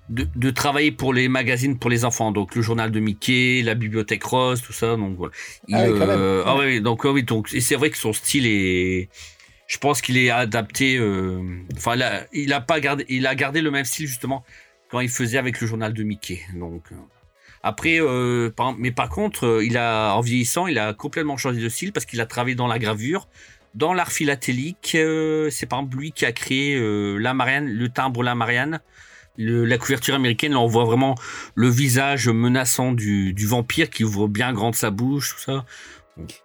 [0.10, 3.76] de de travailler pour les magazines pour les enfants donc le journal de Mickey, la
[3.76, 5.34] bibliothèque rose, tout ça donc voilà.
[5.68, 6.20] Il, Ah oui, quand même.
[6.20, 9.10] euh, ah oui, donc ouais, oui donc et c'est vrai que son style est
[9.68, 11.42] je pense qu'il est adapté euh,
[11.76, 14.46] enfin il a, il a pas gardé il a gardé le même style justement
[14.90, 16.96] quand il faisait avec le journal de Mickey donc euh,
[17.64, 21.68] après, euh, par- mais par contre, il a, en vieillissant, il a complètement changé de
[21.68, 23.28] style parce qu'il a travaillé dans la gravure,
[23.74, 24.94] dans l'art philatélique.
[24.96, 26.80] euh, c'est par exemple lui qui a créé
[27.20, 28.80] la Marianne, le timbre la Marianne.
[29.38, 31.16] Le- la couverture américaine, là, on voit vraiment
[31.56, 35.66] le visage menaçant du, du vampire qui ouvre bien grande sa bouche, tout ça.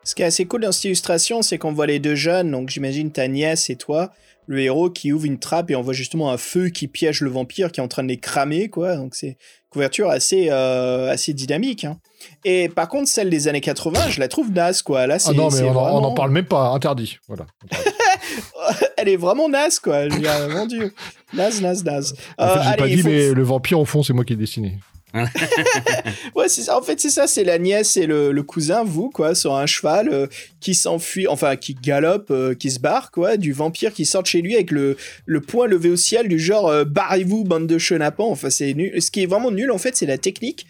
[0.04, 2.68] Ce qui est assez cool dans cette illustration, c'est qu'on voit les deux jeunes, donc
[2.68, 4.10] j'imagine ta nièce et toi,
[4.46, 7.30] le héros qui ouvre une trappe et on voit justement un feu qui piège le
[7.30, 8.96] vampire qui est en train de les cramer, quoi.
[8.96, 9.34] Donc c'est une
[9.70, 11.84] couverture assez, euh, assez dynamique.
[11.84, 11.98] hein.
[12.44, 15.06] Et par contre, celle des années 80, je la trouve naze, quoi.
[15.06, 17.16] Là, c'est, Ah non, mais on, en- on vraiment- en parle même pas, interdit.
[17.26, 17.46] Voilà.
[19.02, 20.08] Elle est vraiment naze, quoi.
[20.08, 20.94] Je veux dire, mon Dieu.
[21.34, 22.14] Naze, naze, naze.
[22.38, 24.34] En fait, Euh, j'ai allez, pas dit, mais le vampire, au fond, c'est moi qui
[24.34, 24.78] ai dessiné.
[26.34, 26.46] Ouais.
[26.70, 27.26] En fait, c'est ça.
[27.26, 30.26] C'est la nièce et le, cousin, vous, quoi, sur un cheval euh,
[30.60, 34.26] qui s'enfuit, enfin, qui galope, euh, qui se barre, quoi, du vampire qui sort de
[34.26, 37.78] chez lui avec le, le poing levé au ciel, du genre, euh, barrez-vous, bande de
[37.78, 38.30] chenapans.
[38.30, 39.00] Enfin, c'est nul.
[39.00, 40.66] Ce qui est vraiment nul, en fait, c'est la technique.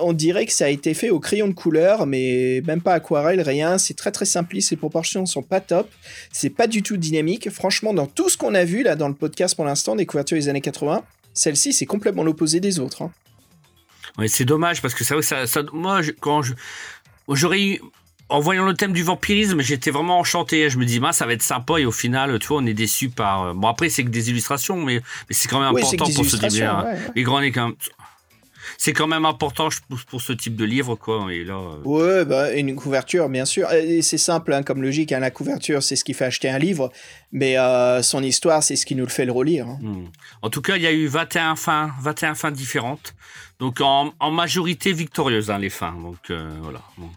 [0.00, 3.42] On dirait que ça a été fait au crayon de couleur, mais même pas aquarelle,
[3.42, 3.76] rien.
[3.76, 4.70] C'est très, très simpliste.
[4.70, 5.90] Les proportions sont pas top.
[6.32, 7.50] C'est pas du tout dynamique.
[7.50, 10.38] Franchement, dans tout ce qu'on a vu, là, dans le podcast pour l'instant, des couvertures
[10.38, 11.04] des années 80,
[11.34, 13.02] celle-ci, c'est complètement l'opposé des autres.
[13.02, 13.10] hein.
[14.18, 16.54] Ouais, c'est dommage parce que c'est vrai que ça, ça moi, je- quand je,
[17.30, 17.80] j'aurais eu,
[18.28, 20.68] en voyant le thème du vampirisme, j'étais vraiment enchanté.
[20.70, 23.08] Je me dis, ça va être sympa et au final, tu vois, on est déçu
[23.08, 23.42] par.
[23.42, 24.96] euh, Bon, après, c'est que des illustrations, mais,
[25.28, 26.62] mais c'est quand même Oui, important pour ce début.
[26.62, 26.82] hein.
[26.84, 26.98] ouais, ouais.
[27.14, 27.76] Les grands, quand même-
[28.78, 31.26] C'est quand même important je pour ce type de livre, quoi.
[31.32, 33.72] Et là, euh, Ouais, bah, une couverture, bien sûr.
[33.72, 35.12] Et c'est simple hein, comme logique.
[35.12, 36.92] hein, la couverture, c'est ce qui fait acheter un livre.
[37.32, 39.66] Mais euh, son histoire, c'est ce qui nous le fait le relire.
[39.66, 39.78] hein.
[39.80, 40.04] hmm.
[40.42, 43.14] En tout cas, il y a eu 21 fins, 21 fins différentes.
[43.58, 45.94] Donc, en, en majorité victorieuses, les fins.
[46.00, 46.82] Donc, euh, voilà.
[46.98, 47.08] Bon.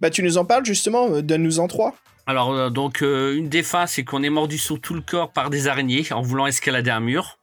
[0.00, 1.20] Bah, tu nous en parles justement.
[1.22, 1.94] Donne-nous en trois.
[2.26, 5.50] Alors, donc, euh, une des fins, c'est qu'on est mordu sur tout le corps par
[5.50, 7.38] des araignées en voulant escalader un mur.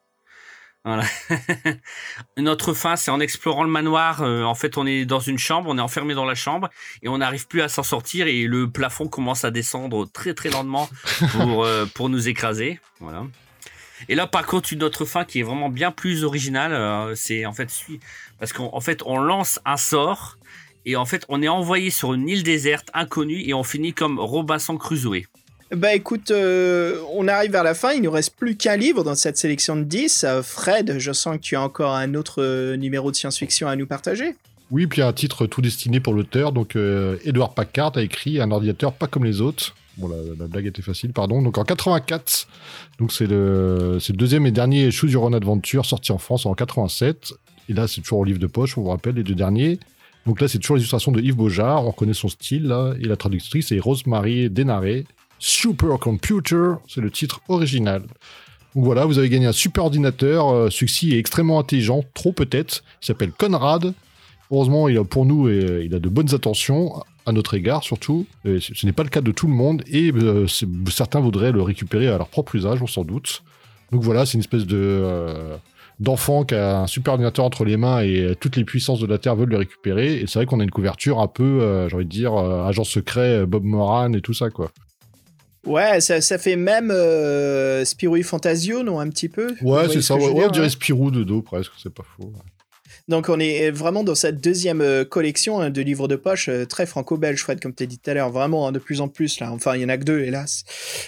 [0.85, 1.03] Voilà.
[2.37, 4.21] une autre fin, c'est en explorant le manoir.
[4.21, 6.69] euh, en fait, on est dans une chambre, on est enfermé dans la chambre
[7.01, 10.49] et on n'arrive plus à s'en sortir et le plafond commence à descendre très très
[10.49, 10.89] lentement
[11.31, 12.79] pour, euh, pour nous écraser.
[12.99, 13.25] Voilà.
[14.07, 17.45] Et là, par contre, une autre fin qui est vraiment bien plus originale, euh, c'est
[17.45, 17.69] en fait
[18.39, 20.37] parce qu'en en fait, on lance un sort
[20.85, 24.17] et en fait, on est envoyé sur une île déserte inconnue et on finit comme
[24.17, 25.23] Robinson Crusoe.
[25.75, 27.91] Bah écoute, euh, on arrive vers la fin.
[27.91, 30.23] Il nous reste plus qu'un livre dans cette sélection de 10.
[30.23, 33.75] Euh, Fred, je sens que tu as encore un autre euh, numéro de science-fiction à
[33.75, 34.35] nous partager.
[34.71, 36.53] Oui, puis un titre tout destiné pour l'auteur.
[36.53, 39.75] Donc, euh, Edward Packard a écrit Un ordinateur pas comme les autres.
[39.97, 41.41] Bon, la, la blague était facile, pardon.
[41.41, 42.47] Donc, en 84,
[42.97, 47.33] donc c'est le, deuxième et dernier Choose Your Own Adventure sorti en France en 87.
[47.67, 49.77] Et là, c'est toujours au livre de poche, on vous rappelle, les deux derniers.
[50.25, 51.85] Donc là, c'est toujours l'illustration de Yves Beaujard.
[51.85, 52.73] On reconnaît son style.
[52.99, 55.05] Et la traductrice est Rosemary Denaré.
[55.39, 58.03] Supercomputer, c'est le titre original.
[58.75, 60.49] Donc voilà, vous avez gagné un super ordinateur.
[60.49, 62.83] Euh, est extrêmement intelligent, trop peut-être.
[63.01, 63.93] Il s'appelle Conrad.
[64.51, 68.25] Heureusement, il a pour nous, et, il a de bonnes attentions à notre égard surtout.
[68.43, 70.47] Ce n'est pas le cas de tout le monde et euh,
[70.91, 73.43] certains voudraient le récupérer à leur propre usage, on s'en doute.
[73.91, 75.57] Donc voilà, c'est une espèce de euh,
[75.99, 79.07] d'enfant qui a un super ordinateur entre les mains et euh, toutes les puissances de
[79.07, 80.19] la Terre veulent le récupérer.
[80.19, 82.65] Et c'est vrai qu'on a une couverture un peu, euh, j'ai envie de dire, euh,
[82.65, 84.71] agent secret, euh, Bob Moran et tout ça quoi.
[85.65, 90.01] Ouais, ça, ça fait même euh, Spirou Fantasio, non, un petit peu Ouais, c'est ce
[90.01, 90.15] ça.
[90.15, 92.31] Ouais, dire, on dirait hein Spirou de dos presque, c'est pas faux.
[93.07, 96.65] Donc on est vraiment dans cette deuxième euh, collection hein, de livres de poche euh,
[96.65, 99.07] très franco-belge, Fred, comme tu as dit tout à l'heure, vraiment hein, de plus en
[99.07, 99.51] plus là.
[99.51, 100.63] Enfin, il y en a que deux, hélas.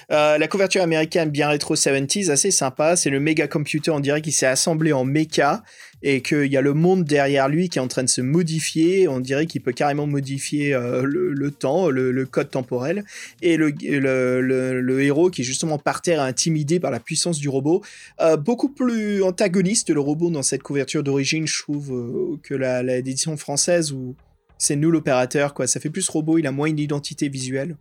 [0.10, 2.96] La couverture américaine bien rétro 70s, assez sympa.
[2.96, 5.64] C'est le méga computer, on dirait qu'il s'est assemblé en méca.
[6.04, 9.08] Et qu'il y a le monde derrière lui qui est en train de se modifier.
[9.08, 13.04] On dirait qu'il peut carrément modifier euh, le, temps, le, code temporel.
[13.42, 17.84] Et le, héros qui est justement par terre intimidé par la puissance du robot.
[18.20, 22.84] Euh, beaucoup plus antagoniste le robot dans cette couverture d'origine, je trouve, euh, que la,
[22.84, 23.02] la
[23.38, 24.16] française où
[24.58, 25.68] c'est nous l'opérateur, quoi.
[25.68, 27.76] Ça fait plus robot, il a moins une identité visuelle.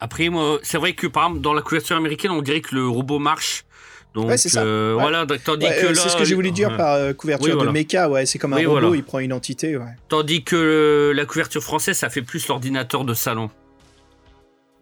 [0.00, 0.28] Après,
[0.62, 3.64] c'est vrai que par exemple, dans la couverture américaine, on dirait que le robot marche.
[4.14, 4.62] Donc, Ouais, c'est ça.
[4.62, 5.00] euh, Ouais.
[5.02, 6.76] voilà, tandis Ouais, que euh, là, c'est ce que j'ai voulu dire ouais.
[6.76, 7.72] par euh, couverture Oui, voilà.
[7.72, 8.26] de ouais.
[8.26, 8.96] C'est comme un Oui, robot, voilà.
[8.96, 9.84] il prend une identité, ouais.
[10.08, 13.48] Tandis que euh, la couverture française, ça fait plus l'ordinateur de salon.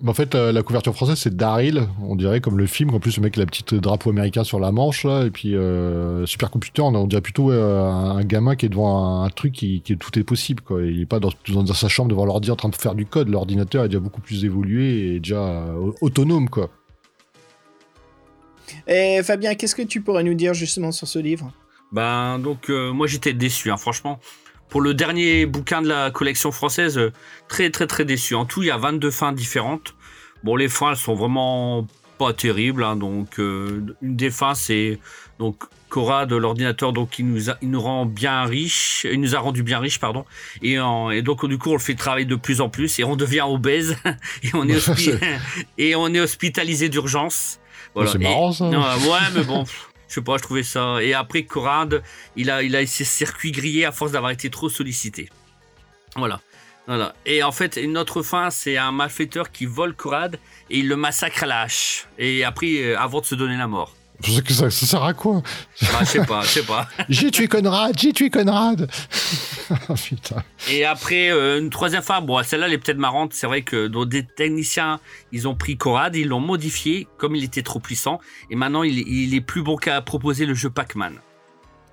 [0.06, 2.94] En fait, euh, la couverture française, c'est Daryl, on dirait, comme le film.
[2.94, 5.26] En plus, le mec, il a la petite drapeau américain sur la manche, là.
[5.26, 9.28] Et puis, euh, Supercomputer, on, on dirait plutôt un, gamin qui est devant un, un
[9.28, 10.82] truc qui, qui tout est possible, quoi.
[10.82, 13.28] Il est pas dans, dans sa chambre devant l'ordi en train de faire du code.
[13.28, 16.70] L'ordinateur est déjà beaucoup plus évolué et déjà euh, autonome, quoi.
[18.86, 21.52] Et Fabien, qu'est-ce que tu pourrais nous dire justement sur ce livre?
[21.92, 24.20] Ben, donc, euh, moi, j'étais déçu, hein, franchement.
[24.68, 27.12] Pour le dernier bouquin de la collection française, euh,
[27.48, 28.34] très, très, très déçu.
[28.34, 29.94] En tout, il y a 22 fins différentes.
[30.44, 31.86] Bon, les fins, elles sont vraiment
[32.18, 32.84] pas terribles.
[32.84, 34.98] hein, donc, euh, une des fins, c'est
[35.38, 39.34] donc Cora de l'ordinateur, donc il nous, a, il nous rend bien riche, il nous
[39.34, 40.24] a rendu bien riche, pardon.
[40.62, 43.04] Et, en- et donc, du coup, on le fait travailler de plus en plus et
[43.04, 43.96] on devient obèse
[44.44, 45.18] et on est, hospi-
[45.78, 47.58] et on est hospitalisé d'urgence.
[47.94, 48.12] Voilà.
[48.12, 48.64] C'est marrant, ça.
[48.64, 49.64] non, ouais, mais bon,
[50.08, 51.02] je sais pas, je trouvais ça.
[51.02, 52.02] Et après, Corrad,
[52.36, 55.28] il a, il a ses circuits grillés à force d'avoir été trop sollicité.
[56.16, 56.40] Voilà.
[56.86, 57.14] Voilà.
[57.26, 60.38] Et en fait, une autre fin, c'est un malfaiteur qui vole Corrad
[60.70, 62.06] et il le massacre à la hache.
[62.18, 63.94] Et après, euh, avant de se donner la mort.
[64.22, 65.42] Je sais que ça, ça sert à quoi
[65.80, 66.88] Bah, je sais pas, je sais pas.
[67.08, 68.90] J'ai tué Conrad, j'ai tué Conrad
[70.04, 70.42] Putain.
[70.70, 73.32] Et après, euh, une troisième fin, bon, celle-là, elle est peut-être marrante.
[73.32, 75.00] C'est vrai que des techniciens,
[75.32, 78.20] ils ont pris Corrad, ils l'ont modifié comme il était trop puissant.
[78.50, 81.14] Et maintenant, il, il est plus bon qu'à proposer le jeu Pac-Man.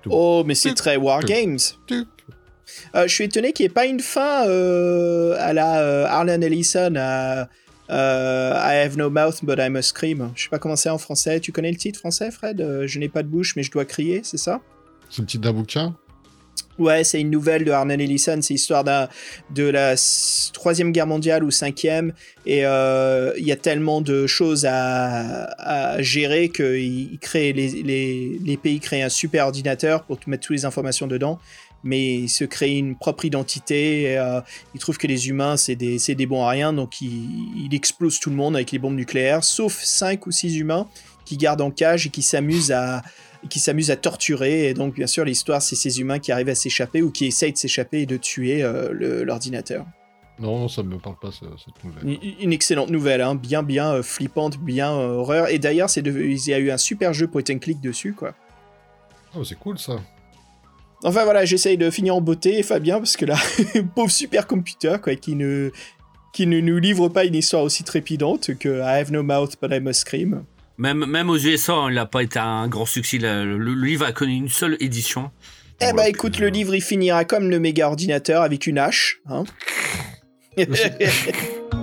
[0.06, 1.58] Oh, mais c'est très Wargames.
[2.94, 6.42] Euh, je suis étonné qu'il n'y ait pas une fin euh, à la euh, Arlen
[6.42, 7.48] Ellison à
[7.90, 10.30] euh, I have no mouth but I must scream.
[10.34, 11.40] Je sais pas comment c'est en français.
[11.40, 12.60] Tu connais le titre français, Fred?
[12.60, 14.60] Euh, Je n'ai pas de bouche mais je dois crier, c'est ça?
[15.10, 15.96] C'est le titre d'un bouquin
[16.78, 18.38] Ouais, c'est une nouvelle de Arlen Ellison.
[18.40, 19.94] C'est l'histoire de la
[20.52, 22.12] troisième guerre mondiale ou cinquième.
[22.46, 28.38] Et euh, il y a tellement de choses à, à gérer il crée les, les,
[28.44, 31.40] les pays créent un super ordinateur pour mettre toutes les informations dedans.
[31.84, 34.02] Mais il se crée une propre identité.
[34.02, 34.40] Et, euh,
[34.74, 38.18] il trouve que les humains c'est des, des bons à rien, donc il, il explose
[38.20, 40.88] tout le monde avec les bombes nucléaires, sauf cinq ou six humains
[41.24, 43.02] qui gardent en cage et qui s'amusent à
[43.48, 44.68] qui s'amusent à torturer.
[44.68, 47.52] Et donc, bien sûr, l'histoire, c'est ces humains qui arrivent à s'échapper ou qui essayent
[47.52, 49.86] de s'échapper et de tuer euh, l'ordinateur.
[50.40, 52.18] Non, non, ça me parle pas, ce- cette nouvelle.
[52.20, 55.48] Une, une excellente nouvelle, hein, bien, bien euh, flippante, bien euh, horreur.
[55.50, 58.12] Et d'ailleurs, c'est de- il y a eu un super jeu point and click dessus,
[58.12, 58.34] quoi.
[59.36, 60.00] Oh, c'est cool, ça.
[61.04, 63.36] Enfin voilà, j'essaye de finir en beauté, Fabien, parce que là,
[63.94, 65.70] pauvre supercomputer, quoi, qui ne,
[66.32, 69.70] qui ne nous livre pas une histoire aussi trépidante que I have no mouth but
[69.72, 70.44] I must scream.
[70.76, 73.18] Même, même aux USA, hein, il n'a pas été un grand succès.
[73.18, 75.30] Le, le- le livre a connu une seule édition.
[75.80, 79.20] Eh Voilà, bah écoute, le livre il finira comme le méga ordinateur avec une hache.
[79.28, 79.44] Hein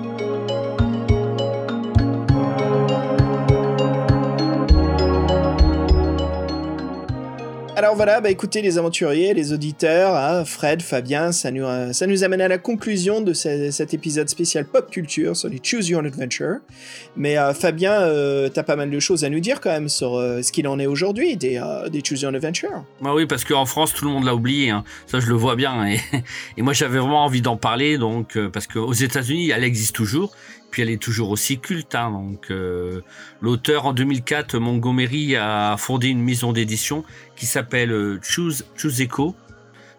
[7.77, 12.07] Alors voilà, bah écoutez les aventuriers, les auditeurs, hein, Fred, Fabien, ça nous, euh, ça
[12.07, 15.89] nous amène à la conclusion de ce- cet épisode spécial pop culture sur les Choose
[15.89, 16.59] Your Adventure.
[17.17, 20.11] Mais euh, Fabien, euh, t'as pas mal de choses à nous dire quand même sur
[20.15, 21.61] ce qu'il en est aujourd'hui des,
[22.01, 22.85] Choose Your Adventure.
[23.01, 24.69] Bah oui, parce qu'en France, tout le monde l'a oublié.
[24.69, 24.85] hein.
[25.07, 25.85] Ça, je le vois bien.
[25.85, 25.99] Et,
[26.57, 27.97] et moi, j'avais vraiment envie d'en parler.
[27.97, 30.33] Donc, parce qu'aux États-Unis, elle existe toujours.
[30.75, 31.95] Puis, elle est toujours aussi culte.
[31.95, 32.11] hein.
[32.11, 32.99] donc, euh,
[33.39, 37.05] l'auteur en 2004, Montgomery, a fondé une maison d'édition
[37.37, 39.37] qui s'appelle euh, Choose Choose Echo.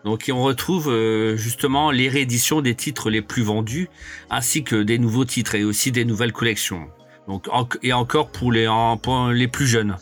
[0.04, 3.88] Donc, on retrouve euh, justement les rééditions des titres les plus vendus,
[4.28, 6.90] ainsi que des nouveaux titres et aussi des nouvelles collections.
[7.26, 7.48] Donc,
[7.82, 8.68] et encore pour les,
[9.32, 9.96] les plus jeunes.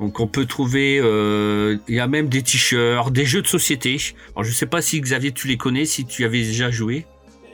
[0.00, 3.96] Donc on peut trouver, euh, il y a même des t-shirts, des jeux de société.
[4.34, 7.06] Alors je sais pas si Xavier tu les connais, si tu avais déjà joué.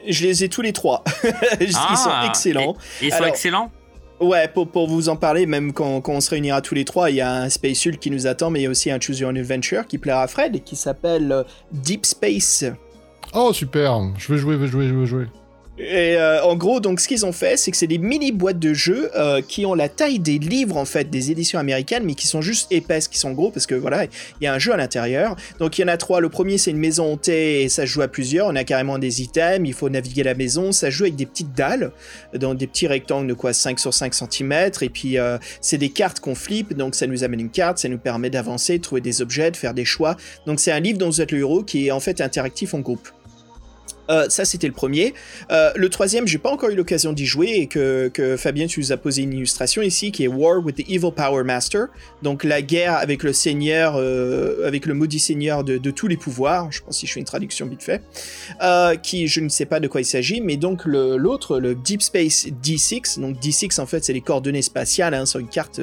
[0.07, 1.03] Je les ai tous les trois.
[1.61, 1.79] Ils sont
[2.09, 2.75] Ah, excellents.
[3.01, 3.71] Et ils sont Alors- excellents?
[4.19, 7.09] Ouais, pour, pour vous en parler, même quand, quand on se réunira tous les trois,
[7.09, 8.99] il y a un Space Hulk qui nous attend, mais il y a aussi un
[8.99, 12.65] Choose Your Own Adventure qui plaira à Fred et qui s'appelle euh, Deep Space.
[13.33, 15.25] Oh, super Je vais jouer, je vais jouer, je vais jouer.
[15.83, 18.59] Et euh, en gros, donc, ce qu'ils ont fait, c'est que c'est des mini boîtes
[18.59, 22.13] de jeux euh, qui ont la taille des livres en fait des éditions américaines, mais
[22.13, 24.73] qui sont juste épaisses, qui sont gros parce que voilà, il y a un jeu
[24.73, 25.35] à l'intérieur.
[25.57, 26.21] Donc il y en a trois.
[26.21, 28.47] Le premier, c'est une maison hantée et ça se joue à plusieurs.
[28.47, 29.67] On a carrément des items.
[29.67, 30.71] Il faut naviguer la maison.
[30.71, 31.91] Ça joue avec des petites dalles,
[32.35, 34.53] dans des petits rectangles de quoi 5 sur 5 cm.
[34.81, 36.75] Et puis euh, c'est des cartes qu'on flippe.
[36.75, 39.57] Donc ça nous amène une carte, ça nous permet d'avancer, de trouver des objets, de
[39.57, 40.15] faire des choix.
[40.45, 42.79] Donc c'est un livre dont vous êtes le héros qui est en fait interactif en
[42.79, 43.09] groupe.
[44.11, 45.13] Euh, ça, c'était le premier.
[45.51, 48.91] Euh, le troisième, j'ai pas encore eu l'occasion d'y jouer et que, Fabien, tu nous
[48.91, 51.87] as posé une illustration ici qui est War with the Evil Power Master.
[52.21, 56.71] Donc la guerre avec le seigneur, euh, avec le maudit seigneur de, tous les pouvoirs.
[56.71, 58.01] Je pense si je fais une traduction vite fait.
[59.01, 62.47] Qui, je ne sais pas de quoi il s'agit, mais donc l'autre, le, Deep Space
[62.63, 63.19] D6.
[63.19, 65.79] Donc D6, en fait, c'est les coordonnées spatiales hein, sur une carte.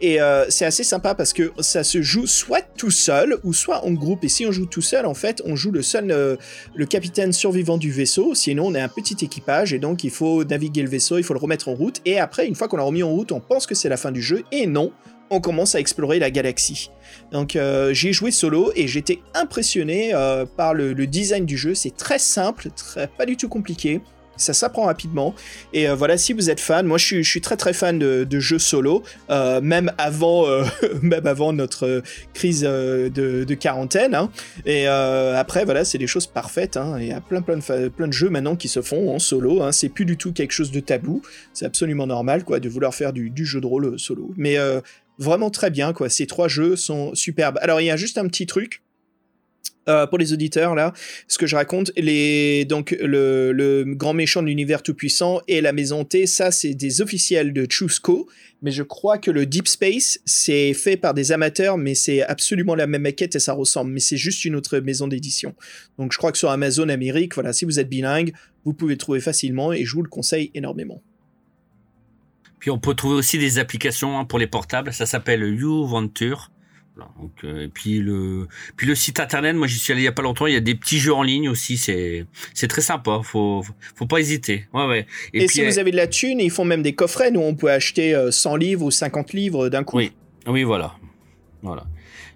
[0.00, 0.18] et
[0.48, 4.24] c'est assez sympa parce que ça se joue soit tout seul ou soit en groupe.
[4.24, 6.38] Et si on joue tout seul, en fait, on joue le seul,
[6.74, 8.36] le capitaine survivant du vaisseau.
[8.36, 11.34] Sinon, on est un petit équipage et donc il faut naviguer le vaisseau, il faut
[11.34, 12.00] le remettre en route.
[12.04, 14.12] Et après, une fois qu'on l'a remis en route, on pense que c'est la fin
[14.12, 14.44] du jeu.
[14.52, 14.92] Et non,
[15.28, 16.90] on commence à explorer la galaxie.
[17.32, 21.74] Donc euh, j'ai joué solo et j'étais impressionné euh, par le, le design du jeu.
[21.74, 24.00] C'est très simple, très, pas du tout compliqué.
[24.36, 25.34] Ça s'apprend rapidement.
[25.72, 28.58] Et euh, voilà, si vous êtes fan, moi je suis, très très fan de, jeux
[28.58, 30.64] solo, euh, même, avant, euh,
[31.02, 32.02] même avant notre
[32.34, 34.14] crise de, quarantaine.
[34.14, 34.30] hein.
[34.66, 36.76] Et après, voilà, c'est des choses parfaites.
[36.76, 36.96] hein.
[36.98, 39.62] Il y a plein, plein, de, jeux maintenant qui se font en solo.
[39.62, 39.72] hein.
[39.72, 41.22] C'est plus du tout quelque chose de tabou.
[41.52, 44.32] C'est absolument normal de vouloir faire du, jeu de rôle solo.
[44.36, 44.56] Mais
[45.18, 45.92] vraiment très bien.
[46.08, 47.58] Ces trois jeux sont superbes.
[47.62, 48.82] Alors, il y a juste un petit truc.
[49.88, 50.92] Euh, pour les auditeurs là,
[51.28, 55.72] ce que je raconte, les donc le, grand méchant de l'univers tout puissant et la
[55.72, 58.28] maison T, ça c'est des officiels de Chusco,
[58.62, 62.74] mais je crois que le Deep Space c'est fait par des amateurs, mais c'est absolument
[62.74, 65.54] la même maquette et ça ressemble, mais c'est juste une autre maison d'édition.
[65.98, 68.32] Donc je crois que sur Amazon Amérique, voilà, si vous êtes bilingue,
[68.64, 71.02] vous pouvez trouver facilement et je vous le conseille énormément.
[72.62, 74.92] Puis on peut trouver aussi des applications hein, pour les portables.
[74.92, 76.51] Ça s'appelle YouVenture.
[76.94, 80.04] Voilà, donc, euh, et puis le, puis le site internet, moi j'y suis allé il
[80.04, 80.46] y a pas longtemps.
[80.46, 81.78] Il y a des petits jeux en ligne aussi.
[81.78, 83.20] C'est, c'est très sympa.
[83.24, 83.64] Faut,
[83.94, 84.66] faut pas hésiter.
[84.74, 85.06] Ouais, ouais.
[85.32, 87.40] Et, puis, si vous euh, avez de la thune, ils font même des coffrets, nous
[87.40, 89.96] on peut acheter euh, 100 livres ou 50 livres d'un coup.
[89.96, 90.12] Oui.
[90.46, 90.94] Oui, voilà.
[91.62, 91.86] Voilà.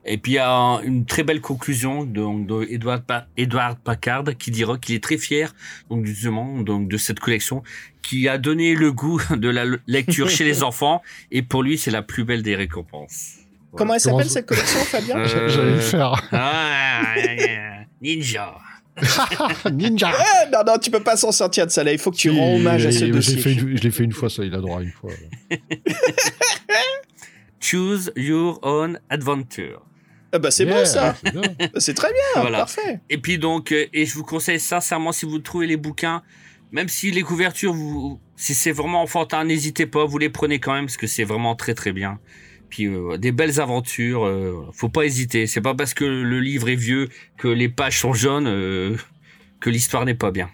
[0.09, 3.77] Et puis il y a un- une très belle conclusion de, de Edward, Pa- Edward
[3.83, 5.53] Packard qui dira qu'il est très fier
[5.91, 7.65] donc justement donc de cette collection
[8.03, 11.03] qui a donné le goût de la le- lecture chez les enfants
[11.33, 13.39] et pour lui c'est la plus belle des récompenses.
[13.77, 16.29] Comment elle s'appelle cette collection, Fabien Euh, J'allais le faire.
[16.33, 17.15] ah,
[18.01, 18.55] ninja.
[19.73, 21.93] Ninja Ah, non, non, tu peux pas s'en sortir de ça là.
[21.93, 23.37] Il faut que tu Si, rends hommage à ce dossier.
[23.39, 25.11] fait Je l'ai fait une fois, ça, il a droit à une fois.
[27.61, 29.83] Choose your own adventure.
[30.33, 31.15] Ah bah c'est Yeah, bon ça.
[31.23, 31.43] c'est bien.
[31.79, 32.43] C'est très bien.
[32.43, 32.59] Voilà.
[32.59, 33.01] Parfait.
[33.11, 36.23] Et puis donc, euh, et je vous conseille sincèrement, si vous trouvez les bouquins,
[36.73, 40.75] même si les couvertures, vous, si c'est vraiment enfantin, n'hésitez pas, vous les prenez quand
[40.75, 42.19] même parce que c'est vraiment très très bien.
[42.81, 45.47] Euh, des belles aventures, euh, faut pas hésiter.
[45.47, 48.97] C'est pas parce que le livre est vieux que les pages sont jaunes euh,
[49.61, 50.51] que l'histoire n'est pas bien.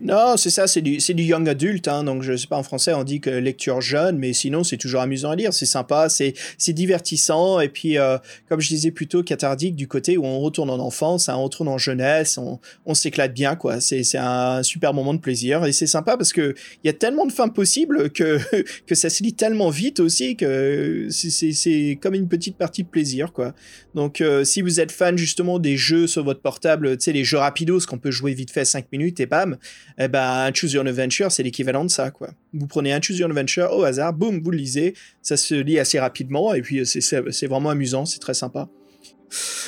[0.00, 2.92] Non, c'est ça, c'est du, du young adult, hein, donc je sais pas en français
[2.92, 6.34] on dit que lecture jeune, mais sinon c'est toujours amusant à lire, c'est sympa, c'est,
[6.68, 8.16] divertissant, et puis euh,
[8.48, 11.66] comme je disais plutôt cathardique du côté où on retourne en enfance, hein, on retourne
[11.66, 15.88] en jeunesse, on, on s'éclate bien, quoi, c'est, un super moment de plaisir, et c'est
[15.88, 16.54] sympa parce que
[16.84, 18.38] il y a tellement de fins possibles que,
[18.86, 23.32] que ça se lit tellement vite aussi que c'est comme une petite partie de plaisir,
[23.32, 23.52] quoi.
[23.96, 27.24] Donc euh, si vous êtes fan justement des jeux sur votre portable, tu sais, les
[27.24, 29.56] jeux rapidos qu'on peut jouer vite fait 5 minutes et bam,
[29.98, 32.30] eh ben, un Choose Your Adventure, c'est l'équivalent de ça, quoi.
[32.54, 35.78] Vous prenez un Choose Your Adventure au hasard, boum, vous le lisez, ça se lit
[35.78, 38.68] assez rapidement, et puis euh, c'est- vraiment amusant, c'est très sympa.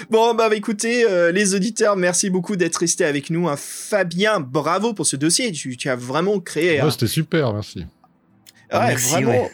[0.08, 3.48] Bon, bah écoutez, euh, les auditeurs, merci beaucoup d'être restés avec nous.
[3.48, 3.56] hein.
[3.58, 7.84] Fabien, bravo pour ce dossier, tu, tu as vraiment créé un, C'était super, merci.
[8.70, 9.50] Ah, Ouais, merci, vraiment ouais.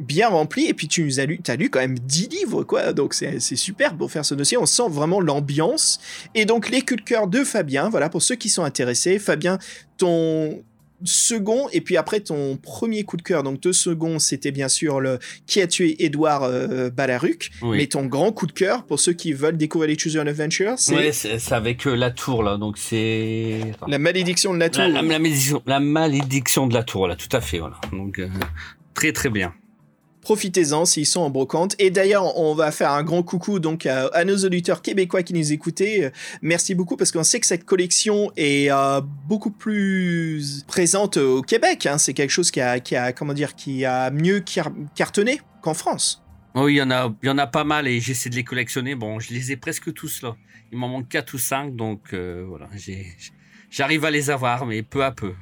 [0.00, 0.66] Bien rempli.
[0.66, 2.92] Et puis tu nous as lu, as lu quand même 10 livres, quoi.
[2.92, 4.56] Donc c'est super pour faire ce dossier.
[4.58, 6.00] On sent vraiment l'ambiance.
[6.34, 9.18] Et donc les coups de cœur de Fabien, voilà, pour ceux qui sont intéressés.
[9.18, 9.58] Fabien,
[9.98, 10.62] ton
[11.02, 13.42] second et puis après ton premier coup de cœur.
[13.42, 17.50] Donc deux seconds, c'était bien sûr le qui a tué Edouard euh, Balaruc.
[17.62, 17.78] Oui.
[17.78, 20.74] Mais ton grand coup de cœur pour ceux qui veulent découvrir les Choose Your Adventure,
[20.76, 24.68] c'est Ouais, c'est c'est avec euh, la tour là, donc c'est la malédiction de la
[24.68, 24.82] tour.
[24.82, 27.80] la, la- la malédiction, la malédiction de la tour là, tout à fait, voilà.
[27.92, 28.28] Donc euh,
[28.92, 29.54] très très bien.
[30.22, 31.74] Profitez-en s'ils sont en brocante.
[31.78, 35.52] Et d'ailleurs, on va faire un grand coucou donc à, nos auditeurs québécois qui nous
[35.52, 36.12] écoutaient.
[36.42, 41.86] Merci beaucoup parce qu'on sait que cette collection est euh, beaucoup plus présente au Québec.
[41.86, 41.98] hein.
[41.98, 46.22] C'est quelque chose qui a, a, comment dire, qui a mieux car- cartonné qu'en France.
[46.54, 48.94] Oui, il y en a, y en a pas mal et j'essaie de les collectionner.
[48.94, 50.36] Bon, je les ai presque tous là.
[50.72, 52.68] Il m'en manque quatre ou cinq, donc euh, voilà,
[53.70, 55.32] j'arrive à les avoir, mais peu à peu.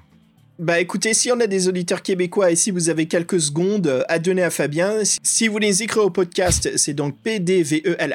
[0.59, 4.18] Bah écoutez, si on a des auditeurs québécois et si vous avez quelques secondes à
[4.18, 8.12] donner à Fabien, si vous les écrivez au podcast, c'est donc pdvelh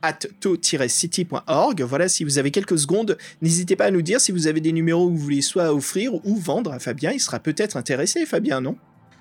[0.00, 1.82] at to-city.org.
[1.82, 4.72] Voilà, si vous avez quelques secondes, n'hésitez pas à nous dire si vous avez des
[4.72, 7.10] numéros que vous voulez soit offrir ou vendre à Fabien.
[7.12, 8.78] Il sera peut-être intéressé, Fabien, non?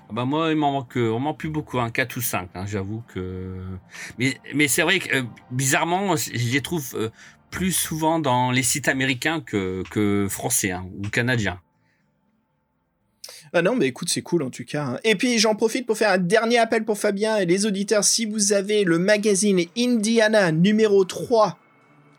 [0.08, 2.66] Ah Bah moi, il m'en manque, on m'en plus beaucoup, un 4 ou 5, hein,
[2.66, 3.54] j'avoue que.
[4.18, 7.10] Mais, mais c'est vrai que euh, bizarrement, je les trouve euh,
[7.50, 11.60] plus souvent dans les sites américains que, que français hein, ou canadiens.
[13.54, 14.84] Ah non, mais écoute, c'est cool en tout cas.
[14.86, 15.00] hein.
[15.04, 18.04] Et puis j'en profite pour faire un dernier appel pour Fabien et les auditeurs.
[18.06, 21.58] Si vous avez le magazine Indiana numéro 3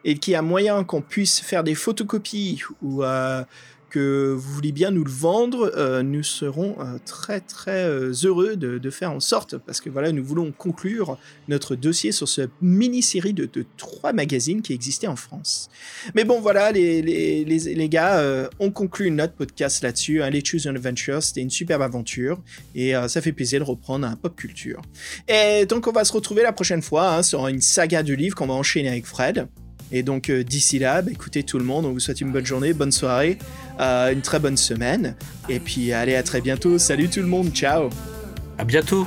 [0.05, 3.43] et qu'il y a moyen qu'on puisse faire des photocopies ou euh,
[3.93, 8.57] que vous voulez bien nous le vendre, euh, nous serons euh, très très euh, heureux
[8.57, 13.35] de, faire en sorte, parce que voilà, nous voulons conclure notre dossier sur ce mini-série
[13.35, 15.69] de, trois magazines qui existaient en France.
[16.15, 20.23] Mais bon, voilà, les, les, les, les gars, euh, on conclut notre podcast là-dessus.
[20.23, 22.41] Hein, les Choose Your Adventure, c'était une superbe aventure
[22.75, 24.81] et ça fait plaisir de reprendre un pop culture.
[25.29, 28.35] Et donc, on va se retrouver la prochaine fois hein, sur une saga de livres
[28.35, 29.47] qu'on va enchaîner avec Fred.
[29.93, 32.47] Et donc, euh, d'ici là, bah, écoutez tout le monde, on vous souhaite une bonne
[32.47, 33.39] journée, bonne soirée,
[33.79, 35.15] euh, une très bonne semaine.
[35.49, 36.79] Et puis, allez, à très bientôt.
[36.79, 37.91] Salut tout le monde, ciao!
[38.59, 39.07] À bientôt.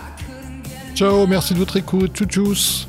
[0.93, 2.13] Ciao, merci de votre écoute.
[2.15, 2.87] Tchou tchous.